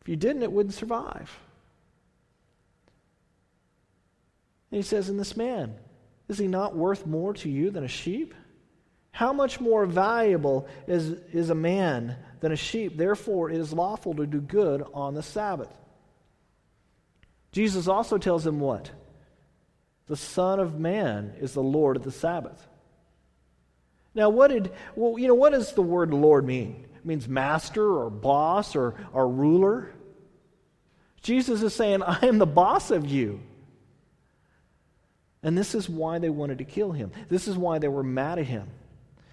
If 0.00 0.08
you 0.08 0.16
didn't, 0.16 0.44
it 0.44 0.52
wouldn't 0.52 0.74
survive. 0.74 1.36
And 4.70 4.78
he 4.78 4.82
says, 4.82 5.08
And 5.08 5.18
this 5.18 5.36
man, 5.36 5.74
is 6.28 6.38
he 6.38 6.48
not 6.48 6.76
worth 6.76 7.06
more 7.06 7.34
to 7.34 7.48
you 7.48 7.70
than 7.70 7.84
a 7.84 7.88
sheep? 7.88 8.34
How 9.12 9.32
much 9.32 9.60
more 9.60 9.86
valuable 9.86 10.68
is, 10.86 11.10
is 11.32 11.50
a 11.50 11.54
man 11.54 12.16
than 12.40 12.52
a 12.52 12.56
sheep? 12.56 12.96
Therefore, 12.96 13.50
it 13.50 13.58
is 13.58 13.72
lawful 13.72 14.14
to 14.14 14.26
do 14.26 14.40
good 14.40 14.84
on 14.92 15.14
the 15.14 15.22
Sabbath. 15.22 15.72
Jesus 17.52 17.88
also 17.88 18.18
tells 18.18 18.46
him 18.46 18.60
what? 18.60 18.90
The 20.06 20.16
Son 20.16 20.60
of 20.60 20.78
Man 20.78 21.34
is 21.40 21.54
the 21.54 21.62
Lord 21.62 21.96
of 21.96 22.02
the 22.02 22.12
Sabbath. 22.12 22.66
Now, 24.14 24.30
what 24.30 24.48
did, 24.48 24.72
well, 24.94 25.18
you 25.18 25.28
know, 25.28 25.34
what 25.34 25.52
does 25.52 25.72
the 25.72 25.82
word 25.82 26.12
Lord 26.12 26.44
mean? 26.44 26.86
It 26.96 27.06
means 27.06 27.28
master 27.28 27.98
or 27.98 28.10
boss 28.10 28.76
or, 28.76 28.94
or 29.12 29.28
ruler. 29.28 29.92
Jesus 31.22 31.62
is 31.62 31.74
saying, 31.74 32.02
I 32.02 32.26
am 32.26 32.38
the 32.38 32.46
boss 32.46 32.90
of 32.90 33.06
you. 33.06 33.40
And 35.42 35.56
this 35.56 35.74
is 35.74 35.88
why 35.88 36.18
they 36.18 36.30
wanted 36.30 36.58
to 36.58 36.64
kill 36.64 36.92
him. 36.92 37.12
This 37.28 37.46
is 37.46 37.56
why 37.56 37.78
they 37.78 37.88
were 37.88 38.02
mad 38.02 38.38
at 38.38 38.46
him. 38.46 38.68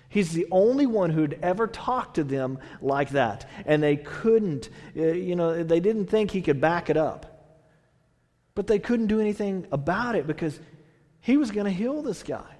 He's 0.10 0.32
the 0.32 0.46
only 0.52 0.86
one 0.86 1.10
who'd 1.10 1.40
ever 1.42 1.66
talked 1.66 2.16
to 2.16 2.24
them 2.24 2.60
like 2.82 3.10
that. 3.12 3.50
And 3.66 3.82
they 3.82 3.96
couldn't, 3.98 4.70
uh, 4.96 5.02
you 5.02 5.36
know, 5.36 5.64
they 5.64 5.80
didn't 5.80 6.06
think 6.06 6.30
he 6.30 6.44
could 6.44 6.62
back 6.62 6.92
it 6.92 6.98
up. 6.98 7.30
But 8.54 8.68
they 8.68 8.78
couldn't 8.78 9.08
do 9.08 9.20
anything 9.20 9.66
about 9.72 10.16
it 10.16 10.28
because 10.28 10.60
he 11.20 11.38
was 11.38 11.50
going 11.50 11.66
to 11.66 11.72
heal 11.72 12.04
this 12.04 12.22
guy. 12.22 12.58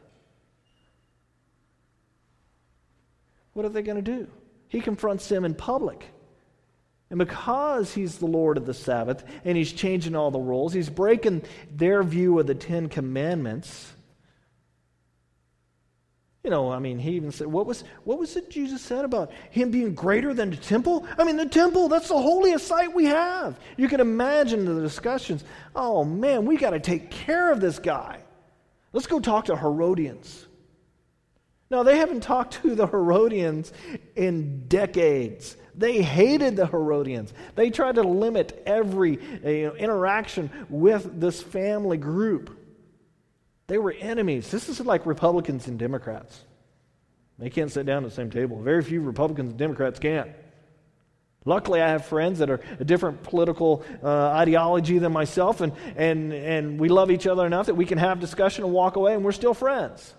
What 3.54 3.66
are 3.66 3.70
they 3.70 3.84
going 3.84 3.98
to 3.98 4.02
do? 4.02 4.28
He 4.68 4.82
confronts 4.82 5.30
them 5.30 5.46
in 5.46 5.54
public. 5.54 6.08
And 7.14 7.20
because 7.20 7.94
he's 7.94 8.18
the 8.18 8.26
Lord 8.26 8.58
of 8.58 8.66
the 8.66 8.74
Sabbath 8.74 9.24
and 9.46 9.56
he's 9.56 9.72
changing 9.72 10.16
all 10.16 10.32
the 10.32 10.40
rules, 10.40 10.74
he's 10.74 10.90
breaking 10.90 11.44
their 11.72 12.02
view 12.02 12.40
of 12.40 12.48
the 12.48 12.56
Ten 12.56 12.90
Commandments. 12.90 13.94
You 16.44 16.50
know, 16.50 16.72
I 16.72 16.80
mean, 16.80 16.98
he 16.98 17.12
even 17.12 17.32
said, 17.32 17.46
what 17.46 17.68
was, 17.68 17.84
what 18.04 18.18
was 18.18 18.36
it 18.36 18.50
Jesus 18.50 18.82
said 18.82 19.06
about 19.06 19.32
him 19.52 19.70
being 19.70 19.94
greater 19.94 20.34
than 20.34 20.50
the 20.50 20.58
temple? 20.58 21.06
I 21.16 21.24
mean, 21.24 21.38
the 21.38 21.46
temple, 21.46 21.88
that's 21.88 22.08
the 22.08 22.20
holiest 22.20 22.66
site 22.66 22.92
we 22.92 23.06
have. 23.06 23.60
You 23.78 23.88
can 23.88 24.00
imagine 24.00 24.66
the 24.66 24.82
discussions. 24.82 25.44
Oh, 25.76 26.04
man, 26.04 26.48
we 26.48 26.58
got 26.58 26.72
to 26.72 26.80
take 26.80 27.12
care 27.12 27.52
of 27.52 27.62
this 27.62 27.78
guy. 27.78 28.22
Let's 28.92 29.06
go 29.06 29.20
talk 29.20 29.46
to 29.46 29.56
Herodians. 29.56 30.48
Now, 31.74 31.82
they 31.82 31.98
haven't 31.98 32.22
talked 32.22 32.62
to 32.62 32.76
the 32.76 32.86
Herodians 32.86 33.74
in 34.16 34.68
decades. 34.68 35.58
They 35.74 36.04
hated 36.04 36.56
the 36.56 36.68
Herodians. 36.68 37.34
They 37.56 37.72
tried 37.72 37.96
to 37.96 38.04
limit 38.04 38.62
every 38.68 39.18
uh, 39.44 39.50
you 39.50 39.68
know, 39.70 39.74
interaction 39.74 40.52
with 40.70 41.20
this 41.20 41.42
family 41.42 41.98
group. 41.98 42.56
They 43.66 43.80
were 43.80 43.92
enemies. 43.92 44.52
This 44.52 44.70
is 44.70 44.82
like 44.82 45.08
Republicans 45.08 45.68
and 45.68 45.80
Democrats. 45.80 46.40
They 47.40 47.50
can't 47.50 47.72
sit 47.72 47.88
down 47.88 48.04
at 48.04 48.10
the 48.12 48.16
same 48.16 48.30
table. 48.30 48.62
Very 48.62 48.84
few 48.84 49.02
Republicans 49.02 49.50
and 49.50 49.58
Democrats 49.58 49.98
can. 49.98 50.32
Luckily, 51.44 51.82
I 51.82 51.90
have 51.90 52.06
friends 52.06 52.38
that 52.38 52.52
are 52.52 52.62
a 52.80 52.86
different 52.86 53.24
political 53.24 53.84
uh, 54.04 54.28
ideology 54.28 55.00
than 55.00 55.12
myself, 55.12 55.60
and, 55.60 55.74
and, 55.96 56.34
and 56.34 56.80
we 56.80 56.90
love 56.90 57.10
each 57.10 57.26
other 57.26 57.48
enough 57.48 57.66
that 57.66 57.76
we 57.76 57.88
can 57.88 57.98
have 57.98 58.20
discussion 58.20 58.64
and 58.64 58.72
walk 58.72 58.96
away, 58.96 59.16
and 59.16 59.26
we're 59.26 59.32
still 59.32 59.56
friends. 59.56 60.14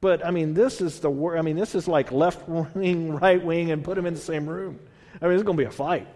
But 0.00 0.24
I 0.24 0.30
mean, 0.30 0.54
this 0.54 0.80
is 0.80 1.00
the 1.00 1.10
I 1.10 1.42
mean, 1.42 1.56
this 1.56 1.74
is 1.74 1.86
like 1.86 2.10
left 2.10 2.48
wing, 2.48 3.12
right 3.20 3.42
wing, 3.44 3.70
and 3.70 3.84
put 3.84 3.96
them 3.96 4.06
in 4.06 4.14
the 4.14 4.20
same 4.20 4.46
room. 4.46 4.80
I 5.20 5.26
mean, 5.26 5.34
it's 5.34 5.42
going 5.42 5.56
to 5.56 5.62
be 5.62 5.68
a 5.68 5.72
fight. 5.72 6.08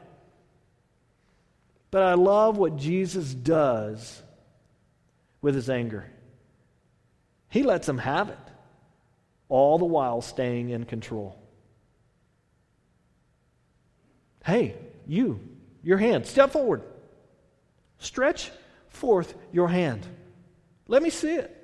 But 1.91 2.03
I 2.03 2.15
love 2.15 2.57
what 2.57 2.77
Jesus 2.77 3.33
does 3.33 4.23
with 5.43 5.55
his 5.55 5.69
anger. 5.69 6.11
He 7.51 7.63
lets 7.63 7.87
them 7.87 7.99
have 7.99 8.31
it, 8.31 8.39
all 9.49 9.79
the 9.79 9.85
while 9.85 10.23
staying 10.23 10.71
in 10.71 10.85
control. 10.87 11.39
Hey, 14.45 14.75
you, 15.07 15.41
your 15.83 15.99
hand, 15.99 16.27
step 16.27 16.51
forward. 16.51 16.83
Stretch 17.99 18.51
forth 18.89 19.35
your 19.53 19.69
hand. 19.69 20.07
Let 20.89 21.03
me 21.03 21.11
see 21.11 21.35
it. 21.35 21.64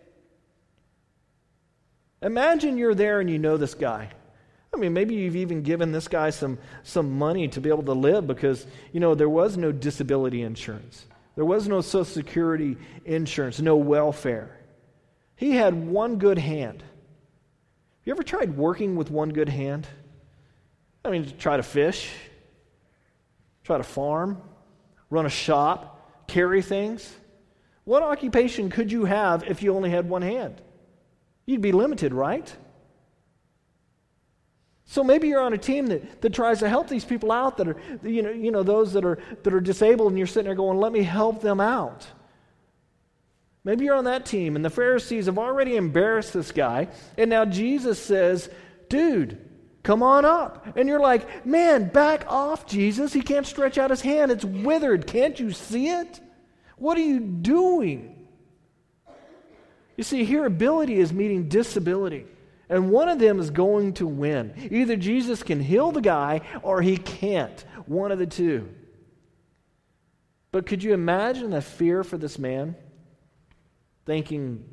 Imagine 2.23 2.77
you're 2.77 2.95
there 2.95 3.21
and 3.21 3.31
you 3.31 3.39
know 3.39 3.57
this 3.57 3.75
guy. 3.75 4.11
I 4.73 4.77
mean, 4.77 4.93
maybe 4.93 5.15
you've 5.15 5.37
even 5.37 5.63
given 5.63 5.91
this 5.91 6.07
guy 6.07 6.31
some, 6.31 6.59
some 6.83 7.19
money 7.19 7.49
to 7.49 7.61
be 7.61 7.71
able 7.71 7.83
to 7.85 7.93
live 7.93 8.27
because, 8.27 8.67
you 8.93 9.01
know, 9.01 9.15
there 9.15 9.29
was 9.29 9.57
no 9.57 9.73
disability 9.73 10.43
insurance. 10.43 11.07
There 11.35 11.45
was 11.45 11.67
no 11.67 11.81
Social 11.81 12.05
Security 12.05 12.77
insurance, 13.05 13.61
no 13.61 13.77
welfare. 13.77 14.59
He 15.37 15.53
had 15.53 15.75
one 15.75 16.19
good 16.19 16.39
hand. 16.39 16.83
Have 16.83 18.07
you 18.07 18.13
ever 18.13 18.23
tried 18.23 18.57
working 18.57 18.95
with 18.95 19.11
one 19.11 19.31
good 19.31 19.49
hand? 19.49 19.87
I 21.05 21.11
mean, 21.11 21.33
try 21.39 21.57
to 21.57 21.63
fish, 21.63 22.13
try 23.65 23.79
to 23.79 23.83
farm, 23.83 24.41
run 25.09 25.27
a 25.27 25.31
shop, 25.31 26.27
carry 26.29 26.63
things. 26.63 27.13
What 27.85 28.03
occupation 28.03 28.71
could 28.71 28.93
you 28.93 29.07
have 29.07 29.45
if 29.45 29.63
you 29.63 29.75
only 29.75 29.91
had 29.91 30.09
one 30.09 30.23
hand? 30.23 30.61
You'd 31.51 31.61
be 31.61 31.73
limited, 31.73 32.15
right? 32.15 32.57
So 34.85 35.03
maybe 35.03 35.27
you're 35.27 35.41
on 35.41 35.53
a 35.53 35.59
team 35.59 35.89
that, 35.89 36.23
that 36.23 36.33
tries 36.33 36.61
to 36.61 36.69
help 36.69 36.87
these 36.87 37.05
people 37.05 37.33
out 37.33 37.57
that 37.57 37.67
are, 37.67 37.77
you 38.05 38.23
know, 38.23 38.31
you 38.31 38.53
know, 38.53 38.63
those 38.63 38.93
that 38.93 39.05
are, 39.05 39.19
that 39.43 39.53
are 39.53 39.61
disabled, 39.61 40.13
and 40.13 40.19
you're 40.19 40.29
sitting 40.29 40.45
there 40.45 40.55
going, 40.55 40.79
let 40.79 40.93
me 40.93 41.03
help 41.03 41.41
them 41.41 41.61
out. 41.61 42.07
Maybe 43.65 43.85
you're 43.85 43.97
on 43.97 44.05
that 44.05 44.27
team, 44.27 44.55
and 44.55 44.65
the 44.65 44.71
Pharisees 44.71 45.27
have 45.27 45.41
already 45.41 45.75
embarrassed 45.75 46.33
this 46.33 46.53
guy, 46.53 46.87
and 47.19 47.29
now 47.29 47.45
Jesus 47.45 48.01
says, 48.01 48.49
dude, 48.89 49.37
come 49.83 50.05
on 50.05 50.25
up. 50.25 50.77
And 50.77 50.89
you're 50.89 51.01
like, 51.01 51.45
man, 51.45 51.89
back 51.89 52.27
off, 52.29 52.65
Jesus. 52.65 53.13
He 53.13 53.23
can't 53.23 53.45
stretch 53.47 53.77
out 53.77 53.91
his 53.91 54.03
hand, 54.03 54.31
it's 54.31 54.45
withered. 54.45 55.09
Can't 55.09 55.41
you 55.41 55.51
see 55.51 55.89
it? 55.89 56.21
What 56.77 56.97
are 56.97 57.03
you 57.03 57.19
doing? 57.19 58.20
You 60.01 60.05
see, 60.05 60.25
here 60.25 60.47
ability 60.47 60.99
is 60.99 61.13
meeting 61.13 61.51
disability. 61.51 62.25
And 62.71 62.91
one 62.91 63.11
of 63.11 63.19
them 63.19 63.39
is 63.39 63.51
going 63.51 63.93
to 63.95 64.07
win. 64.07 64.55
Either 64.71 64.97
Jesus 64.97 65.43
can 65.43 65.61
heal 65.61 65.93
the 65.93 66.01
guy 66.01 66.41
or 66.63 66.81
he 66.81 66.97
can't. 66.97 67.63
One 67.85 68.11
of 68.11 68.19
the 68.19 68.25
two. 68.25 68.67
But 70.53 70.65
could 70.65 70.83
you 70.83 70.95
imagine 70.95 71.51
the 71.51 71.61
fear 71.61 72.03
for 72.03 72.17
this 72.17 72.39
man? 72.39 72.77
Thinking, 74.07 74.65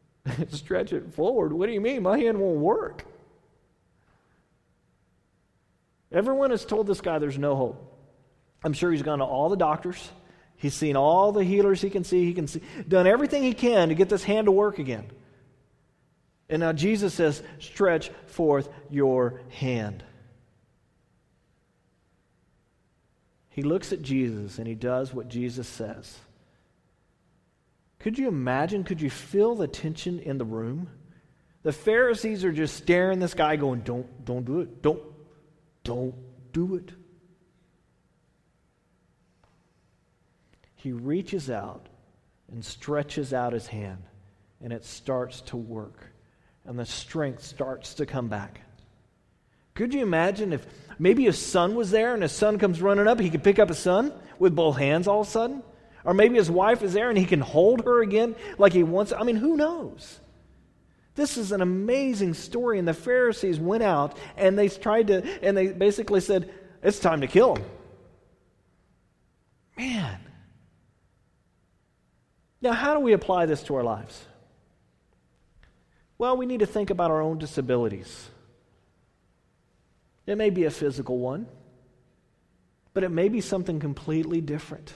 stretch 0.50 0.92
it 0.92 1.14
forward. 1.14 1.52
What 1.52 1.66
do 1.66 1.72
you 1.74 1.80
mean? 1.80 2.02
My 2.02 2.18
hand 2.18 2.40
won't 2.40 2.58
work. 2.58 3.04
Everyone 6.10 6.50
has 6.50 6.64
told 6.64 6.88
this 6.88 7.00
guy 7.00 7.20
there's 7.20 7.38
no 7.38 7.54
hope. 7.54 8.00
I'm 8.64 8.72
sure 8.72 8.90
he's 8.90 9.02
gone 9.02 9.20
to 9.20 9.24
all 9.24 9.48
the 9.48 9.56
doctors. 9.56 10.10
He's 10.62 10.74
seen 10.74 10.94
all 10.94 11.32
the 11.32 11.42
healers 11.42 11.80
he 11.80 11.90
can 11.90 12.04
see. 12.04 12.24
He 12.24 12.34
can 12.34 12.46
see, 12.46 12.62
done 12.86 13.08
everything 13.08 13.42
he 13.42 13.52
can 13.52 13.88
to 13.88 13.96
get 13.96 14.08
this 14.08 14.22
hand 14.22 14.44
to 14.44 14.52
work 14.52 14.78
again. 14.78 15.10
And 16.48 16.60
now 16.60 16.72
Jesus 16.72 17.12
says, 17.14 17.42
stretch 17.58 18.10
forth 18.26 18.68
your 18.88 19.42
hand. 19.50 20.04
He 23.50 23.62
looks 23.62 23.92
at 23.92 24.02
Jesus 24.02 24.58
and 24.58 24.68
he 24.68 24.76
does 24.76 25.12
what 25.12 25.26
Jesus 25.26 25.66
says. 25.66 26.16
Could 27.98 28.16
you 28.16 28.28
imagine? 28.28 28.84
Could 28.84 29.00
you 29.00 29.10
feel 29.10 29.56
the 29.56 29.66
tension 29.66 30.20
in 30.20 30.38
the 30.38 30.44
room? 30.44 30.88
The 31.64 31.72
Pharisees 31.72 32.44
are 32.44 32.52
just 32.52 32.76
staring 32.76 33.18
this 33.18 33.34
guy, 33.34 33.56
going, 33.56 33.80
Don't, 33.80 34.24
don't 34.24 34.44
do 34.44 34.60
it. 34.60 34.80
Don't, 34.80 35.02
don't 35.82 36.14
do 36.52 36.76
it. 36.76 36.92
He 40.82 40.90
reaches 40.90 41.48
out 41.48 41.86
and 42.50 42.64
stretches 42.64 43.32
out 43.32 43.52
his 43.52 43.68
hand, 43.68 44.02
and 44.60 44.72
it 44.72 44.84
starts 44.84 45.40
to 45.42 45.56
work, 45.56 46.04
and 46.64 46.76
the 46.76 46.84
strength 46.84 47.44
starts 47.44 47.94
to 47.94 48.06
come 48.06 48.26
back. 48.26 48.62
Could 49.74 49.94
you 49.94 50.02
imagine 50.02 50.52
if 50.52 50.66
maybe 50.98 51.22
his 51.22 51.38
son 51.38 51.76
was 51.76 51.92
there 51.92 52.14
and 52.14 52.22
his 52.22 52.32
son 52.32 52.58
comes 52.58 52.82
running 52.82 53.06
up, 53.06 53.20
he 53.20 53.30
could 53.30 53.44
pick 53.44 53.60
up 53.60 53.68
his 53.68 53.78
son 53.78 54.12
with 54.40 54.56
both 54.56 54.76
hands 54.76 55.06
all 55.06 55.20
of 55.20 55.28
a 55.28 55.30
sudden? 55.30 55.62
Or 56.04 56.14
maybe 56.14 56.34
his 56.34 56.50
wife 56.50 56.82
is 56.82 56.92
there 56.92 57.08
and 57.08 57.16
he 57.16 57.26
can 57.26 57.40
hold 57.40 57.84
her 57.84 58.02
again 58.02 58.34
like 58.58 58.72
he 58.72 58.82
wants. 58.82 59.12
I 59.12 59.22
mean, 59.22 59.36
who 59.36 59.56
knows? 59.56 60.18
This 61.14 61.36
is 61.36 61.52
an 61.52 61.62
amazing 61.62 62.34
story. 62.34 62.80
And 62.80 62.88
the 62.88 62.92
Pharisees 62.92 63.60
went 63.60 63.84
out 63.84 64.18
and 64.36 64.58
they 64.58 64.68
tried 64.68 65.06
to, 65.06 65.22
and 65.42 65.56
they 65.56 65.68
basically 65.68 66.20
said, 66.20 66.52
It's 66.82 66.98
time 66.98 67.20
to 67.20 67.28
kill 67.28 67.54
him. 67.54 67.64
Man. 69.78 70.18
Now, 72.62 72.72
how 72.72 72.94
do 72.94 73.00
we 73.00 73.12
apply 73.12 73.46
this 73.46 73.64
to 73.64 73.74
our 73.74 73.82
lives? 73.82 74.24
Well, 76.16 76.36
we 76.36 76.46
need 76.46 76.60
to 76.60 76.66
think 76.66 76.90
about 76.90 77.10
our 77.10 77.20
own 77.20 77.38
disabilities. 77.38 78.30
It 80.26 80.38
may 80.38 80.50
be 80.50 80.64
a 80.64 80.70
physical 80.70 81.18
one, 81.18 81.48
but 82.94 83.02
it 83.02 83.08
may 83.08 83.28
be 83.28 83.40
something 83.40 83.80
completely 83.80 84.40
different. 84.40 84.94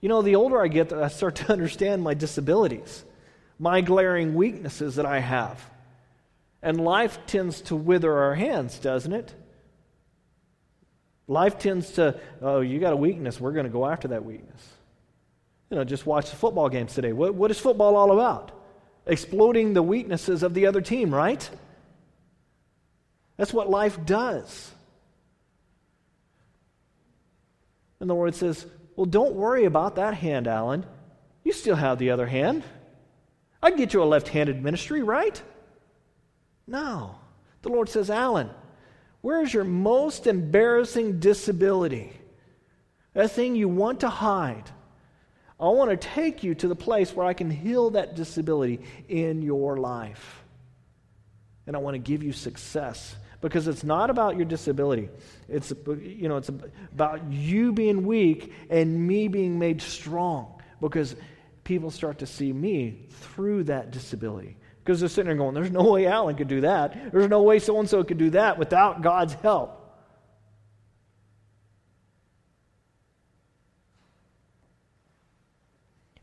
You 0.00 0.08
know, 0.08 0.22
the 0.22 0.34
older 0.34 0.60
I 0.60 0.66
get, 0.66 0.92
I 0.92 1.06
start 1.06 1.36
to 1.36 1.52
understand 1.52 2.02
my 2.02 2.14
disabilities, 2.14 3.04
my 3.60 3.80
glaring 3.80 4.34
weaknesses 4.34 4.96
that 4.96 5.06
I 5.06 5.20
have. 5.20 5.64
And 6.60 6.80
life 6.80 7.20
tends 7.26 7.60
to 7.62 7.76
wither 7.76 8.12
our 8.12 8.34
hands, 8.34 8.80
doesn't 8.80 9.12
it? 9.12 9.32
Life 11.28 11.60
tends 11.60 11.92
to, 11.92 12.18
oh, 12.42 12.60
you 12.60 12.80
got 12.80 12.92
a 12.92 12.96
weakness, 12.96 13.40
we're 13.40 13.52
going 13.52 13.66
to 13.66 13.70
go 13.70 13.86
after 13.86 14.08
that 14.08 14.24
weakness. 14.24 14.66
You 15.70 15.76
know, 15.76 15.84
just 15.84 16.04
watch 16.04 16.30
the 16.30 16.36
football 16.36 16.68
games 16.68 16.94
today. 16.94 17.12
What, 17.12 17.34
what 17.34 17.50
is 17.50 17.58
football 17.58 17.96
all 17.96 18.12
about? 18.12 18.50
Exploiting 19.06 19.72
the 19.72 19.82
weaknesses 19.82 20.42
of 20.42 20.52
the 20.52 20.66
other 20.66 20.80
team, 20.80 21.14
right? 21.14 21.48
That's 23.36 23.52
what 23.52 23.70
life 23.70 24.04
does. 24.04 24.70
And 28.00 28.10
the 28.10 28.14
Lord 28.14 28.34
says, 28.34 28.66
Well, 28.96 29.06
don't 29.06 29.34
worry 29.34 29.64
about 29.64 29.96
that 29.96 30.14
hand, 30.14 30.48
Alan. 30.48 30.84
You 31.44 31.52
still 31.52 31.76
have 31.76 31.98
the 31.98 32.10
other 32.10 32.26
hand. 32.26 32.64
I 33.62 33.70
can 33.70 33.78
get 33.78 33.94
you 33.94 34.02
a 34.02 34.04
left 34.04 34.28
handed 34.28 34.62
ministry, 34.62 35.02
right? 35.02 35.40
No. 36.66 37.16
The 37.62 37.68
Lord 37.68 37.88
says, 37.88 38.10
Alan, 38.10 38.50
where 39.20 39.42
is 39.42 39.52
your 39.52 39.64
most 39.64 40.26
embarrassing 40.26 41.20
disability? 41.20 42.12
That 43.12 43.30
thing 43.30 43.54
you 43.54 43.68
want 43.68 44.00
to 44.00 44.08
hide. 44.08 44.70
I 45.60 45.68
want 45.68 45.90
to 45.90 45.96
take 45.96 46.42
you 46.42 46.54
to 46.56 46.68
the 46.68 46.76
place 46.76 47.14
where 47.14 47.26
I 47.26 47.34
can 47.34 47.50
heal 47.50 47.90
that 47.90 48.16
disability 48.16 48.80
in 49.08 49.42
your 49.42 49.76
life. 49.76 50.42
And 51.66 51.76
I 51.76 51.78
want 51.80 51.94
to 51.94 51.98
give 51.98 52.22
you 52.22 52.32
success 52.32 53.14
because 53.42 53.68
it's 53.68 53.84
not 53.84 54.10
about 54.10 54.36
your 54.36 54.46
disability. 54.46 55.08
It's 55.48 55.72
you 55.86 56.28
know, 56.28 56.38
it's 56.38 56.48
about 56.48 57.30
you 57.30 57.72
being 57.72 58.06
weak 58.06 58.52
and 58.70 59.06
me 59.06 59.28
being 59.28 59.58
made 59.58 59.82
strong 59.82 60.60
because 60.80 61.14
people 61.64 61.90
start 61.90 62.18
to 62.18 62.26
see 62.26 62.52
me 62.52 63.06
through 63.10 63.64
that 63.64 63.90
disability. 63.90 64.56
Because 64.82 65.00
they're 65.00 65.10
sitting 65.10 65.26
there 65.26 65.36
going, 65.36 65.54
There's 65.54 65.70
no 65.70 65.92
way 65.92 66.06
Alan 66.06 66.36
could 66.36 66.48
do 66.48 66.62
that. 66.62 67.12
There's 67.12 67.28
no 67.28 67.42
way 67.42 67.58
so 67.58 67.78
and 67.78 67.88
so 67.88 68.02
could 68.02 68.18
do 68.18 68.30
that 68.30 68.58
without 68.58 69.02
God's 69.02 69.34
help. 69.34 69.79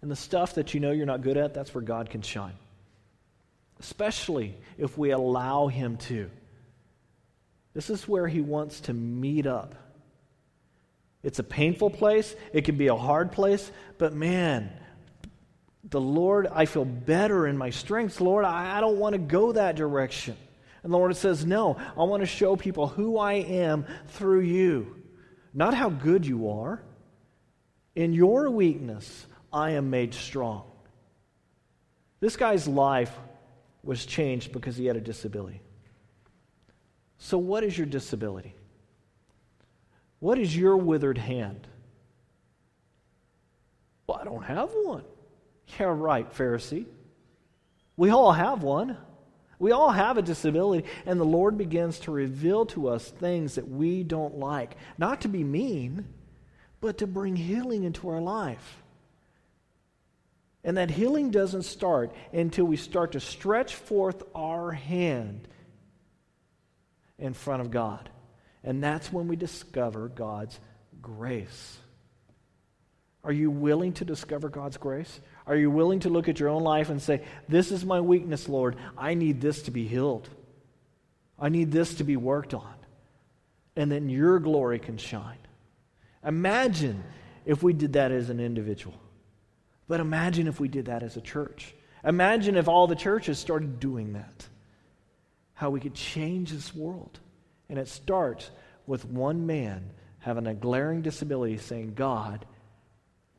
And 0.08 0.12
the 0.14 0.16
stuff 0.16 0.56
that 0.56 0.74
you 0.74 0.80
know 0.80 0.92
you're 0.92 1.06
not 1.06 1.22
good 1.22 1.36
at, 1.36 1.54
that's 1.54 1.76
where 1.76 1.82
God 1.82 2.10
can 2.10 2.22
shine. 2.22 2.54
Especially 3.82 4.56
if 4.78 4.98
we 4.98 5.12
allow 5.12 5.68
Him 5.68 5.98
to. 5.98 6.30
This 7.74 7.90
is 7.90 8.08
where 8.08 8.26
He 8.26 8.40
wants 8.40 8.80
to 8.80 8.94
meet 8.94 9.46
up. 9.46 9.76
It's 11.24 11.40
a 11.40 11.44
painful 11.44 11.90
place, 11.90 12.34
it 12.54 12.64
can 12.64 12.78
be 12.78 12.88
a 12.88 12.96
hard 12.96 13.34
place, 13.34 13.70
but 13.98 14.14
man, 14.14 14.72
the 15.84 16.00
Lord, 16.00 16.48
I 16.48 16.68
feel 16.68 16.86
better 16.86 17.46
in 17.46 17.58
my 17.58 17.72
strengths. 17.72 18.22
Lord, 18.22 18.46
I, 18.46 18.78
I 18.78 18.80
don't 18.80 19.00
want 19.00 19.12
to 19.12 19.20
go 19.20 19.52
that 19.52 19.76
direction. 19.76 20.38
And 20.84 20.94
the 20.94 20.98
Lord 20.98 21.14
says, 21.18 21.46
No, 21.46 21.76
I 21.98 22.04
want 22.04 22.22
to 22.22 22.28
show 22.28 22.56
people 22.56 22.88
who 22.88 23.18
I 23.18 23.34
am 23.34 23.86
through 24.08 24.44
you, 24.44 25.04
not 25.54 25.74
how 25.74 25.90
good 25.90 26.26
you 26.26 26.50
are. 26.50 26.82
In 27.94 28.14
your 28.14 28.50
weakness, 28.50 29.27
I 29.52 29.72
am 29.72 29.90
made 29.90 30.14
strong. 30.14 30.64
This 32.20 32.36
guy's 32.36 32.68
life 32.68 33.16
was 33.84 34.06
changed 34.06 34.52
because 34.52 34.76
he 34.76 34.86
had 34.86 34.98
a 34.98 35.02
disability. 35.02 35.62
So, 37.20 37.38
what 37.38 37.64
is 37.64 37.78
your 37.78 37.88
disability? 37.88 38.54
What 40.20 40.38
is 40.40 40.56
your 40.56 40.78
withered 40.78 41.18
hand? 41.18 41.68
Well, 44.08 44.20
I 44.20 44.24
don't 44.24 44.44
have 44.44 44.70
one. 44.74 45.04
Yeah, 45.80 45.88
right, 45.88 46.32
Pharisee. 46.34 46.86
We 47.98 48.10
all 48.10 48.32
have 48.32 48.64
one. 48.64 48.98
We 49.60 49.72
all 49.72 49.92
have 49.92 50.18
a 50.18 50.22
disability, 50.22 50.88
and 51.06 51.20
the 51.20 51.26
Lord 51.26 51.58
begins 51.58 52.00
to 52.02 52.12
reveal 52.12 52.66
to 52.68 52.90
us 52.90 53.10
things 53.10 53.56
that 53.56 53.68
we 53.68 54.04
don't 54.04 54.38
like. 54.38 54.78
Not 54.98 55.22
to 55.22 55.28
be 55.28 55.44
mean, 55.44 56.06
but 56.80 57.00
to 57.00 57.08
bring 57.08 57.36
healing 57.36 57.84
into 57.84 58.08
our 58.10 58.22
life. 58.22 58.84
And 60.64 60.78
that 60.78 60.90
healing 60.90 61.32
doesn't 61.32 61.64
start 61.64 62.14
until 62.34 62.66
we 62.66 62.78
start 62.78 63.14
to 63.14 63.20
stretch 63.20 63.76
forth 63.76 64.24
our 64.36 64.72
hand 64.72 65.48
in 67.18 67.34
front 67.34 67.62
of 67.62 67.72
God. 67.72 68.10
And 68.64 68.84
that's 68.84 69.12
when 69.12 69.28
we 69.28 69.36
discover 69.36 70.10
God's 70.10 70.60
grace. 71.02 71.78
Are 73.24 73.32
you 73.32 73.50
willing 73.52 73.94
to 73.94 74.06
discover 74.06 74.50
God's 74.50 74.78
grace? 74.78 75.20
Are 75.46 75.56
you 75.56 75.72
willing 75.72 76.02
to 76.02 76.10
look 76.10 76.30
at 76.30 76.40
your 76.40 76.50
own 76.50 76.64
life 76.64 76.90
and 76.90 77.02
say, 77.02 77.22
This 77.48 77.72
is 77.72 77.86
my 77.86 78.00
weakness, 78.00 78.48
Lord. 78.48 78.76
I 78.98 79.14
need 79.14 79.42
this 79.42 79.64
to 79.64 79.72
be 79.72 79.88
healed. 79.88 80.30
I 81.40 81.50
need 81.50 81.72
this 81.72 81.96
to 81.96 82.04
be 82.04 82.18
worked 82.18 82.54
on. 82.54 82.74
And 83.76 83.92
then 83.92 84.10
your 84.10 84.40
glory 84.40 84.80
can 84.80 84.98
shine. 84.98 85.38
Imagine 86.26 87.04
if 87.46 87.62
we 87.62 87.74
did 87.74 87.94
that 87.94 88.12
as 88.12 88.30
an 88.30 88.40
individual. 88.40 89.00
But 89.88 90.00
imagine 90.00 90.48
if 90.48 90.60
we 90.60 90.68
did 90.68 90.86
that 90.86 91.04
as 91.04 91.18
a 91.18 91.22
church. 91.22 91.74
Imagine 92.04 92.58
if 92.58 92.68
all 92.68 92.88
the 92.88 92.96
churches 92.96 93.40
started 93.40 93.80
doing 93.80 94.14
that. 94.14 94.48
How 95.54 95.70
we 95.70 95.80
could 95.80 95.94
change 95.96 96.52
this 96.52 96.76
world. 96.76 97.20
And 97.70 97.80
it 97.80 97.88
starts 97.88 98.50
with 98.86 99.06
one 99.06 99.46
man 99.46 99.90
having 100.20 100.48
a 100.48 100.54
glaring 100.54 101.02
disability 101.02 101.58
saying, 101.58 101.94
God, 101.96 102.46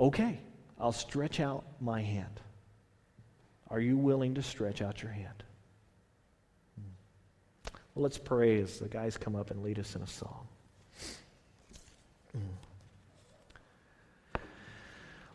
okay, 0.00 0.40
I'll 0.80 0.92
stretch 0.92 1.40
out 1.40 1.64
my 1.80 2.02
hand. 2.02 2.40
Are 3.70 3.80
you 3.80 3.96
willing 3.96 4.34
to 4.36 4.42
stretch 4.42 4.80
out 4.80 5.02
your 5.02 5.12
hand? 5.12 5.42
Well, 7.94 8.02
let's 8.04 8.18
pray 8.18 8.60
as 8.60 8.78
the 8.78 8.88
guys 8.88 9.16
come 9.16 9.36
up 9.36 9.50
and 9.50 9.62
lead 9.62 9.78
us 9.78 9.94
in 9.96 10.02
a 10.02 10.06
song. 10.06 10.46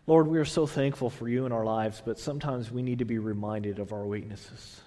Lord, 0.06 0.28
we 0.28 0.38
are 0.38 0.46
so 0.46 0.68
thankful 0.68 1.10
for 1.10 1.30
you 1.30 1.46
in 1.46 1.52
our 1.52 1.64
lives, 1.64 2.02
but 2.06 2.20
sometimes 2.20 2.72
we 2.72 2.82
need 2.82 3.00
to 3.00 3.06
be 3.06 3.20
reminded 3.20 3.80
of 3.80 3.94
our 3.94 4.06
weaknesses. 4.06 4.82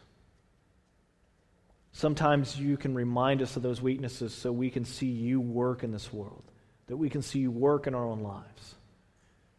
Sometimes 1.93 2.59
you 2.61 2.77
can 2.77 2.95
remind 2.95 3.41
us 3.41 3.57
of 3.57 3.63
those 3.63 3.81
weaknesses 3.81 4.35
so 4.35 4.53
we 4.53 4.71
can 4.71 4.85
see 4.85 5.07
you 5.07 5.41
work 5.41 5.83
in 5.83 5.93
this 5.93 6.13
world, 6.13 6.45
that 6.89 6.97
we 6.99 7.09
can 7.09 7.23
see 7.23 7.39
you 7.39 7.51
work 7.51 7.87
in 7.87 7.95
our 7.95 8.05
own 8.05 8.21
lives 8.21 8.77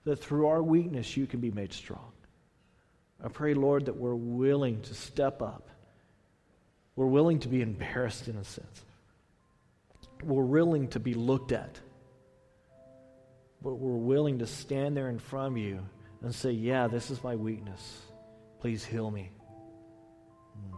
that 0.07 0.23
through 0.23 0.47
our 0.47 0.63
weakness 0.63 1.17
you 1.17 1.27
can 1.27 1.41
be 1.41 1.51
made 1.51 1.73
strong. 1.73 2.13
I 3.21 3.27
pray, 3.27 3.53
Lord, 3.53 3.87
that 3.87 3.97
we're 3.97 4.15
willing 4.15 4.81
to 4.83 4.93
step 4.93 5.41
up. 5.41 5.67
We're 6.95 7.07
willing 7.07 7.39
to 7.39 7.49
be 7.49 7.61
embarrassed 7.61 8.29
in 8.29 8.37
a 8.37 8.43
sense. 8.43 8.85
We're 10.23 10.45
willing 10.45 10.87
to 10.89 10.99
be 10.99 11.13
looked 11.13 11.51
at. 11.51 11.81
But 13.67 13.79
we're 13.79 13.97
willing 13.97 14.39
to 14.39 14.47
stand 14.47 14.95
there 14.95 15.09
in 15.09 15.19
front 15.19 15.51
of 15.51 15.57
you 15.57 15.81
and 16.21 16.33
say, 16.33 16.51
Yeah, 16.51 16.87
this 16.87 17.11
is 17.11 17.21
my 17.21 17.35
weakness. 17.35 17.99
Please 18.61 18.85
heal 18.85 19.11
me. 19.11 19.29
Hmm. 20.71 20.77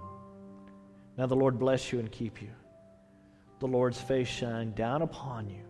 Now 1.16 1.28
the 1.28 1.36
Lord 1.36 1.60
bless 1.60 1.94
you 1.94 2.00
and 2.00 2.12
keep 2.12 2.42
you. 2.42 2.50
The 3.60 3.68
Lord's 3.68 4.02
face 4.02 4.28
shine 4.28 4.72
down 4.72 5.04
upon 5.04 5.52
you 5.52 5.62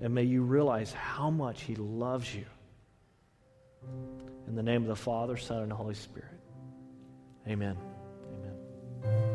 and 0.00 0.12
may 0.12 0.24
you 0.24 0.42
realize 0.42 0.92
how 0.92 1.30
much 1.30 1.62
He 1.62 1.76
loves 1.76 2.34
you. 2.34 2.46
In 4.48 4.56
the 4.56 4.64
name 4.64 4.82
of 4.82 4.88
the 4.88 4.96
Father, 4.96 5.36
Son, 5.36 5.62
and 5.62 5.72
Holy 5.72 5.94
Spirit. 5.94 6.40
Amen. 7.46 7.76
Amen. 9.04 9.33